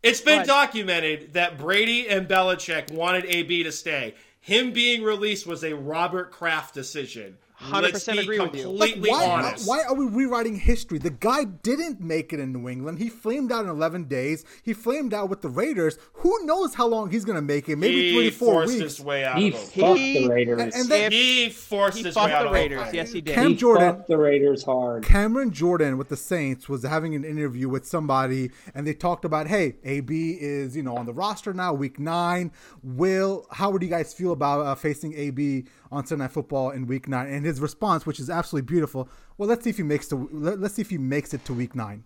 [0.04, 0.46] It's been Right.
[0.46, 4.14] documented that Brady and Belichick wanted AB to stay.
[4.42, 7.38] Him being released was a Robert Kraft decision.
[7.62, 8.68] 100% Let's agree with you.
[8.68, 9.68] Like, why, honest.
[9.68, 10.98] why are we rewriting history?
[10.98, 12.98] The guy didn't make it in New England.
[12.98, 14.44] He flamed out in 11 days.
[14.62, 15.98] He flamed out with the Raiders.
[16.14, 17.76] Who knows how long he's going to make it?
[17.76, 18.82] Maybe he three to four forced weeks.
[18.96, 20.60] his way out He of fucked He- the Raiders.
[20.60, 22.78] and- and then- He forced he his way out the of Raiders.
[22.78, 22.94] Oakland.
[22.96, 23.34] Yes, he did.
[23.34, 25.04] Cam he Jordan- fucked the Raiders hard.
[25.04, 29.46] Cameron Jordan with the Saints was having an interview with somebody, and they talked about,
[29.46, 32.50] hey, AB is you know on the roster now, week nine.
[32.82, 36.86] Will, how would you guys feel about uh, facing AB on Sunday Night Football in
[36.86, 37.26] week nine?
[37.28, 39.08] And his response, which is absolutely beautiful.
[39.38, 41.54] Well, let's see if he makes to let, let's see if he makes it to
[41.54, 42.04] week nine.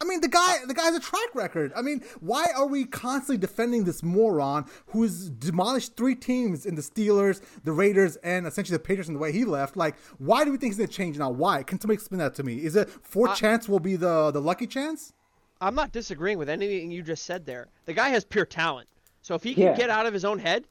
[0.00, 1.72] I mean, the guy, the guy has a track record.
[1.76, 6.82] I mean, why are we constantly defending this moron who's demolished three teams in the
[6.82, 9.76] Steelers, the Raiders, and essentially the Patriots in the way he left?
[9.76, 11.30] Like, why do we think he's gonna change now?
[11.30, 11.62] Why?
[11.62, 12.64] Can somebody explain that to me?
[12.64, 15.12] Is it fourth chance will be the the lucky chance?
[15.60, 17.68] I'm not disagreeing with anything you just said there.
[17.84, 18.88] The guy has pure talent.
[19.20, 19.76] So if he can Yeah.
[19.76, 20.64] get out of his own head,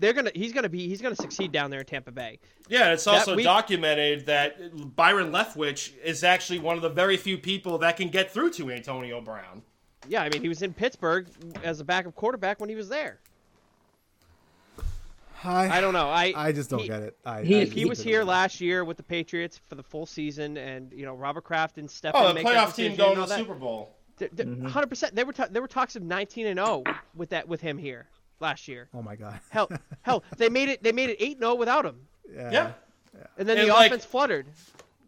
[0.00, 2.38] they're gonna he's gonna be he's gonna succeed down there in Tampa Bay.
[2.68, 7.16] Yeah, it's That also week- documented that Byron Leftwich is actually one of the very
[7.16, 9.62] few people that can get through to Antonio Brown.
[10.08, 11.28] Yeah, I mean he was in Pittsburgh
[11.62, 13.18] as a backup quarterback when he was there.
[15.46, 16.08] I, I don't know.
[16.08, 17.18] I I just don't he- get it.
[17.24, 18.26] I, he- I If he was here it.
[18.26, 21.90] last year with the Patriots for the full season, and you know Robert Kraft and
[21.90, 22.12] Stephen.
[22.18, 23.94] Oh, the make playoff team going to the Super Bowl.
[24.18, 24.66] th- th- Mm-hmm.
[24.68, 25.10] 100%.
[25.12, 26.84] There were ta- there were talks of 19 and 0
[27.14, 28.06] with that with him here
[28.40, 28.88] last year.
[28.94, 29.38] oh my god.
[29.50, 29.70] Hell,
[30.02, 32.00] hell, they made it they made it 8 0 without him,
[32.32, 32.50] Yeah.
[32.50, 32.72] yeah.
[33.38, 34.46] and then And, the like- offense fluttered.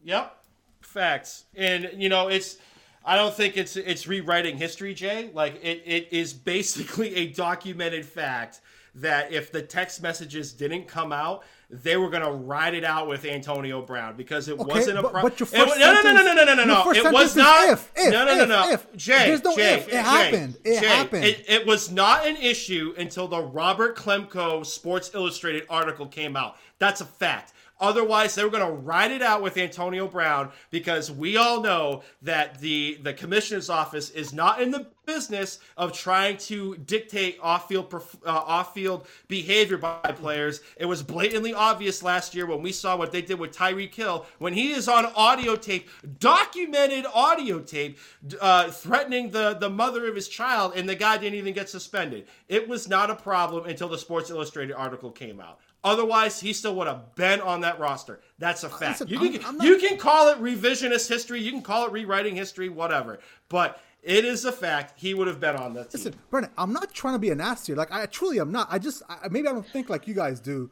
[0.05, 0.36] Yep.
[0.81, 1.44] Facts.
[1.57, 2.59] And you know, it's
[3.05, 5.31] I don't think it's it's rewriting history, Jay.
[5.35, 8.61] Like it, it is basically a documented fact
[8.94, 13.24] that if the text messages didn't come out, they were gonna ride it out with
[13.24, 16.01] Antonio Brown because it Okay, wasn't a but- pro- but your it wa- no, no,
[16.02, 16.93] no, no, no, no, no, no, no.
[16.93, 17.68] It was not.
[17.70, 18.70] if, if, no, no, no, if, no.
[18.70, 18.97] if.
[18.97, 19.88] Jay, There's no Jay, if.
[19.88, 20.56] It Jay, happened.
[20.64, 21.24] It Jay, happened.
[21.24, 26.56] It, it was not an issue until the Robert Klemko Sports Illustrated article came out.
[26.78, 27.52] That's a fact.
[27.78, 32.03] Otherwise, they were going to ride it out with Antonio Brown because we all know
[32.23, 37.94] that the the commissioner's office is not in the business of trying to dictate off-field
[38.24, 40.62] uh, off-field behavior by players.
[40.78, 44.27] It was blatantly obvious last year when we saw what they did with Tyreek Hill
[44.39, 45.89] when he is on audio tape,
[46.19, 47.98] documented audio tape,
[48.40, 52.27] uh, threatening the the mother of his child, and the guy didn't even get suspended.
[52.48, 55.61] It was not a problem until the Sports Illustrated article came out.
[55.86, 58.20] Otherwise, he still would have been on that roster.
[58.38, 59.00] That's a fact.
[59.00, 61.40] listen, you I'm- can I'm not- you can call it revisionist history.
[61.40, 62.68] You can call it rewriting history.
[62.68, 63.20] Whatever.
[63.48, 64.94] But it is a fact.
[64.96, 66.00] He would have been on that team.
[66.00, 67.76] Listen, Brennan, I'm not trying to be an ass here.
[67.76, 68.66] Like I truly am not.
[68.70, 70.70] I just I, maybe I don't think like you guys do,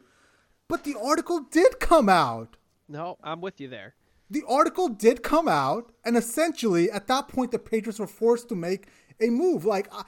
[0.67, 2.57] but the article did come out.
[2.89, 3.95] No, I'm with you there.
[4.29, 8.55] The article did come out, and essentially at that point the Patriots were forced to
[8.55, 8.87] make
[9.21, 9.63] a move.
[9.65, 10.03] Like, I,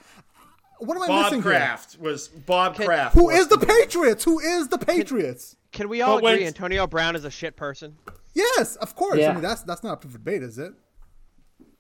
[0.80, 1.52] what am I Bob missing here?
[1.52, 3.14] Kraft was Bob Kraft.
[3.16, 4.24] who is the Patriots?
[4.24, 5.56] Who is the Patriots?
[5.72, 7.98] Can we all But when- agree Antonio Brown is a shit person?
[8.34, 9.20] Yes, of course.
[9.24, 10.74] I mean that's that's not up for debate, is it?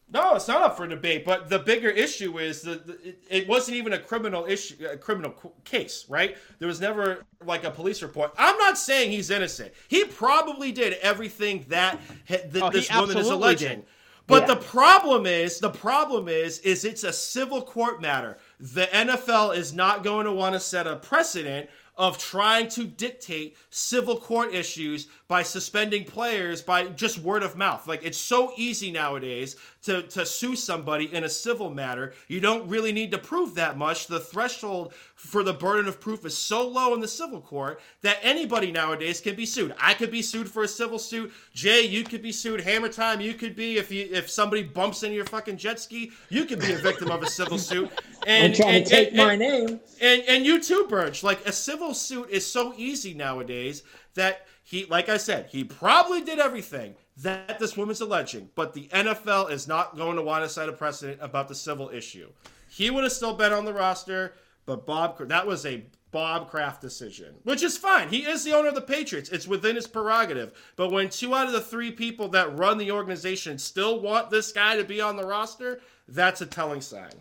[0.09, 1.25] No, it's not up for debate.
[1.25, 5.33] But the bigger issue is that it, it wasn't even a criminal issue, a criminal
[5.65, 6.37] case, right?
[6.59, 8.31] There was never like a police report.
[8.37, 9.73] I'm not saying he's innocent.
[9.89, 13.79] He probably did everything that, ha- that Oh, this woman is alleging.
[13.79, 13.85] did.
[14.27, 14.55] But Yeah.
[14.55, 18.37] the problem is, the problem is, is it's a civil court matter.
[18.59, 23.57] The NFL is not going to want to set a precedent of trying to dictate
[23.71, 27.87] civil court issues by suspending players by just word of mouth.
[27.87, 32.13] Like it's so easy nowadays to, to sue somebody in a civil matter.
[32.27, 34.07] You don't really need to prove that much.
[34.07, 38.17] The threshold for the burden of proof is so low in the civil court that
[38.21, 39.73] anybody nowadays can be sued.
[39.79, 41.31] I could be sued for a civil suit.
[41.53, 42.61] Jay, you could be sued.
[42.61, 46.11] Hammer time, you could be if you if somebody bumps into your fucking jet ski,
[46.29, 47.89] you could be a victim of a civil suit.
[48.25, 49.79] And I'm trying and- to take and- my and- name.
[50.01, 51.23] and and you too, Birch.
[51.23, 53.83] Like a civil suit is so easy nowadays
[54.15, 58.87] that he, like I said, he probably did everything that this woman's alleging, but the
[58.89, 62.29] NFL is not going to want to set a precedent about the civil issue.
[62.69, 64.33] He would have still been on the roster,
[64.65, 68.09] but Bob, that was a Bob Kraft decision, which is fine.
[68.09, 69.29] He is the owner of the Patriots.
[69.29, 70.53] It's within his prerogative.
[70.75, 74.51] But when two out of the three people that run the organization still want this
[74.51, 77.11] guy to be on the roster, that's a telling sign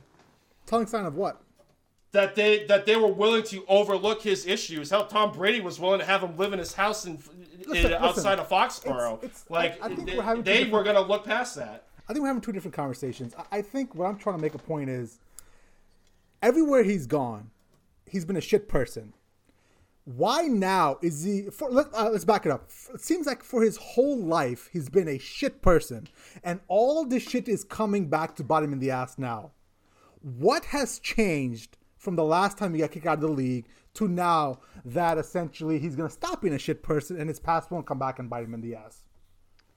[0.66, 1.42] Telling sign of what?
[2.12, 4.90] that they that they were willing to overlook his issues.
[4.90, 7.18] How Tom Brady was willing to have him live in his house in
[7.66, 8.38] Listen, outside listen.
[8.40, 9.14] of Foxborough.
[9.24, 11.56] It's- it's- like I- I think they, we're having they were going to look past
[11.56, 11.84] that.
[12.08, 13.34] I think we're having two different conversations.
[13.36, 15.18] I, I think what I'm trying to make a point is
[16.42, 17.50] everywhere he's gone,
[18.06, 19.12] he's been a shit person.
[20.04, 21.50] Why now is he?
[21.50, 22.70] For, let, uh, let's back it up.
[22.94, 26.06] It seems like for his whole life, he's been a shit person,
[26.44, 29.50] and all this shit is coming back to bite him in the ass now.
[30.22, 31.76] What has changed
[32.06, 35.76] from the last time he got kicked out of the league to now that essentially
[35.76, 38.30] he's going to stop being a shit person and his past won't come back and
[38.30, 39.02] bite him in the ass?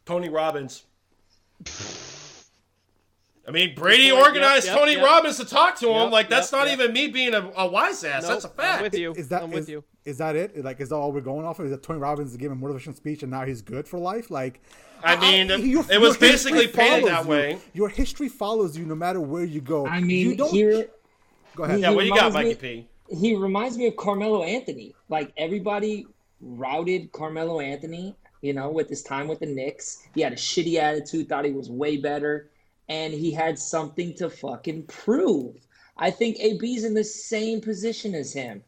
[0.06, 0.84] Tony Robbins.
[3.47, 5.03] I mean, Brady organized Yep, yep, Tony yep.
[5.03, 6.03] Robbins to talk to him.
[6.03, 6.80] Yep, like that's yep, not yep.
[6.80, 8.27] even me being a, a wise ass.
[8.27, 8.77] that's a fact.
[8.77, 9.11] I'm with you.
[9.14, 9.84] Is that I'm is- with you.
[10.06, 10.64] is that it?
[10.64, 11.65] Like, is that all we're going off of?
[11.65, 14.30] Is that Tony Robbins giving a motivational speech and now he's good for life?
[14.30, 14.61] Like,
[15.03, 17.30] I mean, your- it was basically painted follows that you.
[17.31, 17.57] way.
[17.73, 19.88] Your history follows you no matter where you go.
[19.88, 20.51] I mean, you don't.
[20.51, 20.89] here
[21.60, 21.80] go ahead.
[21.80, 22.88] Yeah, what you got, Mikey me- P?
[23.11, 24.95] he reminds me of Carmelo Anthony.
[25.10, 26.07] Like everybody
[26.41, 30.07] routed Carmelo Anthony, you know, with his time with the Knicks.
[30.15, 32.49] He had a shitty attitude, thought he was way better,
[32.88, 35.56] and he had something to fucking prove.
[35.98, 38.64] I think AB's in the same position as him.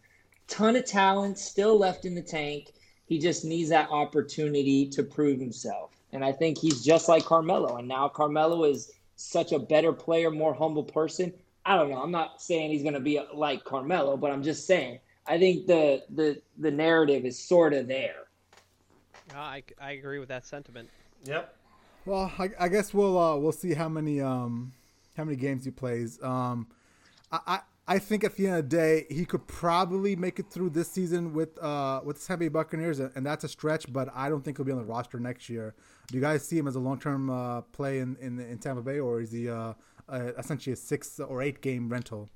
[0.47, 2.73] Ton of talent still left in the tank.
[3.05, 5.91] He just needs that opportunity to prove himself.
[6.11, 7.77] And I think he's just like Carmelo.
[7.77, 11.31] And now Carmelo is such a better player, more humble person.
[11.65, 12.01] I don't know.
[12.01, 15.67] I'm not saying he's going to be like Carmelo, but I'm just saying I think
[15.67, 18.27] the the the narrative is sort of there.
[19.33, 20.89] Uh, I, I agree with that sentiment.
[21.23, 21.55] Yep.
[22.05, 24.73] Well, I, I guess we'll uh, we'll see how many um
[25.15, 26.21] how many games he plays.
[26.23, 26.67] Um,
[27.31, 30.49] I, I I think at the end of the day he could probably make it
[30.49, 33.91] through this season with uh with the Tampa Bay Buccaneers, and and that's a stretch.
[33.91, 35.75] But I don't think he'll be on the roster next year.
[36.07, 38.81] Do you guys see him as a long term uh, play in, in in Tampa
[38.81, 39.73] Bay, or is he uh,
[40.11, 42.29] uh essentially a six or eight game rental?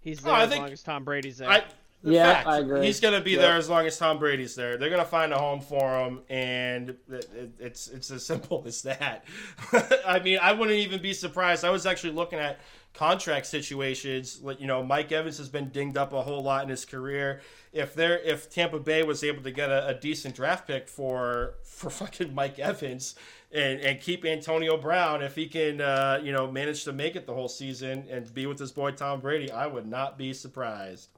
[0.00, 1.48] He's Oh, there I as think- long as Tom Brady's there.
[1.50, 1.64] I,
[2.02, 2.86] Yeah, fact, I agree.
[2.86, 3.38] He's going to be Yeah.
[3.42, 4.76] there as long as Tom Brady's there.
[4.78, 8.62] They're going to find a home for him, and it, it, it's it's as simple
[8.66, 9.24] as that.
[10.06, 11.64] I mean, I wouldn't even be surprised.
[11.64, 12.60] I was actually looking at
[12.94, 14.40] contract situations.
[14.42, 17.40] Like you know, Mike Evans has been dinged up a whole lot in his career.
[17.72, 21.54] If they're if Tampa Bay was able to get a, a decent draft pick for
[21.64, 23.16] for fucking Mike Evans.
[23.50, 27.26] And, and keep Antonio Brown if he can, uh, you know, manage to make it
[27.26, 29.50] the whole season and be with his boy Tom Brady.
[29.50, 31.08] I would not be surprised.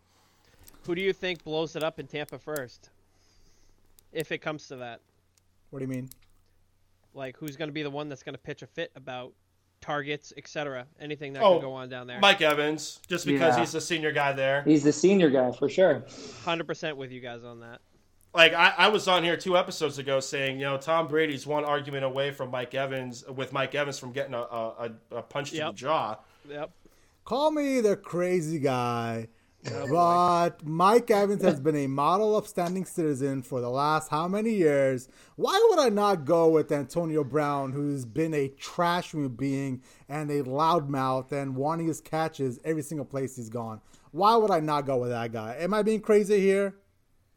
[0.86, 2.90] Who do you think blows it up in Tampa first?
[4.12, 5.01] If it comes to that,
[5.70, 6.09] What do you mean?
[7.15, 9.32] like who's going to be the one that's going to pitch a fit about
[9.81, 10.86] targets, etc.
[11.01, 12.20] Anything that Oh, can go on down there.
[12.20, 13.61] Mike Evans, just because Yeah.
[13.61, 14.62] he's the senior guy there.
[14.62, 16.05] He's the senior guy for sure.
[16.44, 17.81] Hundred percent with you guys on that.
[18.32, 21.65] Like I, I was on here two episodes ago saying, you know, Tom Brady's one
[21.65, 25.57] argument away from Mike Evans with Mike Evans from getting a, a, a punch to
[25.57, 26.16] the jaw.
[26.48, 26.70] Yep.
[27.24, 29.28] Call me the crazy guy,
[29.62, 35.09] But Mike Evans has been a model upstanding citizen for the last how many years?
[35.36, 40.31] Why would I not go with Antonio Brown, who's been a trash human being and
[40.31, 43.81] a loudmouth and wanting his catches every single place he's gone?
[44.12, 45.57] Why would I not go with that guy?
[45.59, 46.74] Am I being crazy here?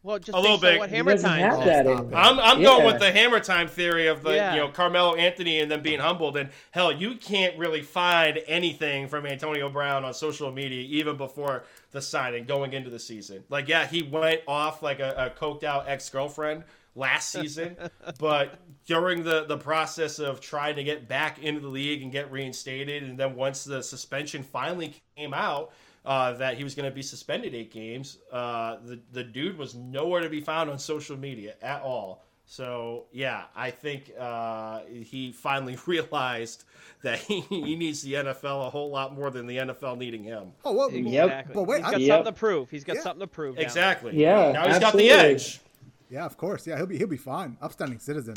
[0.03, 0.79] Well, just A little bit.
[0.79, 2.11] what Hammer doesn't Time have that stop in it.
[2.11, 2.15] him.
[2.15, 2.67] I'm, I'm Yeah.
[2.67, 4.53] going with the hammer time theory of the Yeah.
[4.53, 9.07] you know Carmelo Anthony and then being humbled and hell you can't really find anything
[9.07, 13.67] from Antonio Brown on social media even before the signing going into the season like
[13.69, 16.63] yeah he went off like a, a coked out ex girlfriend
[16.95, 17.77] last season
[18.19, 22.29] but during the the process of trying to get back into the league and get
[22.31, 25.71] reinstated and then once the suspension finally came out
[26.05, 28.17] uh, that he was going to be suspended eight games.
[28.31, 32.23] Uh, the the dude was nowhere to be found on social media at all.
[32.45, 36.65] So yeah, I think uh, he finally realized
[37.03, 40.51] that he, he needs the NFL a whole lot more than the NFL needing him.
[40.65, 41.05] Oh, well, Yep.
[41.25, 41.53] Exactly.
[41.55, 42.09] But wait, He's I- got Yep.
[42.17, 42.69] something to prove.
[42.69, 43.01] He's got Yeah.
[43.01, 43.55] something to prove.
[43.55, 43.65] down there.
[43.65, 44.21] Exactly.
[44.21, 45.61] Yeah, Now he's got the edge.
[46.09, 46.67] yeah, of course.
[46.67, 47.57] Yeah, he'll be he'll be fine.
[47.61, 48.35] Upstanding citizen.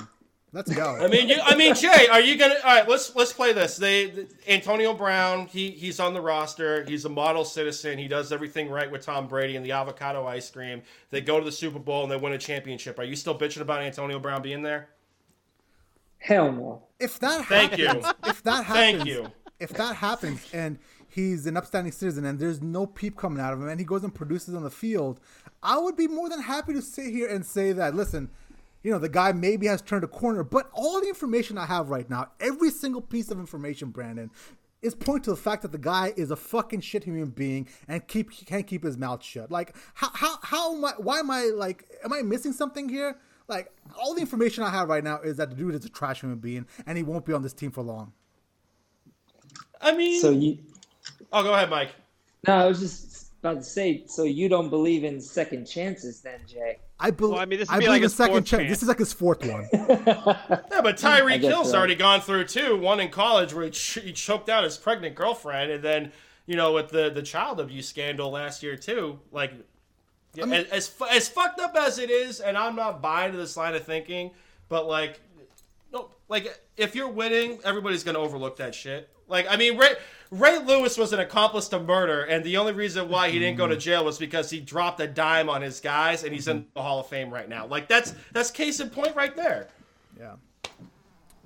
[0.57, 0.97] Let's go.
[0.99, 2.55] I mean, you, I mean, Jay, are you gonna?
[2.65, 3.77] All right, let's let's play this.
[3.77, 6.83] They Antonio Brown, he he's on the roster.
[6.85, 7.99] He's a model citizen.
[7.99, 10.81] He does everything right with Tom Brady and the avocado ice cream.
[11.11, 12.99] They go to the Super Bowl and they win a championship.
[12.99, 14.89] Are you still bitching about Antonio Brown being there?
[16.17, 16.83] Hell no.
[16.99, 17.89] if that Thank you.
[17.89, 19.31] happens, if that happens, Thank you.
[19.61, 23.61] if that happens, and he's an upstanding citizen, and there's no peep coming out of
[23.61, 25.21] him, and he goes and produces on the field,
[25.63, 27.95] I would be more than happy to sit here and say that.
[27.95, 28.31] Listen,
[28.87, 31.91] you know, the guy maybe has turned a corner, but all the information I have
[31.91, 34.31] right now, every single piece of information, Brandon,
[34.81, 38.07] is point to the fact that the guy is a fucking shit human being and
[38.07, 39.51] keep can't keep his mouth shut.
[39.51, 40.93] Like, how how how am I?
[40.99, 41.85] Why am I like?
[42.05, 43.17] Am I missing something here?
[43.49, 46.21] Like, all the information I have right now is that the dude is a trash
[46.21, 48.13] human being and he won't be on this team for long.
[49.81, 50.59] I mean, So you
[51.33, 51.91] oh, go ahead, Mike.
[52.47, 53.06] no, I was just
[53.47, 54.05] about to say.
[54.07, 56.79] So you don't believe in second chances, then, Jay?
[56.99, 57.33] I believe.
[57.35, 58.61] Well, I mean, this would I be believe like in second fourth chance.
[58.63, 58.71] chance.
[58.71, 59.69] This is like his fourth one.
[59.73, 61.79] Yeah, but Tyreek I Hill's so.
[61.79, 62.77] already gone through two.
[62.77, 66.13] One in college where he, ch- he choked out his pregnant girlfriend, and then
[66.47, 69.19] you know with the the child abuse scandal last year too.
[69.33, 69.53] Like,
[70.35, 73.39] yeah, as as, fu- as fucked up as it is, and I'm not buying to
[73.39, 74.31] this line of thinking,
[74.69, 75.21] but like,
[75.93, 79.09] no, like if you're winning, everybody's gonna overlook that shit.
[79.29, 79.89] Like, I mean, Ray
[80.31, 83.67] Ray Lewis was an accomplice to murder, and the only reason why he didn't go
[83.67, 86.83] to jail was because he dropped a dime on his guys, and he's in the
[86.83, 87.67] Hall of Fame right now.
[87.67, 89.69] Like, that's that's case in point right there.
[90.19, 90.35] Yeah.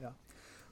[0.01, 0.09] Yeah.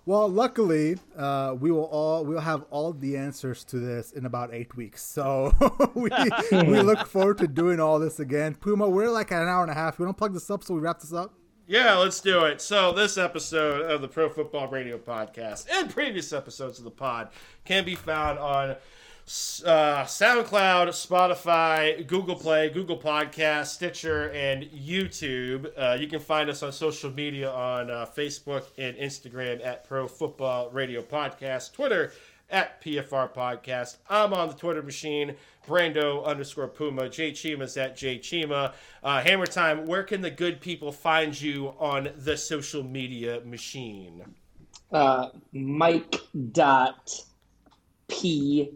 [0.07, 4.55] Well, luckily, uh, we will all we'll have all the answers to this in about
[4.55, 5.03] eight weeks.
[5.03, 5.53] So
[5.95, 6.09] we
[6.53, 8.55] we look forward to doing all this again.
[8.55, 9.99] Puma, we're like at an hour and a half.
[9.99, 11.35] We don't plug this up, so we wrap this up.
[11.71, 12.63] Yeah, let's do it.
[12.63, 17.29] So, this episode of the Pro Football Radio Podcast and previous episodes of the pod
[17.67, 18.77] can be found on uh,
[19.27, 25.71] SoundCloud, Spotify, Google Play, Google Podcast, Stitcher, and YouTube.
[25.77, 30.09] Uh, you can find us on social media on uh, Facebook and Instagram at Pro
[30.09, 32.13] Football Radio Podcast, Twitter
[32.51, 33.97] at PFR Podcast.
[34.09, 37.09] I'm on the Twitter machine, Brando underscore Puma.
[37.09, 38.73] Jay Chima's at Jay Chima.
[39.03, 44.25] Uh, Hammer Time, where can the good people find you on the social media machine?
[44.91, 46.17] Uh, Mike
[46.53, 47.11] dot
[48.09, 48.71] P.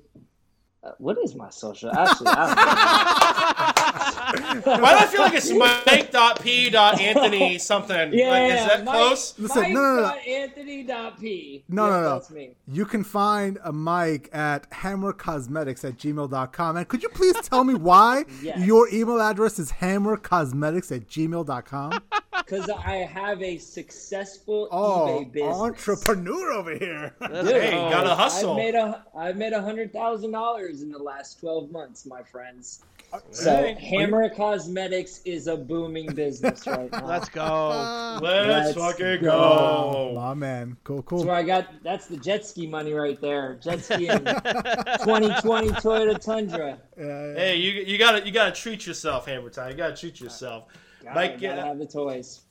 [0.85, 1.91] Uh, what is my social?
[1.97, 4.09] Actually, I.
[4.23, 8.13] Why do I feel like it's Mike.P.Anthony something?
[8.13, 9.39] Yeah, like, is that Mike- close?
[9.39, 10.03] Listen, Mike no, no, no.
[10.03, 11.65] dot Anthony dot P.
[11.69, 12.15] No, Yep, no, no.
[12.15, 12.51] That's me.
[12.69, 16.77] You can find a Mike at hammercosmetics at gmail.com.
[16.77, 18.65] And could you please tell me why Yes.
[18.67, 22.03] your email address is hammercosmetics at gmail.com?
[22.45, 25.57] Because I have a successful Oh, eBay business.
[25.57, 27.15] entrepreneur over here.
[27.21, 27.91] Let's Hey, go.
[27.91, 28.51] gotta hustle.
[28.53, 32.23] I've made a I've made a hundred thousand dollars in the last twelve months, my
[32.23, 32.83] friends.
[33.13, 33.75] Uh, so Hey.
[34.13, 37.07] Hammer Cosmetics is a booming business right now.
[37.07, 38.19] Let's go.
[38.23, 40.13] Let's, Let's fucking go.
[40.13, 40.13] go.
[40.15, 40.77] My man.
[40.85, 41.25] Cool, That's cool.
[41.25, 43.59] where I got that's the jet ski money right there.
[43.63, 46.79] Jet ski and 2020 Toyota Tundra.
[46.95, 49.71] Hey, you you gotta you gotta treat yourself, Hammer Time.
[49.71, 50.67] You gotta treat yourself.
[51.03, 52.43] Gotta, Mike, gotta uh, have the toys.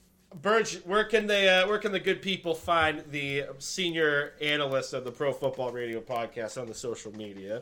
[0.42, 5.04] Burge, where can they uh, where can the good people find the senior analyst of
[5.04, 7.62] the Pro Football Radio podcast on the social media?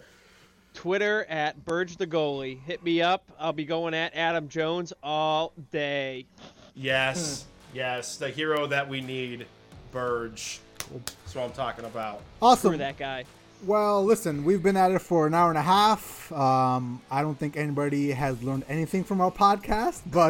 [0.74, 2.62] Twitter at Burge the goalie.
[2.64, 3.24] Hit me up.
[3.40, 6.26] I'll be going at Adam Jones all day.
[6.76, 9.46] Yes, yes, the hero that we need,
[9.92, 10.60] Burge.
[10.94, 12.22] That's what I'm talking about.
[12.42, 12.70] Awesome.
[12.70, 13.26] Screw that guy.
[13.66, 16.32] Well, listen, we've been at it for an hour and a half.
[16.32, 20.30] Um, I don't think anybody has learned anything from our podcast, but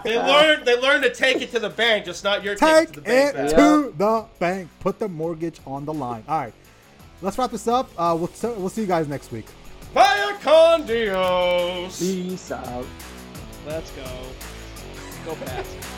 [0.04, 2.88] They learned they learned to take it to the bank, just not your take, take
[2.88, 3.34] it to the bank.
[3.34, 3.50] it back.
[3.50, 4.68] to the bank.
[4.80, 6.24] Put the mortgage on the line.
[6.26, 6.54] All right,
[7.26, 7.90] let's wrap this up.
[7.98, 9.46] Uh, we'll, t- we'll see you guys next week.
[9.92, 11.98] Bye, con Dios.
[11.98, 12.86] Peace out.
[13.66, 14.04] Let's go.
[15.24, 15.95] Go fast.